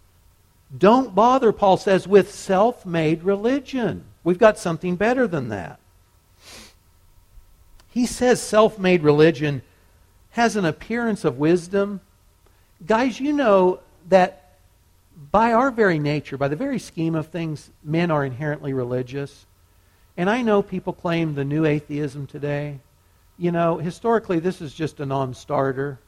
Don't 0.76 1.14
bother, 1.14 1.52
Paul 1.52 1.76
says, 1.76 2.09
with 2.09 2.32
self 2.32 2.84
made 2.84 3.22
religion. 3.22 4.05
We've 4.24 4.38
got 4.38 4.59
something 4.59 4.96
better 4.96 5.28
than 5.28 5.50
that. 5.50 5.78
He 7.90 8.07
says 8.07 8.40
self 8.40 8.78
made 8.78 9.02
religion 9.02 9.62
has 10.30 10.57
an 10.57 10.64
appearance 10.64 11.24
of 11.24 11.38
wisdom. 11.38 12.00
Guys, 12.84 13.20
you 13.20 13.32
know 13.32 13.80
that 14.09 14.43
by 15.31 15.53
our 15.53 15.71
very 15.71 15.99
nature, 15.99 16.37
by 16.37 16.49
the 16.49 16.57
very 16.57 16.79
scheme 16.79 17.15
of 17.15 17.29
things, 17.29 17.71
men 17.83 18.11
are 18.11 18.25
inherently 18.25 18.73
religious. 18.73 19.47
And 20.17 20.29
I 20.31 20.43
know 20.43 20.62
people 20.62 20.93
claim 20.93 21.35
the 21.35 21.45
new 21.45 21.65
atheism 21.65 22.27
today. 22.27 22.81
You 23.37 23.53
know, 23.53 23.79
historically, 23.79 24.39
this 24.39 24.61
is 24.61 24.73
just 24.75 25.01
a 25.01 25.07
non 25.07 25.35
starter. 25.35 25.99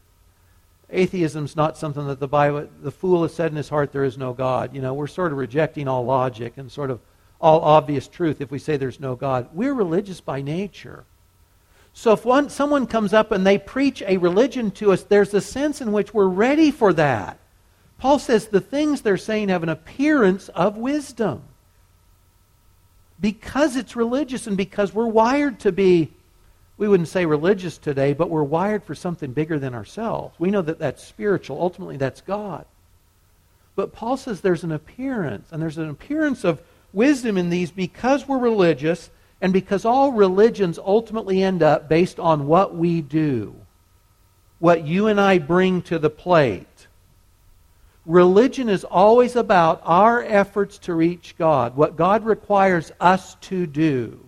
Atheism's 0.93 1.57
not 1.57 1.77
something 1.77 2.07
that 2.07 2.21
the 2.21 2.29
Bible, 2.29 2.69
the 2.81 2.93
fool 2.93 3.23
has 3.23 3.35
said 3.35 3.51
in 3.51 3.57
his 3.57 3.69
heart, 3.69 3.93
there 3.93 4.05
is 4.05 4.17
no 4.17 4.33
God. 4.33 4.75
You 4.75 4.81
know, 4.81 4.95
we're 4.95 5.09
sort 5.09 5.33
of 5.33 5.39
rejecting 5.39 5.89
all 5.89 6.05
logic 6.05 6.55
and 6.57 6.71
sort 6.71 6.91
of 6.91 7.01
all 7.41 7.61
obvious 7.61 8.07
truth 8.07 8.41
if 8.41 8.51
we 8.51 8.61
say 8.61 8.77
there's 8.77 9.01
no 9.01 9.17
God. 9.17 9.49
We're 9.53 9.75
religious 9.75 10.21
by 10.21 10.43
nature. 10.43 11.05
So 11.93 12.13
if 12.13 12.25
one, 12.25 12.51
someone 12.51 12.87
comes 12.87 13.13
up 13.13 13.33
and 13.33 13.45
they 13.47 13.59
preach 13.59 14.03
a 14.03 14.19
religion 14.19 14.71
to 14.73 14.93
us, 14.93 15.03
there's 15.03 15.35
a 15.35 15.41
sense 15.41 15.81
in 15.81 15.93
which 15.93 16.15
we're 16.15 16.29
ready 16.29 16.71
for 16.71 16.93
that. 16.93 17.39
Paul 17.99 18.19
says 18.19 18.49
the 18.49 18.61
things 18.61 19.01
they're 19.01 19.17
saying 19.17 19.49
have 19.49 19.63
an 19.63 19.69
appearance 19.69 20.49
of 20.51 20.77
wisdom. 20.77 21.43
Because 23.21 23.77
it's 23.77 23.97
religious 23.97 24.47
and 24.47 24.57
because 24.57 24.93
we're 24.93 25.07
wired 25.07 25.61
to 25.61 25.73
be, 25.73 26.13
we 26.77 26.89
wouldn't 26.89 27.09
say 27.09 27.25
religious 27.25 27.79
today, 27.79 28.13
but 28.13 28.29
we're 28.29 28.43
wired 28.43 28.85
for 28.85 28.95
something 28.95 29.33
bigger 29.33 29.59
than 29.59 29.75
ourselves. 29.75 30.35
We 30.39 30.51
know 30.51 30.61
that 30.63 30.79
that's 30.79 31.03
spiritual. 31.03 31.61
Ultimately, 31.61 31.97
that's 31.97 32.21
God. 32.21 32.67
But 33.75 33.93
Paul 33.93 34.17
says 34.17 34.41
there's 34.41 34.65
an 34.65 34.73
appearance, 34.73 35.49
and 35.51 35.63
there's 35.63 35.79
an 35.79 35.89
appearance 35.89 36.45
of 36.45 36.61
wisdom 36.93 37.39
in 37.39 37.49
these 37.49 37.71
because 37.71 38.29
we're 38.29 38.39
religious 38.39 39.11
and 39.41 39.53
because 39.53 39.85
all 39.85 40.13
religions 40.13 40.79
ultimately 40.79 41.43
end 41.43 41.63
up 41.63 41.89
based 41.89 42.19
on 42.19 42.47
what 42.47 42.75
we 42.75 43.03
do, 43.03 43.55
what 44.59 44.87
you 44.87 45.07
and 45.07 45.21
I 45.21 45.39
bring 45.39 45.83
to 45.83 45.99
the 45.99 46.11
plate. 46.11 46.67
Religion 48.07 48.69
is 48.69 48.85
always 48.85 49.35
about 49.35 49.83
our 49.85 50.23
efforts 50.23 50.79
to 50.79 50.95
reach 50.95 51.35
God, 51.37 51.77
what 51.77 51.97
God 51.97 52.25
requires 52.25 52.93
us 53.01 53.35
to 53.43 53.67
do. 53.67 54.21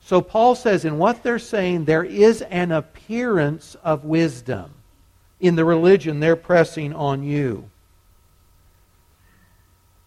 So 0.00 0.20
Paul 0.20 0.56
says 0.56 0.84
in 0.84 0.98
what 0.98 1.22
they're 1.22 1.38
saying, 1.38 1.84
there 1.84 2.04
is 2.04 2.42
an 2.42 2.72
appearance 2.72 3.76
of 3.84 4.04
wisdom 4.04 4.72
in 5.40 5.54
the 5.54 5.64
religion 5.64 6.20
they're 6.20 6.36
pressing 6.36 6.92
on 6.92 7.22
you. 7.22 7.70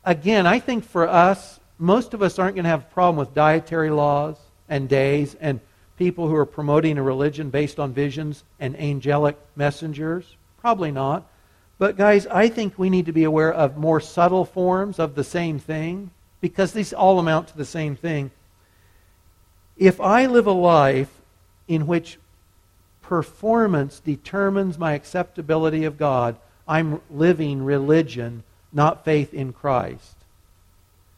Again, 0.03 0.45
I 0.45 0.59
think 0.59 0.83
for 0.83 1.07
us, 1.07 1.59
most 1.79 2.13
of 2.13 2.21
us 2.21 2.37
aren't 2.37 2.55
going 2.55 2.63
to 2.65 2.69
have 2.69 2.83
a 2.83 2.93
problem 2.93 3.15
with 3.15 3.33
dietary 3.33 3.89
laws 3.89 4.37
and 4.67 4.89
days 4.89 5.35
and 5.39 5.61
people 5.97 6.27
who 6.27 6.35
are 6.35 6.45
promoting 6.45 6.97
a 6.97 7.03
religion 7.03 7.49
based 7.49 7.79
on 7.79 7.93
visions 7.93 8.43
and 8.59 8.79
angelic 8.79 9.37
messengers. 9.55 10.35
Probably 10.57 10.91
not. 10.91 11.27
But, 11.79 11.95
guys, 11.95 12.25
I 12.27 12.49
think 12.49 12.77
we 12.77 12.89
need 12.89 13.05
to 13.05 13.11
be 13.11 13.23
aware 13.23 13.53
of 13.53 13.77
more 13.77 14.01
subtle 14.01 14.45
forms 14.45 14.97
of 14.99 15.15
the 15.15 15.23
same 15.23 15.59
thing 15.59 16.11
because 16.41 16.71
these 16.71 16.93
all 16.93 17.19
amount 17.19 17.49
to 17.49 17.57
the 17.57 17.65
same 17.65 17.95
thing. 17.95 18.31
If 19.77 20.01
I 20.01 20.25
live 20.25 20.47
a 20.47 20.51
life 20.51 21.11
in 21.67 21.85
which 21.85 22.17
performance 23.01 23.99
determines 23.99 24.77
my 24.77 24.93
acceptability 24.93 25.83
of 25.85 25.97
God, 25.97 26.35
I'm 26.67 26.99
living 27.11 27.63
religion, 27.63 28.43
not 28.73 29.05
faith 29.05 29.33
in 29.33 29.53
Christ. 29.53 30.15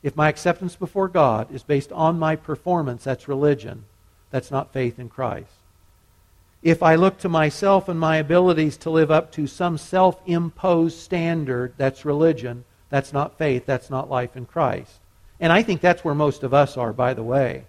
If 0.04 0.16
my 0.16 0.30
acceptance 0.30 0.76
before 0.76 1.08
God 1.08 1.54
is 1.54 1.64
based 1.64 1.92
on 1.92 2.20
my 2.20 2.36
performance, 2.36 3.04
that's 3.04 3.28
religion. 3.28 3.86
That's 4.30 4.52
not 4.52 4.74
faith 4.74 5.00
in 5.00 5.10
Christ. 5.10 5.59
If 6.62 6.84
I 6.84 6.96
look 6.96 7.20
to 7.20 7.30
myself 7.30 7.88
and 7.88 8.00
my 8.00 8.18
abilities 8.18 8.76
to 8.78 8.90
live 8.90 9.12
up 9.12 9.32
to 9.34 9.48
some 9.48 9.78
self 9.78 10.20
imposed 10.26 11.00
standard, 11.00 11.74
that's 11.78 12.06
religion. 12.06 12.66
That's 12.90 13.14
not 13.14 13.38
faith. 13.38 13.66
That's 13.66 13.90
not 13.90 14.10
life 14.10 14.36
in 14.36 14.46
Christ. 14.46 15.00
And 15.40 15.54
I 15.54 15.64
think 15.64 15.80
that's 15.80 16.04
where 16.04 16.16
most 16.16 16.44
of 16.44 16.54
us 16.54 16.76
are, 16.76 16.92
by 16.92 17.14
the 17.14 17.24
way. 17.24 17.64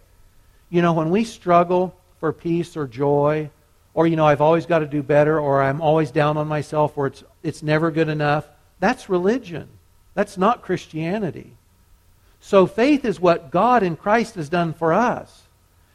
You 0.70 0.82
know, 0.82 0.92
when 0.92 1.10
we 1.10 1.24
struggle 1.24 1.94
for 2.18 2.32
peace 2.32 2.76
or 2.76 2.86
joy, 2.86 3.50
or, 3.94 4.06
you 4.06 4.16
know, 4.16 4.26
I've 4.26 4.40
always 4.40 4.66
got 4.66 4.80
to 4.80 4.86
do 4.86 5.02
better, 5.02 5.38
or 5.38 5.62
I'm 5.62 5.80
always 5.80 6.10
down 6.10 6.36
on 6.36 6.48
myself, 6.48 6.96
or 6.96 7.06
it's, 7.08 7.24
it's 7.42 7.62
never 7.62 7.90
good 7.90 8.08
enough, 8.08 8.46
that's 8.78 9.08
religion. 9.08 9.68
That's 10.14 10.38
not 10.38 10.62
Christianity. 10.62 11.52
So 12.40 12.66
faith 12.66 13.04
is 13.04 13.20
what 13.20 13.50
God 13.50 13.82
in 13.82 13.96
Christ 13.96 14.34
has 14.34 14.48
done 14.48 14.72
for 14.72 14.92
us. 14.92 15.42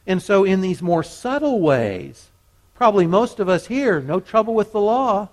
And 0.08 0.22
so, 0.22 0.44
in 0.44 0.62
these 0.62 0.84
more 0.84 1.02
subtle 1.02 1.60
ways, 1.60 2.30
Probably 2.76 3.08
most 3.08 3.40
of 3.40 3.50
us 3.50 3.66
here, 3.68 4.02
no 4.02 4.20
trouble 4.20 4.54
with 4.54 4.72
the 4.72 4.82
law. 4.82 5.30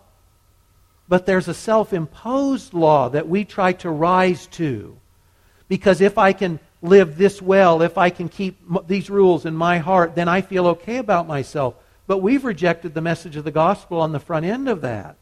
But 1.09 1.27
there's 1.27 1.49
a 1.49 1.55
self 1.55 1.93
imposed 1.93 2.73
law 2.73 3.09
that 3.11 3.29
we 3.29 3.45
try 3.45 3.73
to 3.75 3.91
rise 3.91 4.47
to. 4.49 4.97
Because 5.69 6.01
if 6.01 6.17
I 6.17 6.33
can 6.33 6.61
live 6.81 7.17
this 7.17 7.43
well, 7.43 7.83
if 7.83 7.99
I 7.99 8.11
can 8.11 8.29
keep 8.29 8.59
these 8.87 9.11
rules 9.11 9.45
in 9.45 9.55
my 9.55 9.79
heart, 9.79 10.15
then 10.15 10.29
I 10.29 10.41
feel 10.41 10.67
okay 10.69 10.97
about 10.97 11.27
myself. 11.27 11.75
But 12.07 12.19
we've 12.19 12.45
rejected 12.45 12.95
the 12.95 13.01
message 13.01 13.37
of 13.37 13.45
the 13.45 13.51
gospel 13.51 14.01
on 14.01 14.13
the 14.13 14.21
front 14.21 14.47
end 14.47 14.69
of 14.69 14.81
that. 14.83 15.17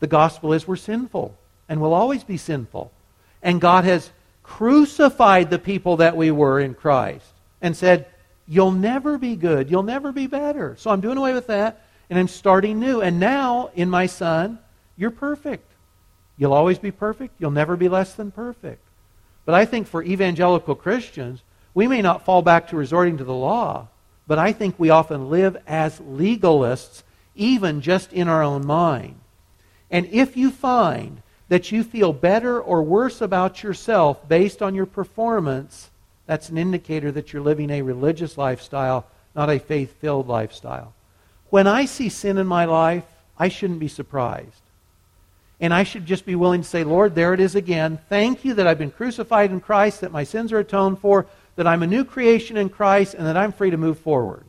The 0.00 0.06
gospel 0.06 0.52
is 0.52 0.68
we're 0.68 0.76
sinful 0.76 1.36
and 1.68 1.80
will 1.80 1.94
always 1.94 2.24
be 2.24 2.36
sinful. 2.36 2.92
And 3.42 3.60
God 3.60 3.84
has 3.84 4.10
crucified 4.42 5.50
the 5.50 5.58
people 5.58 5.98
that 5.98 6.16
we 6.16 6.30
were 6.30 6.60
in 6.60 6.74
Christ 6.74 7.26
and 7.60 7.76
said, 7.76 8.06
You'll 8.48 8.72
never 8.72 9.18
be 9.18 9.36
good. 9.36 9.70
You'll 9.70 9.82
never 9.82 10.12
be 10.12 10.26
better. 10.26 10.76
So 10.78 10.90
I'm 10.90 11.00
doing 11.00 11.18
away 11.18 11.34
with 11.34 11.48
that, 11.48 11.82
and 12.08 12.18
I'm 12.18 12.28
starting 12.28 12.78
new. 12.78 13.00
And 13.00 13.18
now, 13.18 13.70
in 13.74 13.90
my 13.90 14.06
son, 14.06 14.58
you're 14.96 15.10
perfect. 15.10 15.70
You'll 16.36 16.52
always 16.52 16.78
be 16.78 16.90
perfect. 16.90 17.34
You'll 17.38 17.50
never 17.50 17.76
be 17.76 17.88
less 17.88 18.14
than 18.14 18.30
perfect. 18.30 18.82
But 19.44 19.54
I 19.54 19.64
think 19.64 19.86
for 19.86 20.02
evangelical 20.02 20.74
Christians, 20.74 21.42
we 21.74 21.86
may 21.86 22.02
not 22.02 22.24
fall 22.24 22.42
back 22.42 22.68
to 22.68 22.76
resorting 22.76 23.18
to 23.18 23.24
the 23.24 23.34
law, 23.34 23.88
but 24.26 24.38
I 24.38 24.52
think 24.52 24.78
we 24.78 24.90
often 24.90 25.30
live 25.30 25.56
as 25.66 26.00
legalists, 26.00 27.02
even 27.34 27.80
just 27.80 28.12
in 28.12 28.28
our 28.28 28.42
own 28.42 28.66
mind. 28.66 29.20
And 29.90 30.06
if 30.06 30.36
you 30.36 30.50
find 30.50 31.22
that 31.48 31.70
you 31.70 31.84
feel 31.84 32.12
better 32.12 32.60
or 32.60 32.82
worse 32.82 33.20
about 33.20 33.62
yourself 33.62 34.26
based 34.28 34.62
on 34.62 34.74
your 34.74 34.86
performance, 34.86 35.90
that's 36.26 36.48
an 36.48 36.58
indicator 36.58 37.12
that 37.12 37.32
you're 37.32 37.42
living 37.42 37.70
a 37.70 37.82
religious 37.82 38.36
lifestyle, 38.36 39.06
not 39.34 39.50
a 39.50 39.58
faith 39.58 40.00
filled 40.00 40.28
lifestyle. 40.28 40.92
When 41.50 41.66
I 41.66 41.84
see 41.84 42.08
sin 42.08 42.38
in 42.38 42.46
my 42.46 42.64
life, 42.64 43.04
I 43.38 43.48
shouldn't 43.48 43.80
be 43.80 43.88
surprised. 43.88 44.62
And 45.60 45.72
I 45.72 45.84
should 45.84 46.04
just 46.04 46.26
be 46.26 46.34
willing 46.34 46.62
to 46.62 46.68
say, 46.68 46.84
Lord, 46.84 47.14
there 47.14 47.32
it 47.32 47.40
is 47.40 47.54
again. 47.54 47.98
Thank 48.08 48.44
you 48.44 48.54
that 48.54 48.66
I've 48.66 48.78
been 48.78 48.90
crucified 48.90 49.50
in 49.50 49.60
Christ, 49.60 50.02
that 50.02 50.12
my 50.12 50.24
sins 50.24 50.52
are 50.52 50.58
atoned 50.58 50.98
for, 50.98 51.26
that 51.54 51.66
I'm 51.66 51.82
a 51.82 51.86
new 51.86 52.04
creation 52.04 52.56
in 52.56 52.68
Christ, 52.68 53.14
and 53.14 53.26
that 53.26 53.36
I'm 53.36 53.52
free 53.52 53.70
to 53.70 53.78
move 53.78 53.98
forward. 53.98 54.44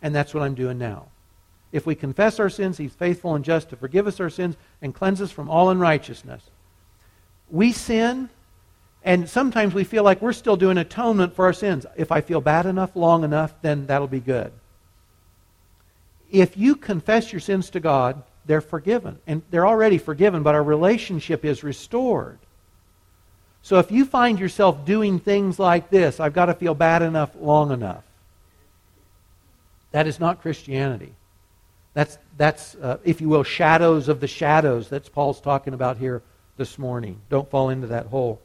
And 0.00 0.14
that's 0.14 0.32
what 0.32 0.42
I'm 0.42 0.54
doing 0.54 0.78
now. 0.78 1.08
If 1.70 1.84
we 1.84 1.94
confess 1.94 2.40
our 2.40 2.48
sins, 2.48 2.78
He's 2.78 2.94
faithful 2.94 3.34
and 3.34 3.44
just 3.44 3.68
to 3.70 3.76
forgive 3.76 4.06
us 4.06 4.20
our 4.20 4.30
sins 4.30 4.56
and 4.80 4.94
cleanse 4.94 5.20
us 5.20 5.30
from 5.30 5.50
all 5.50 5.68
unrighteousness. 5.68 6.42
We 7.50 7.72
sin, 7.72 8.30
and 9.04 9.28
sometimes 9.28 9.74
we 9.74 9.84
feel 9.84 10.02
like 10.02 10.20
we're 10.20 10.32
still 10.32 10.56
doing 10.56 10.78
atonement 10.78 11.34
for 11.34 11.46
our 11.46 11.52
sins. 11.52 11.86
If 11.96 12.10
I 12.10 12.20
feel 12.20 12.40
bad 12.40 12.66
enough, 12.66 12.96
long 12.96 13.24
enough, 13.24 13.54
then 13.62 13.86
that'll 13.86 14.08
be 14.08 14.20
good. 14.20 14.52
If 16.30 16.56
you 16.56 16.76
confess 16.76 17.32
your 17.32 17.40
sins 17.40 17.70
to 17.70 17.80
God, 17.80 18.22
they're 18.44 18.60
forgiven. 18.60 19.18
And 19.26 19.42
they're 19.50 19.66
already 19.66 19.98
forgiven, 19.98 20.42
but 20.42 20.54
our 20.54 20.62
relationship 20.62 21.44
is 21.44 21.62
restored. 21.62 22.38
So 23.62 23.78
if 23.78 23.90
you 23.90 24.04
find 24.04 24.38
yourself 24.38 24.84
doing 24.84 25.18
things 25.18 25.58
like 25.58 25.90
this, 25.90 26.20
I've 26.20 26.32
got 26.32 26.46
to 26.46 26.54
feel 26.54 26.74
bad 26.74 27.02
enough, 27.02 27.30
long 27.38 27.70
enough. 27.70 28.04
That 29.92 30.06
is 30.06 30.20
not 30.20 30.42
Christianity. 30.42 31.12
That's, 31.94 32.18
that's 32.36 32.74
uh, 32.76 32.98
if 33.04 33.20
you 33.20 33.28
will, 33.28 33.42
shadows 33.42 34.08
of 34.08 34.20
the 34.20 34.26
shadows 34.26 34.88
that 34.90 35.10
Paul's 35.12 35.40
talking 35.40 35.74
about 35.74 35.98
here 35.98 36.22
this 36.56 36.78
morning. 36.78 37.20
Don't 37.30 37.50
fall 37.50 37.70
into 37.70 37.88
that 37.88 38.06
hole. 38.06 38.40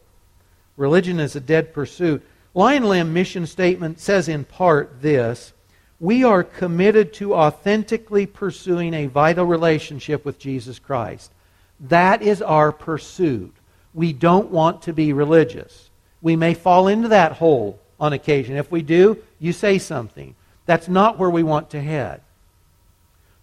Religion 0.77 1.19
is 1.19 1.35
a 1.35 1.39
dead 1.39 1.73
pursuit. 1.73 2.25
Lion 2.53 2.83
Lamb 2.83 3.13
mission 3.13 3.45
statement 3.45 3.99
says 3.99 4.27
in 4.27 4.43
part 4.45 5.01
this 5.01 5.53
We 5.99 6.23
are 6.23 6.43
committed 6.43 7.13
to 7.13 7.35
authentically 7.35 8.25
pursuing 8.25 8.93
a 8.93 9.07
vital 9.07 9.45
relationship 9.45 10.25
with 10.25 10.39
Jesus 10.39 10.79
Christ. 10.79 11.31
That 11.79 12.21
is 12.21 12.41
our 12.41 12.71
pursuit. 12.71 13.53
We 13.93 14.13
don't 14.13 14.51
want 14.51 14.83
to 14.83 14.93
be 14.93 15.13
religious. 15.13 15.89
We 16.21 16.35
may 16.35 16.53
fall 16.53 16.87
into 16.87 17.09
that 17.09 17.33
hole 17.33 17.79
on 17.99 18.13
occasion. 18.13 18.55
If 18.55 18.71
we 18.71 18.81
do, 18.81 19.21
you 19.39 19.53
say 19.53 19.77
something. 19.77 20.35
That's 20.65 20.87
not 20.87 21.19
where 21.19 21.29
we 21.29 21.43
want 21.43 21.69
to 21.71 21.81
head. 21.81 22.21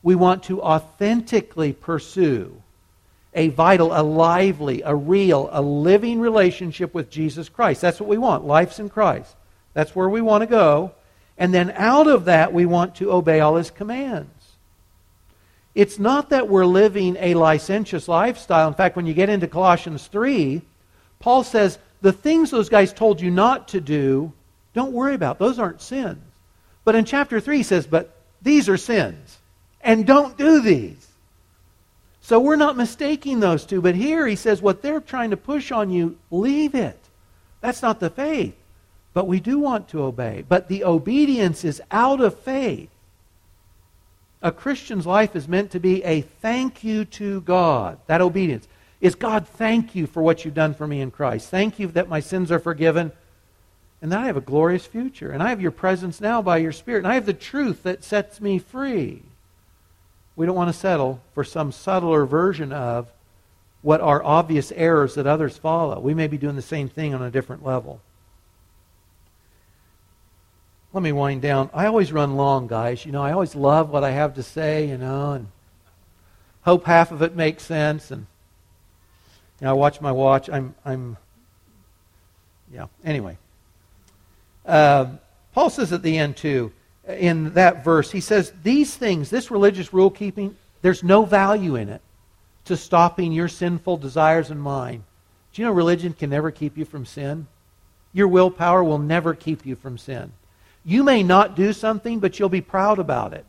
We 0.02 0.14
want 0.14 0.44
to 0.44 0.62
authentically 0.62 1.72
pursue 1.72 2.62
a 3.34 3.48
vital, 3.48 3.92
a 3.92 4.02
lively, 4.02 4.82
a 4.82 4.94
real, 4.94 5.48
a 5.52 5.62
living 5.62 6.20
relationship 6.20 6.92
with 6.94 7.10
Jesus 7.10 7.48
Christ. 7.48 7.80
That's 7.80 8.00
what 8.00 8.08
we 8.08 8.18
want. 8.18 8.44
Life's 8.44 8.78
in 8.78 8.88
Christ. 8.88 9.34
That's 9.72 9.94
where 9.94 10.08
we 10.08 10.20
want 10.20 10.42
to 10.42 10.46
go. 10.46 10.92
And 11.38 11.54
then 11.54 11.70
out 11.76 12.06
of 12.06 12.26
that, 12.26 12.52
we 12.52 12.66
want 12.66 12.96
to 12.96 13.12
obey 13.12 13.40
all 13.40 13.56
his 13.56 13.70
commands. 13.70 14.28
It's 15.74 15.98
not 15.98 16.30
that 16.30 16.48
we're 16.48 16.66
living 16.66 17.16
a 17.20 17.34
licentious 17.34 18.08
lifestyle. 18.08 18.68
In 18.68 18.74
fact, 18.74 18.96
when 18.96 19.06
you 19.06 19.14
get 19.14 19.28
into 19.28 19.46
Colossians 19.46 20.06
3, 20.08 20.60
Paul 21.20 21.44
says, 21.44 21.78
the 22.02 22.12
things 22.12 22.50
those 22.50 22.68
guys 22.68 22.92
told 22.92 23.20
you 23.20 23.30
not 23.30 23.68
to 23.68 23.80
do, 23.80 24.32
don't 24.74 24.92
worry 24.92 25.14
about. 25.14 25.38
Those 25.38 25.58
aren't 25.58 25.80
sins. 25.80 26.18
But 26.84 26.94
in 26.94 27.04
chapter 27.04 27.40
3, 27.40 27.58
he 27.58 27.62
says, 27.62 27.86
but 27.86 28.10
these 28.42 28.68
are 28.68 28.76
sins. 28.76 29.38
And 29.80 30.06
don't 30.06 30.36
do 30.36 30.60
these. 30.60 31.06
So 32.30 32.38
we're 32.38 32.54
not 32.54 32.76
mistaking 32.76 33.40
those 33.40 33.64
two. 33.64 33.80
But 33.80 33.96
here 33.96 34.24
he 34.24 34.36
says 34.36 34.62
what 34.62 34.82
they're 34.82 35.00
trying 35.00 35.30
to 35.30 35.36
push 35.36 35.72
on 35.72 35.90
you, 35.90 36.16
leave 36.30 36.76
it. 36.76 36.96
That's 37.60 37.82
not 37.82 37.98
the 37.98 38.08
faith. 38.08 38.54
But 39.12 39.26
we 39.26 39.40
do 39.40 39.58
want 39.58 39.88
to 39.88 40.04
obey. 40.04 40.44
But 40.48 40.68
the 40.68 40.84
obedience 40.84 41.64
is 41.64 41.82
out 41.90 42.20
of 42.20 42.38
faith. 42.38 42.88
A 44.42 44.52
Christian's 44.52 45.08
life 45.08 45.34
is 45.34 45.48
meant 45.48 45.72
to 45.72 45.80
be 45.80 46.04
a 46.04 46.20
thank 46.20 46.84
you 46.84 47.04
to 47.06 47.40
God. 47.40 47.98
That 48.06 48.20
obedience 48.20 48.68
is 49.00 49.16
God, 49.16 49.48
thank 49.48 49.96
you 49.96 50.06
for 50.06 50.22
what 50.22 50.44
you've 50.44 50.54
done 50.54 50.74
for 50.74 50.86
me 50.86 51.00
in 51.00 51.10
Christ. 51.10 51.48
Thank 51.48 51.80
you 51.80 51.88
that 51.88 52.08
my 52.08 52.20
sins 52.20 52.52
are 52.52 52.60
forgiven. 52.60 53.10
And 54.00 54.12
that 54.12 54.20
I 54.20 54.26
have 54.26 54.36
a 54.36 54.40
glorious 54.40 54.86
future. 54.86 55.32
And 55.32 55.42
I 55.42 55.48
have 55.48 55.60
your 55.60 55.72
presence 55.72 56.20
now 56.20 56.42
by 56.42 56.58
your 56.58 56.70
Spirit. 56.70 56.98
And 56.98 57.08
I 57.08 57.14
have 57.14 57.26
the 57.26 57.32
truth 57.32 57.82
that 57.82 58.04
sets 58.04 58.40
me 58.40 58.60
free. 58.60 59.24
We 60.40 60.46
don't 60.46 60.56
want 60.56 60.72
to 60.72 60.78
settle 60.78 61.20
for 61.34 61.44
some 61.44 61.70
subtler 61.70 62.24
version 62.24 62.72
of 62.72 63.12
what 63.82 64.00
are 64.00 64.24
obvious 64.24 64.72
errors 64.72 65.16
that 65.16 65.26
others 65.26 65.58
follow. 65.58 66.00
We 66.00 66.14
may 66.14 66.28
be 66.28 66.38
doing 66.38 66.56
the 66.56 66.62
same 66.62 66.88
thing 66.88 67.12
on 67.12 67.20
a 67.20 67.30
different 67.30 67.62
level. 67.62 68.00
Let 70.94 71.02
me 71.02 71.12
wind 71.12 71.42
down. 71.42 71.68
I 71.74 71.84
always 71.84 72.10
run 72.10 72.38
long, 72.38 72.68
guys. 72.68 73.04
You 73.04 73.12
know, 73.12 73.22
I 73.22 73.32
always 73.32 73.54
love 73.54 73.90
what 73.90 74.02
I 74.02 74.12
have 74.12 74.36
to 74.36 74.42
say, 74.42 74.88
you 74.88 74.96
know, 74.96 75.32
and 75.32 75.48
hope 76.62 76.86
half 76.86 77.12
of 77.12 77.20
it 77.20 77.36
makes 77.36 77.62
sense. 77.62 78.10
And 78.10 78.26
you 79.60 79.66
know, 79.66 79.72
I 79.72 79.74
watch 79.74 80.00
my 80.00 80.10
watch. 80.10 80.48
I'm, 80.48 80.74
I'm, 80.86 81.18
yeah. 82.72 82.86
Anyway, 83.04 83.36
uh, 84.64 85.04
Paul 85.52 85.68
says 85.68 85.92
at 85.92 86.02
the 86.02 86.16
end 86.16 86.38
too 86.38 86.72
in 87.18 87.52
that 87.54 87.84
verse, 87.84 88.10
he 88.10 88.20
says, 88.20 88.52
These 88.62 88.96
things, 88.96 89.30
this 89.30 89.50
religious 89.50 89.92
rule 89.92 90.10
keeping, 90.10 90.56
there's 90.82 91.02
no 91.02 91.24
value 91.24 91.76
in 91.76 91.88
it 91.88 92.00
to 92.66 92.76
stopping 92.76 93.32
your 93.32 93.48
sinful 93.48 93.96
desires 93.96 94.50
and 94.50 94.60
mine. 94.60 95.04
Do 95.52 95.62
you 95.62 95.66
know 95.66 95.72
religion 95.72 96.12
can 96.12 96.30
never 96.30 96.50
keep 96.50 96.76
you 96.76 96.84
from 96.84 97.04
sin? 97.04 97.46
Your 98.12 98.28
willpower 98.28 98.82
will 98.82 98.98
never 98.98 99.34
keep 99.34 99.66
you 99.66 99.76
from 99.76 99.98
sin. 99.98 100.32
You 100.84 101.02
may 101.02 101.22
not 101.22 101.56
do 101.56 101.72
something, 101.72 102.20
but 102.20 102.38
you'll 102.38 102.48
be 102.48 102.60
proud 102.60 102.98
about 102.98 103.34
it. 103.34 103.44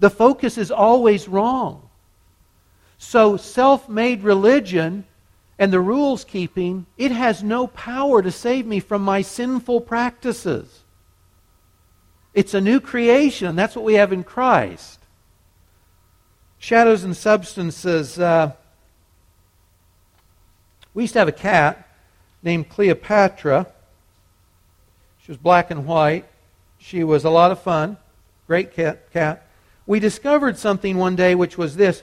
The 0.00 0.10
focus 0.10 0.58
is 0.58 0.70
always 0.70 1.28
wrong. 1.28 1.88
So, 2.98 3.36
self 3.36 3.88
made 3.88 4.22
religion 4.22 5.04
and 5.58 5.72
the 5.72 5.80
rules 5.80 6.24
keeping, 6.24 6.86
it 6.96 7.12
has 7.12 7.42
no 7.42 7.66
power 7.68 8.22
to 8.22 8.32
save 8.32 8.66
me 8.66 8.80
from 8.80 9.02
my 9.02 9.22
sinful 9.22 9.82
practices. 9.82 10.81
It's 12.34 12.54
a 12.54 12.60
new 12.60 12.80
creation. 12.80 13.56
That's 13.56 13.76
what 13.76 13.84
we 13.84 13.94
have 13.94 14.12
in 14.12 14.24
Christ. 14.24 14.98
Shadows 16.58 17.04
and 17.04 17.16
substances. 17.16 18.18
Uh, 18.18 18.52
we 20.94 21.04
used 21.04 21.12
to 21.12 21.18
have 21.18 21.28
a 21.28 21.32
cat 21.32 21.88
named 22.42 22.68
Cleopatra. 22.68 23.66
She 25.24 25.30
was 25.30 25.38
black 25.38 25.70
and 25.70 25.86
white. 25.86 26.26
She 26.78 27.04
was 27.04 27.24
a 27.24 27.30
lot 27.30 27.50
of 27.50 27.60
fun. 27.60 27.96
Great 28.46 28.72
cat. 28.72 29.10
cat. 29.12 29.46
We 29.86 30.00
discovered 30.00 30.56
something 30.56 30.96
one 30.96 31.16
day, 31.16 31.34
which 31.34 31.58
was 31.58 31.76
this. 31.76 32.02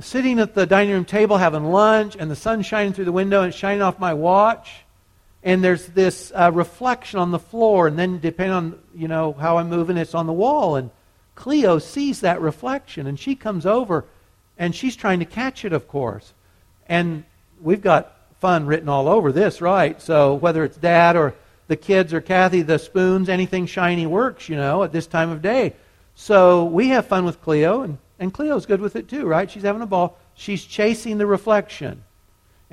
Sitting 0.00 0.38
at 0.38 0.54
the 0.54 0.66
dining 0.66 0.92
room 0.92 1.04
table 1.04 1.38
having 1.38 1.64
lunch, 1.64 2.16
and 2.18 2.30
the 2.30 2.36
sun 2.36 2.62
shining 2.62 2.92
through 2.92 3.04
the 3.04 3.12
window 3.12 3.42
and 3.42 3.54
shining 3.54 3.80
off 3.80 3.98
my 3.98 4.12
watch 4.12 4.83
and 5.44 5.62
there's 5.62 5.86
this 5.88 6.32
uh, 6.34 6.50
reflection 6.52 7.20
on 7.20 7.30
the 7.30 7.38
floor, 7.38 7.86
and 7.86 7.98
then 7.98 8.18
depending 8.18 8.54
on 8.54 8.78
you 8.94 9.06
know 9.06 9.34
how 9.34 9.58
I'm 9.58 9.68
moving, 9.68 9.98
it's 9.98 10.14
on 10.14 10.26
the 10.26 10.32
wall. 10.32 10.76
And 10.76 10.90
Cleo 11.34 11.78
sees 11.78 12.20
that 12.22 12.40
reflection, 12.40 13.06
and 13.06 13.20
she 13.20 13.36
comes 13.36 13.66
over, 13.66 14.06
and 14.58 14.74
she's 14.74 14.96
trying 14.96 15.18
to 15.18 15.26
catch 15.26 15.64
it, 15.64 15.74
of 15.74 15.86
course. 15.86 16.32
And 16.88 17.24
we've 17.60 17.82
got 17.82 18.16
fun 18.40 18.66
written 18.66 18.88
all 18.88 19.06
over 19.06 19.32
this, 19.32 19.60
right? 19.60 20.00
So 20.00 20.34
whether 20.34 20.64
it's 20.64 20.78
Dad 20.78 21.14
or 21.14 21.34
the 21.66 21.76
kids 21.76 22.14
or 22.14 22.20
Kathy, 22.20 22.62
the 22.62 22.78
spoons, 22.78 23.28
anything 23.28 23.66
shiny 23.66 24.06
works, 24.06 24.48
you 24.48 24.56
know, 24.56 24.82
at 24.82 24.92
this 24.92 25.06
time 25.06 25.30
of 25.30 25.42
day. 25.42 25.74
So 26.14 26.64
we 26.64 26.88
have 26.88 27.06
fun 27.06 27.24
with 27.26 27.42
Cleo, 27.42 27.82
and, 27.82 27.98
and 28.18 28.32
Cleo's 28.32 28.64
good 28.64 28.80
with 28.80 28.96
it 28.96 29.08
too, 29.08 29.26
right? 29.26 29.50
She's 29.50 29.62
having 29.62 29.82
a 29.82 29.86
ball. 29.86 30.18
She's 30.34 30.64
chasing 30.64 31.18
the 31.18 31.26
reflection. 31.26 32.02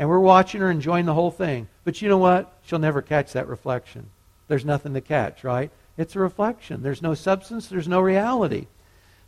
And 0.02 0.10
we're 0.10 0.18
watching 0.18 0.62
her 0.62 0.72
enjoying 0.72 1.06
the 1.06 1.14
whole 1.14 1.30
thing. 1.30 1.68
But 1.84 2.02
you 2.02 2.10
know 2.10 2.18
what? 2.18 2.52
She'll 2.66 2.80
never 2.80 3.04
catch 3.04 3.34
that 3.34 3.47
reflection. 3.47 4.10
There's 4.47 4.66
nothing 4.66 4.95
to 4.95 5.02
catch, 5.02 5.43
right? 5.43 5.70
It's 5.95 6.16
a 6.16 6.20
reflection. 6.20 6.82
There's 6.82 7.04
no 7.04 7.14
substance, 7.14 7.68
there's 7.68 7.88
no 7.88 8.02
reality. 8.02 8.66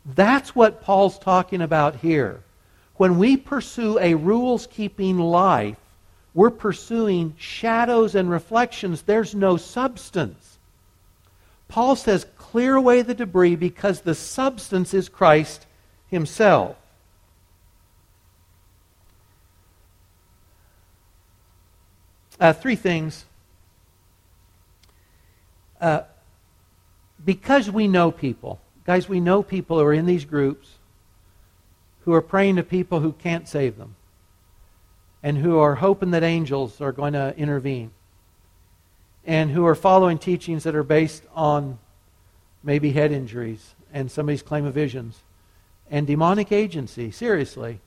That's 0.04 0.56
what 0.56 0.82
Paul's 0.82 1.20
talking 1.20 1.62
about 1.62 1.98
here. 1.98 2.42
When 2.96 3.20
we 3.20 3.38
pursue 3.38 4.00
a 4.00 4.16
rules 4.16 4.66
keeping 4.66 5.20
life, 5.20 5.78
we're 6.34 6.50
pursuing 6.50 7.36
shadows 7.38 8.16
and 8.16 8.28
reflections. 8.28 9.04
There's 9.04 9.36
no 9.36 9.58
substance. 9.58 10.58
Paul 11.68 11.96
says, 11.96 12.26
clear 12.40 12.74
away 12.74 13.04
the 13.04 13.14
debris 13.14 13.58
because 13.58 14.02
the 14.02 14.16
substance 14.16 14.96
is 14.96 15.08
Christ 15.08 15.68
himself. 16.08 16.78
Uh, 22.44 22.52
three 22.52 22.76
things. 22.76 23.24
Uh, 25.80 26.02
because 27.24 27.72
we 27.72 27.88
know 27.88 28.12
people, 28.12 28.60
guys, 28.86 29.08
we 29.08 29.22
know 29.22 29.41
people 29.41 29.80
who 29.80 29.86
are 29.86 29.94
in 29.94 30.06
these 30.06 30.26
groups 30.26 30.72
who 32.02 32.12
are 32.12 32.22
praying 32.22 32.58
to 32.58 32.64
people 32.64 33.00
who 33.00 33.14
can't 33.14 33.48
save 33.48 33.78
them 33.78 33.96
and 35.24 35.38
who 35.38 35.58
are 35.58 35.76
hoping 35.76 36.12
that 36.12 36.22
angels 36.22 36.82
are 36.82 36.91
going 36.91 37.14
to 37.14 37.34
intervene 37.38 37.91
and 39.26 39.52
who 39.52 39.66
are 39.66 39.74
following 39.74 40.18
teachings 40.18 40.64
that 40.66 40.76
are 40.76 40.84
based 40.84 41.24
on 41.34 41.80
maybe 42.62 42.91
head 42.91 43.14
injuries 43.14 43.74
and 43.94 44.12
somebody's 44.12 44.41
claim 44.41 44.66
of 44.66 44.74
visions 44.74 45.22
and 45.89 46.06
demonic 46.06 46.52
agency. 46.52 47.10
Seriously, 47.10 47.80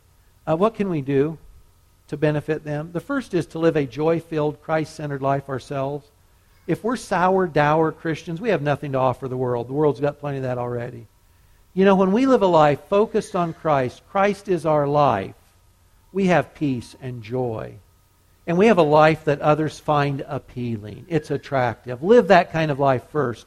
uh, 0.48 0.56
what 0.56 0.74
can 0.74 0.88
we 0.88 1.02
do? 1.02 1.36
To 2.08 2.16
benefit 2.16 2.64
them. 2.64 2.90
The 2.92 3.00
first 3.00 3.34
is 3.34 3.46
to 3.46 3.58
live 3.58 3.76
a 3.76 3.86
joy 3.86 4.20
filled, 4.20 4.62
Christ 4.62 4.94
centered 4.94 5.22
life 5.22 5.48
ourselves. 5.48 6.08
If 6.66 6.82
we're 6.82 6.96
sour, 6.96 7.46
dour 7.46 7.92
Christians, 7.92 8.40
we 8.40 8.50
have 8.50 8.62
nothing 8.62 8.92
to 8.92 8.98
offer 8.98 9.28
the 9.28 9.36
world. 9.36 9.68
The 9.68 9.72
world's 9.72 10.00
got 10.00 10.18
plenty 10.18 10.38
of 10.38 10.42
that 10.44 10.58
already. 10.58 11.06
You 11.74 11.84
know, 11.84 11.96
when 11.96 12.12
we 12.12 12.26
live 12.26 12.42
a 12.42 12.46
life 12.46 12.80
focused 12.88 13.36
on 13.36 13.52
Christ, 13.52 14.02
Christ 14.10 14.48
is 14.48 14.66
our 14.66 14.86
life, 14.88 15.34
we 16.12 16.26
have 16.26 16.54
peace 16.54 16.96
and 17.00 17.22
joy. 17.22 17.74
And 18.46 18.56
we 18.56 18.68
have 18.68 18.78
a 18.78 18.82
life 18.82 19.24
that 19.24 19.40
others 19.40 19.78
find 19.78 20.24
appealing. 20.26 21.06
It's 21.08 21.30
attractive. 21.30 22.02
Live 22.02 22.28
that 22.28 22.52
kind 22.52 22.70
of 22.70 22.78
life 22.78 23.08
first. 23.10 23.46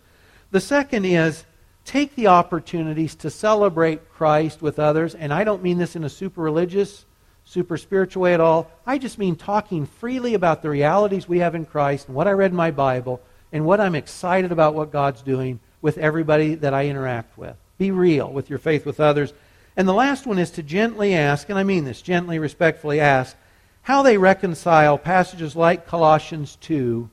The 0.52 0.60
second 0.60 1.06
is 1.06 1.46
take 1.86 2.16
the 2.16 2.28
opportunities 2.28 3.16
to 3.16 3.30
celebrate 3.30 4.12
Christ 4.12 4.62
with 4.62 4.78
others. 4.78 5.16
And 5.16 5.34
I 5.34 5.44
don't 5.44 5.64
mean 5.64 5.78
this 5.78 5.96
in 5.96 6.04
a 6.04 6.10
super 6.10 6.42
religious 6.42 7.06
super 7.50 7.78
spiritual 7.78 8.22
way 8.22 8.36
at 8.36 8.40
all. 8.40 8.70
I 8.86 9.00
just 9.00 9.18
mean 9.18 9.36
talking 9.36 9.88
freely 9.88 10.36
about 10.36 10.62
the 10.62 10.70
realities 10.70 11.28
we 11.28 11.40
have 11.40 11.56
in 11.56 11.66
Christ 11.66 12.08
and 12.08 12.16
what 12.16 12.28
I 12.28 12.32
read 12.32 12.52
in 12.52 12.58
my 12.58 12.70
Bible 12.70 13.22
and 13.52 13.66
what 13.66 13.82
I'm 13.82 13.96
excited 13.96 14.52
about 14.52 14.76
what 14.76 14.92
God's 14.92 15.24
doing 15.24 15.60
with 15.82 15.98
everybody 15.98 16.54
that 16.56 16.76
I 16.76 16.86
interact 16.86 17.40
with. 17.40 17.56
Be 17.80 17.90
real 17.90 18.32
with 18.32 18.52
your 18.52 18.60
faith 18.60 18.86
with 18.86 19.00
others. 19.00 19.34
And 19.76 19.88
the 19.88 19.94
last 19.94 20.28
one 20.28 20.38
is 20.38 20.52
to 20.52 20.64
gently 20.64 21.16
ask, 21.16 21.50
and 21.50 21.58
I 21.58 21.64
mean 21.64 21.86
this, 21.86 22.04
gently, 22.04 22.38
respectfully 22.38 23.00
ask, 23.00 23.36
how 23.82 24.04
they 24.04 24.20
reconcile 24.20 25.00
passages 25.00 25.56
like 25.56 25.88
Colossians 25.88 26.56
2 26.62 27.10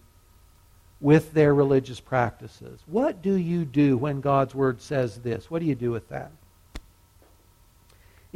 with 1.00 1.32
their 1.32 1.54
religious 1.54 2.00
practices. 2.00 2.80
What 2.86 3.22
do 3.22 3.34
you 3.34 3.64
do 3.64 3.96
when 3.96 4.20
God's 4.20 4.54
Word 4.54 4.82
says 4.82 5.16
this? 5.18 5.50
What 5.50 5.60
do 5.60 5.66
you 5.66 5.74
do 5.74 5.92
with 5.92 6.10
that? 6.10 6.30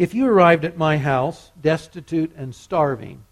If 0.00 0.14
you 0.14 0.26
arrived 0.26 0.64
at 0.64 0.78
my 0.78 0.96
house, 0.96 1.50
destitute 1.60 2.32
and 2.34 2.54
starving, 2.54 3.22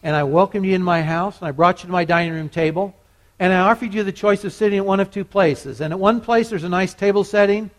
and 0.00 0.14
I 0.14 0.22
welcomed 0.22 0.64
you 0.64 0.76
in 0.76 0.82
my 0.84 1.02
house, 1.02 1.40
and 1.40 1.48
I 1.48 1.50
brought 1.50 1.82
you 1.82 1.88
to 1.88 1.92
my 1.92 2.04
dining 2.04 2.34
room 2.34 2.48
table, 2.48 2.94
And 3.40 3.52
I 3.54 3.58
offered 3.60 3.92
you 3.94 4.04
the 4.04 4.12
choice 4.12 4.44
of 4.44 4.52
sitting 4.52 4.78
at 4.78 4.86
one 4.86 5.00
of 5.00 5.10
two 5.10 5.24
places. 5.24 5.80
And 5.80 5.92
at 5.92 5.98
one 5.98 6.20
place, 6.20 6.50
there's 6.50 6.62
a 6.62 6.68
nice 6.68 6.94
table 6.94 7.24
setting, 7.24 7.70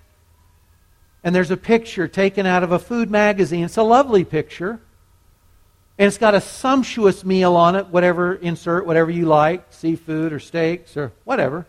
and 1.24 1.34
there's 1.34 1.52
a 1.52 1.56
picture 1.56 2.10
taken 2.10 2.46
out 2.46 2.64
of 2.64 2.74
a 2.74 2.80
food 2.80 3.10
magazine. 3.10 3.64
It's 3.64 3.78
a 3.78 3.84
lovely 3.84 4.26
picture. 4.26 4.82
And 5.98 6.08
it's 6.08 6.18
got 6.18 6.36
a 6.36 6.42
sumptuous 6.42 7.24
meal 7.24 7.56
on 7.56 7.78
it, 7.78 7.88
whatever, 7.88 8.34
insert 8.34 8.86
whatever 8.86 9.12
you 9.12 9.28
like, 9.28 9.68
seafood 9.70 10.34
or 10.34 10.40
steaks 10.40 10.98
or 10.98 11.14
whatever. 11.24 11.68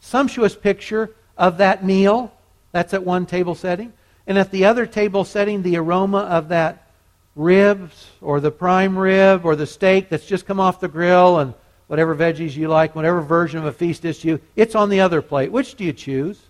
Sumptuous 0.00 0.56
picture 0.56 1.14
of 1.36 1.58
that 1.58 1.84
meal. 1.84 2.32
That's 2.72 2.94
at 2.94 3.04
one 3.04 3.26
table 3.26 3.54
setting. 3.54 3.92
And 4.26 4.38
at 4.38 4.50
the 4.50 4.64
other 4.64 4.86
table 4.86 5.24
setting, 5.24 5.62
the 5.62 5.76
aroma 5.76 6.18
of 6.18 6.48
that 6.48 6.90
ribs 7.34 8.10
or 8.20 8.40
the 8.40 8.50
prime 8.50 8.98
rib 8.98 9.44
or 9.44 9.56
the 9.56 9.66
steak 9.66 10.08
that's 10.08 10.26
just 10.26 10.46
come 10.46 10.60
off 10.60 10.80
the 10.80 10.88
grill 10.88 11.38
and 11.38 11.54
whatever 11.86 12.14
veggies 12.14 12.54
you 12.54 12.68
like, 12.68 12.94
whatever 12.94 13.20
version 13.20 13.58
of 13.58 13.64
a 13.64 13.72
feast 13.72 14.04
is 14.04 14.22
you, 14.24 14.40
it's 14.54 14.74
on 14.74 14.90
the 14.90 15.00
other 15.00 15.22
plate. 15.22 15.50
Which 15.50 15.74
do 15.74 15.84
you 15.84 15.92
choose? 15.92 16.40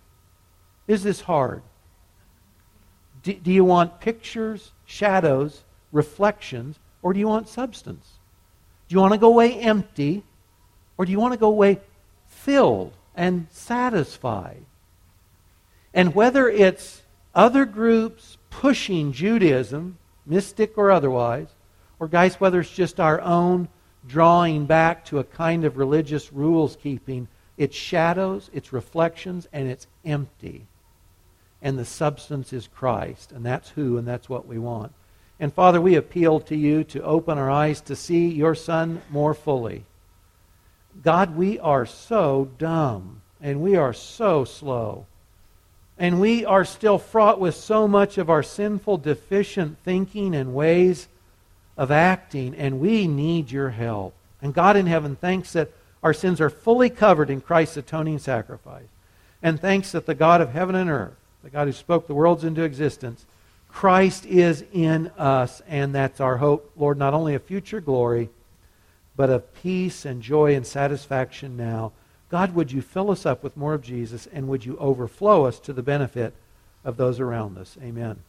Is 0.87 1.03
this 1.03 1.21
hard? 1.21 1.63
Do, 3.23 3.33
do 3.35 3.53
you 3.53 3.65
want 3.65 4.01
pictures, 4.01 4.73
shadows, 4.85 5.63
reflections, 5.93 6.79
or 7.03 7.13
do 7.13 7.21
you 7.21 7.29
want 7.29 7.49
substance? 7.49 8.07
Do 8.89 8.95
you 8.95 9.01
want 9.01 9.15
to 9.15 9.19
go 9.19 9.29
away 9.29 9.55
empty, 9.55 10.25
or 10.99 11.07
do 11.07 11.13
you 11.13 11.21
want 11.21 11.33
to 11.33 11.39
go 11.39 11.49
away 11.49 11.81
filled 12.27 12.93
and 13.15 13.47
satisfied? 13.51 14.65
And 15.95 16.15
whether 16.15 16.49
it's 16.49 17.03
other 17.35 17.65
groups 17.65 18.39
pushing 18.51 19.13
Judaism, 19.13 19.99
mystic 20.27 20.77
or 20.77 20.91
otherwise, 20.91 21.49
or 21.99 22.09
guys, 22.09 22.41
whether 22.41 22.61
it's 22.61 22.71
just 22.71 22.99
our 22.99 23.21
own 23.21 23.69
drawing 24.07 24.67
back 24.67 25.05
to 25.07 25.19
a 25.19 25.25
kind 25.25 25.65
of 25.65 25.77
religious 25.77 26.33
rules 26.33 26.77
keeping. 26.77 27.29
It's 27.57 27.77
shadows, 27.77 28.51
it's 28.53 28.73
reflections, 28.73 29.47
and 29.53 29.69
it's 29.69 29.87
empty. 30.05 30.67
And 31.63 31.79
the 31.79 31.85
substance 31.85 32.53
is 32.53 32.69
Christ, 32.69 33.33
and 33.33 33.45
that's 33.45 33.69
who, 33.71 33.99
and 33.99 34.09
that's 34.09 34.29
what 34.29 34.47
we 34.47 34.59
want. 34.59 34.93
And 35.39 35.53
Father, 35.53 35.81
we 35.81 35.95
appeal 35.95 36.41
to 36.41 36.57
you 36.57 36.85
to 36.85 37.03
open 37.03 37.39
our 37.39 37.51
eyes 37.51 37.81
to 37.83 37.97
see 37.97 38.29
your 38.29 38.55
Son 38.55 39.03
more 39.11 39.35
fully. 39.35 39.85
God, 41.03 41.37
we 41.37 41.59
are 41.59 41.87
so 41.87 42.51
dumb, 42.59 43.23
and 43.41 43.61
we 43.61 43.77
are 43.77 43.93
so 43.93 44.45
slow. 44.45 45.07
And 46.01 46.19
we 46.19 46.47
are 46.47 46.65
still 46.65 46.97
fraught 46.99 47.39
with 47.39 47.55
so 47.55 47.87
much 47.87 48.17
of 48.17 48.31
our 48.31 48.43
sinful, 48.43 48.97
deficient 48.97 49.77
thinking 49.85 50.35
and 50.35 50.55
ways 50.55 51.09
of 51.77 51.91
acting, 51.91 52.55
and 52.55 52.81
we 52.81 53.07
need 53.07 53.51
your 53.51 53.69
help. 53.69 54.15
And 54.41 54.55
God 54.55 54.77
in 54.77 54.87
heaven, 54.87 55.15
thanks 55.15 55.53
that 55.53 55.71
our 56.03 56.15
sins 56.15 56.41
are 56.41 56.49
fully 56.49 56.89
covered 56.89 57.29
in 57.29 57.43
Christ's 57.43 57.77
atoning 57.77 58.19
sacrifice. 58.19 58.89
And 59.43 59.61
thanks 59.61 59.93
that 59.93 60.07
the 60.07 60.15
God 60.15 60.41
of 60.41 60.53
heaven 60.53 60.75
and 60.75 60.89
earth, 60.89 61.17
the 61.45 61.51
God 61.51 61.67
who 61.67 61.73
spoke 61.73 62.07
the 62.07 62.15
worlds 62.15 62.45
into 62.45 62.63
existence, 62.63 63.27
Christ 63.69 64.25
is 64.25 64.65
in 64.73 65.09
us, 65.19 65.61
and 65.69 65.95
that's 65.95 66.19
our 66.19 66.39
hope, 66.39 66.73
Lord, 66.77 66.97
not 66.97 67.13
only 67.13 67.35
of 67.35 67.43
future 67.45 67.81
glory, 67.83 68.31
but 69.17 69.29
of 69.29 69.55
peace 69.63 70.07
and 70.07 70.23
joy 70.23 70.55
and 70.55 70.67
satisfaction 70.67 71.59
now. 71.59 71.93
God, 72.31 72.55
would 72.55 72.71
you 72.71 72.81
fill 72.81 73.11
us 73.11 73.27
up 73.27 73.43
with 73.43 73.57
more 73.57 73.75
of 73.75 73.83
Jesus, 73.83 74.29
and 74.33 74.49
would 74.49 74.65
you 74.65 74.77
overflow 74.79 75.47
us 75.47 75.59
to 75.61 75.73
the 75.73 75.83
benefit 75.83 76.33
of 76.85 76.97
those 76.97 77.19
around 77.19 77.59
us? 77.59 77.77
Amen. 77.83 78.21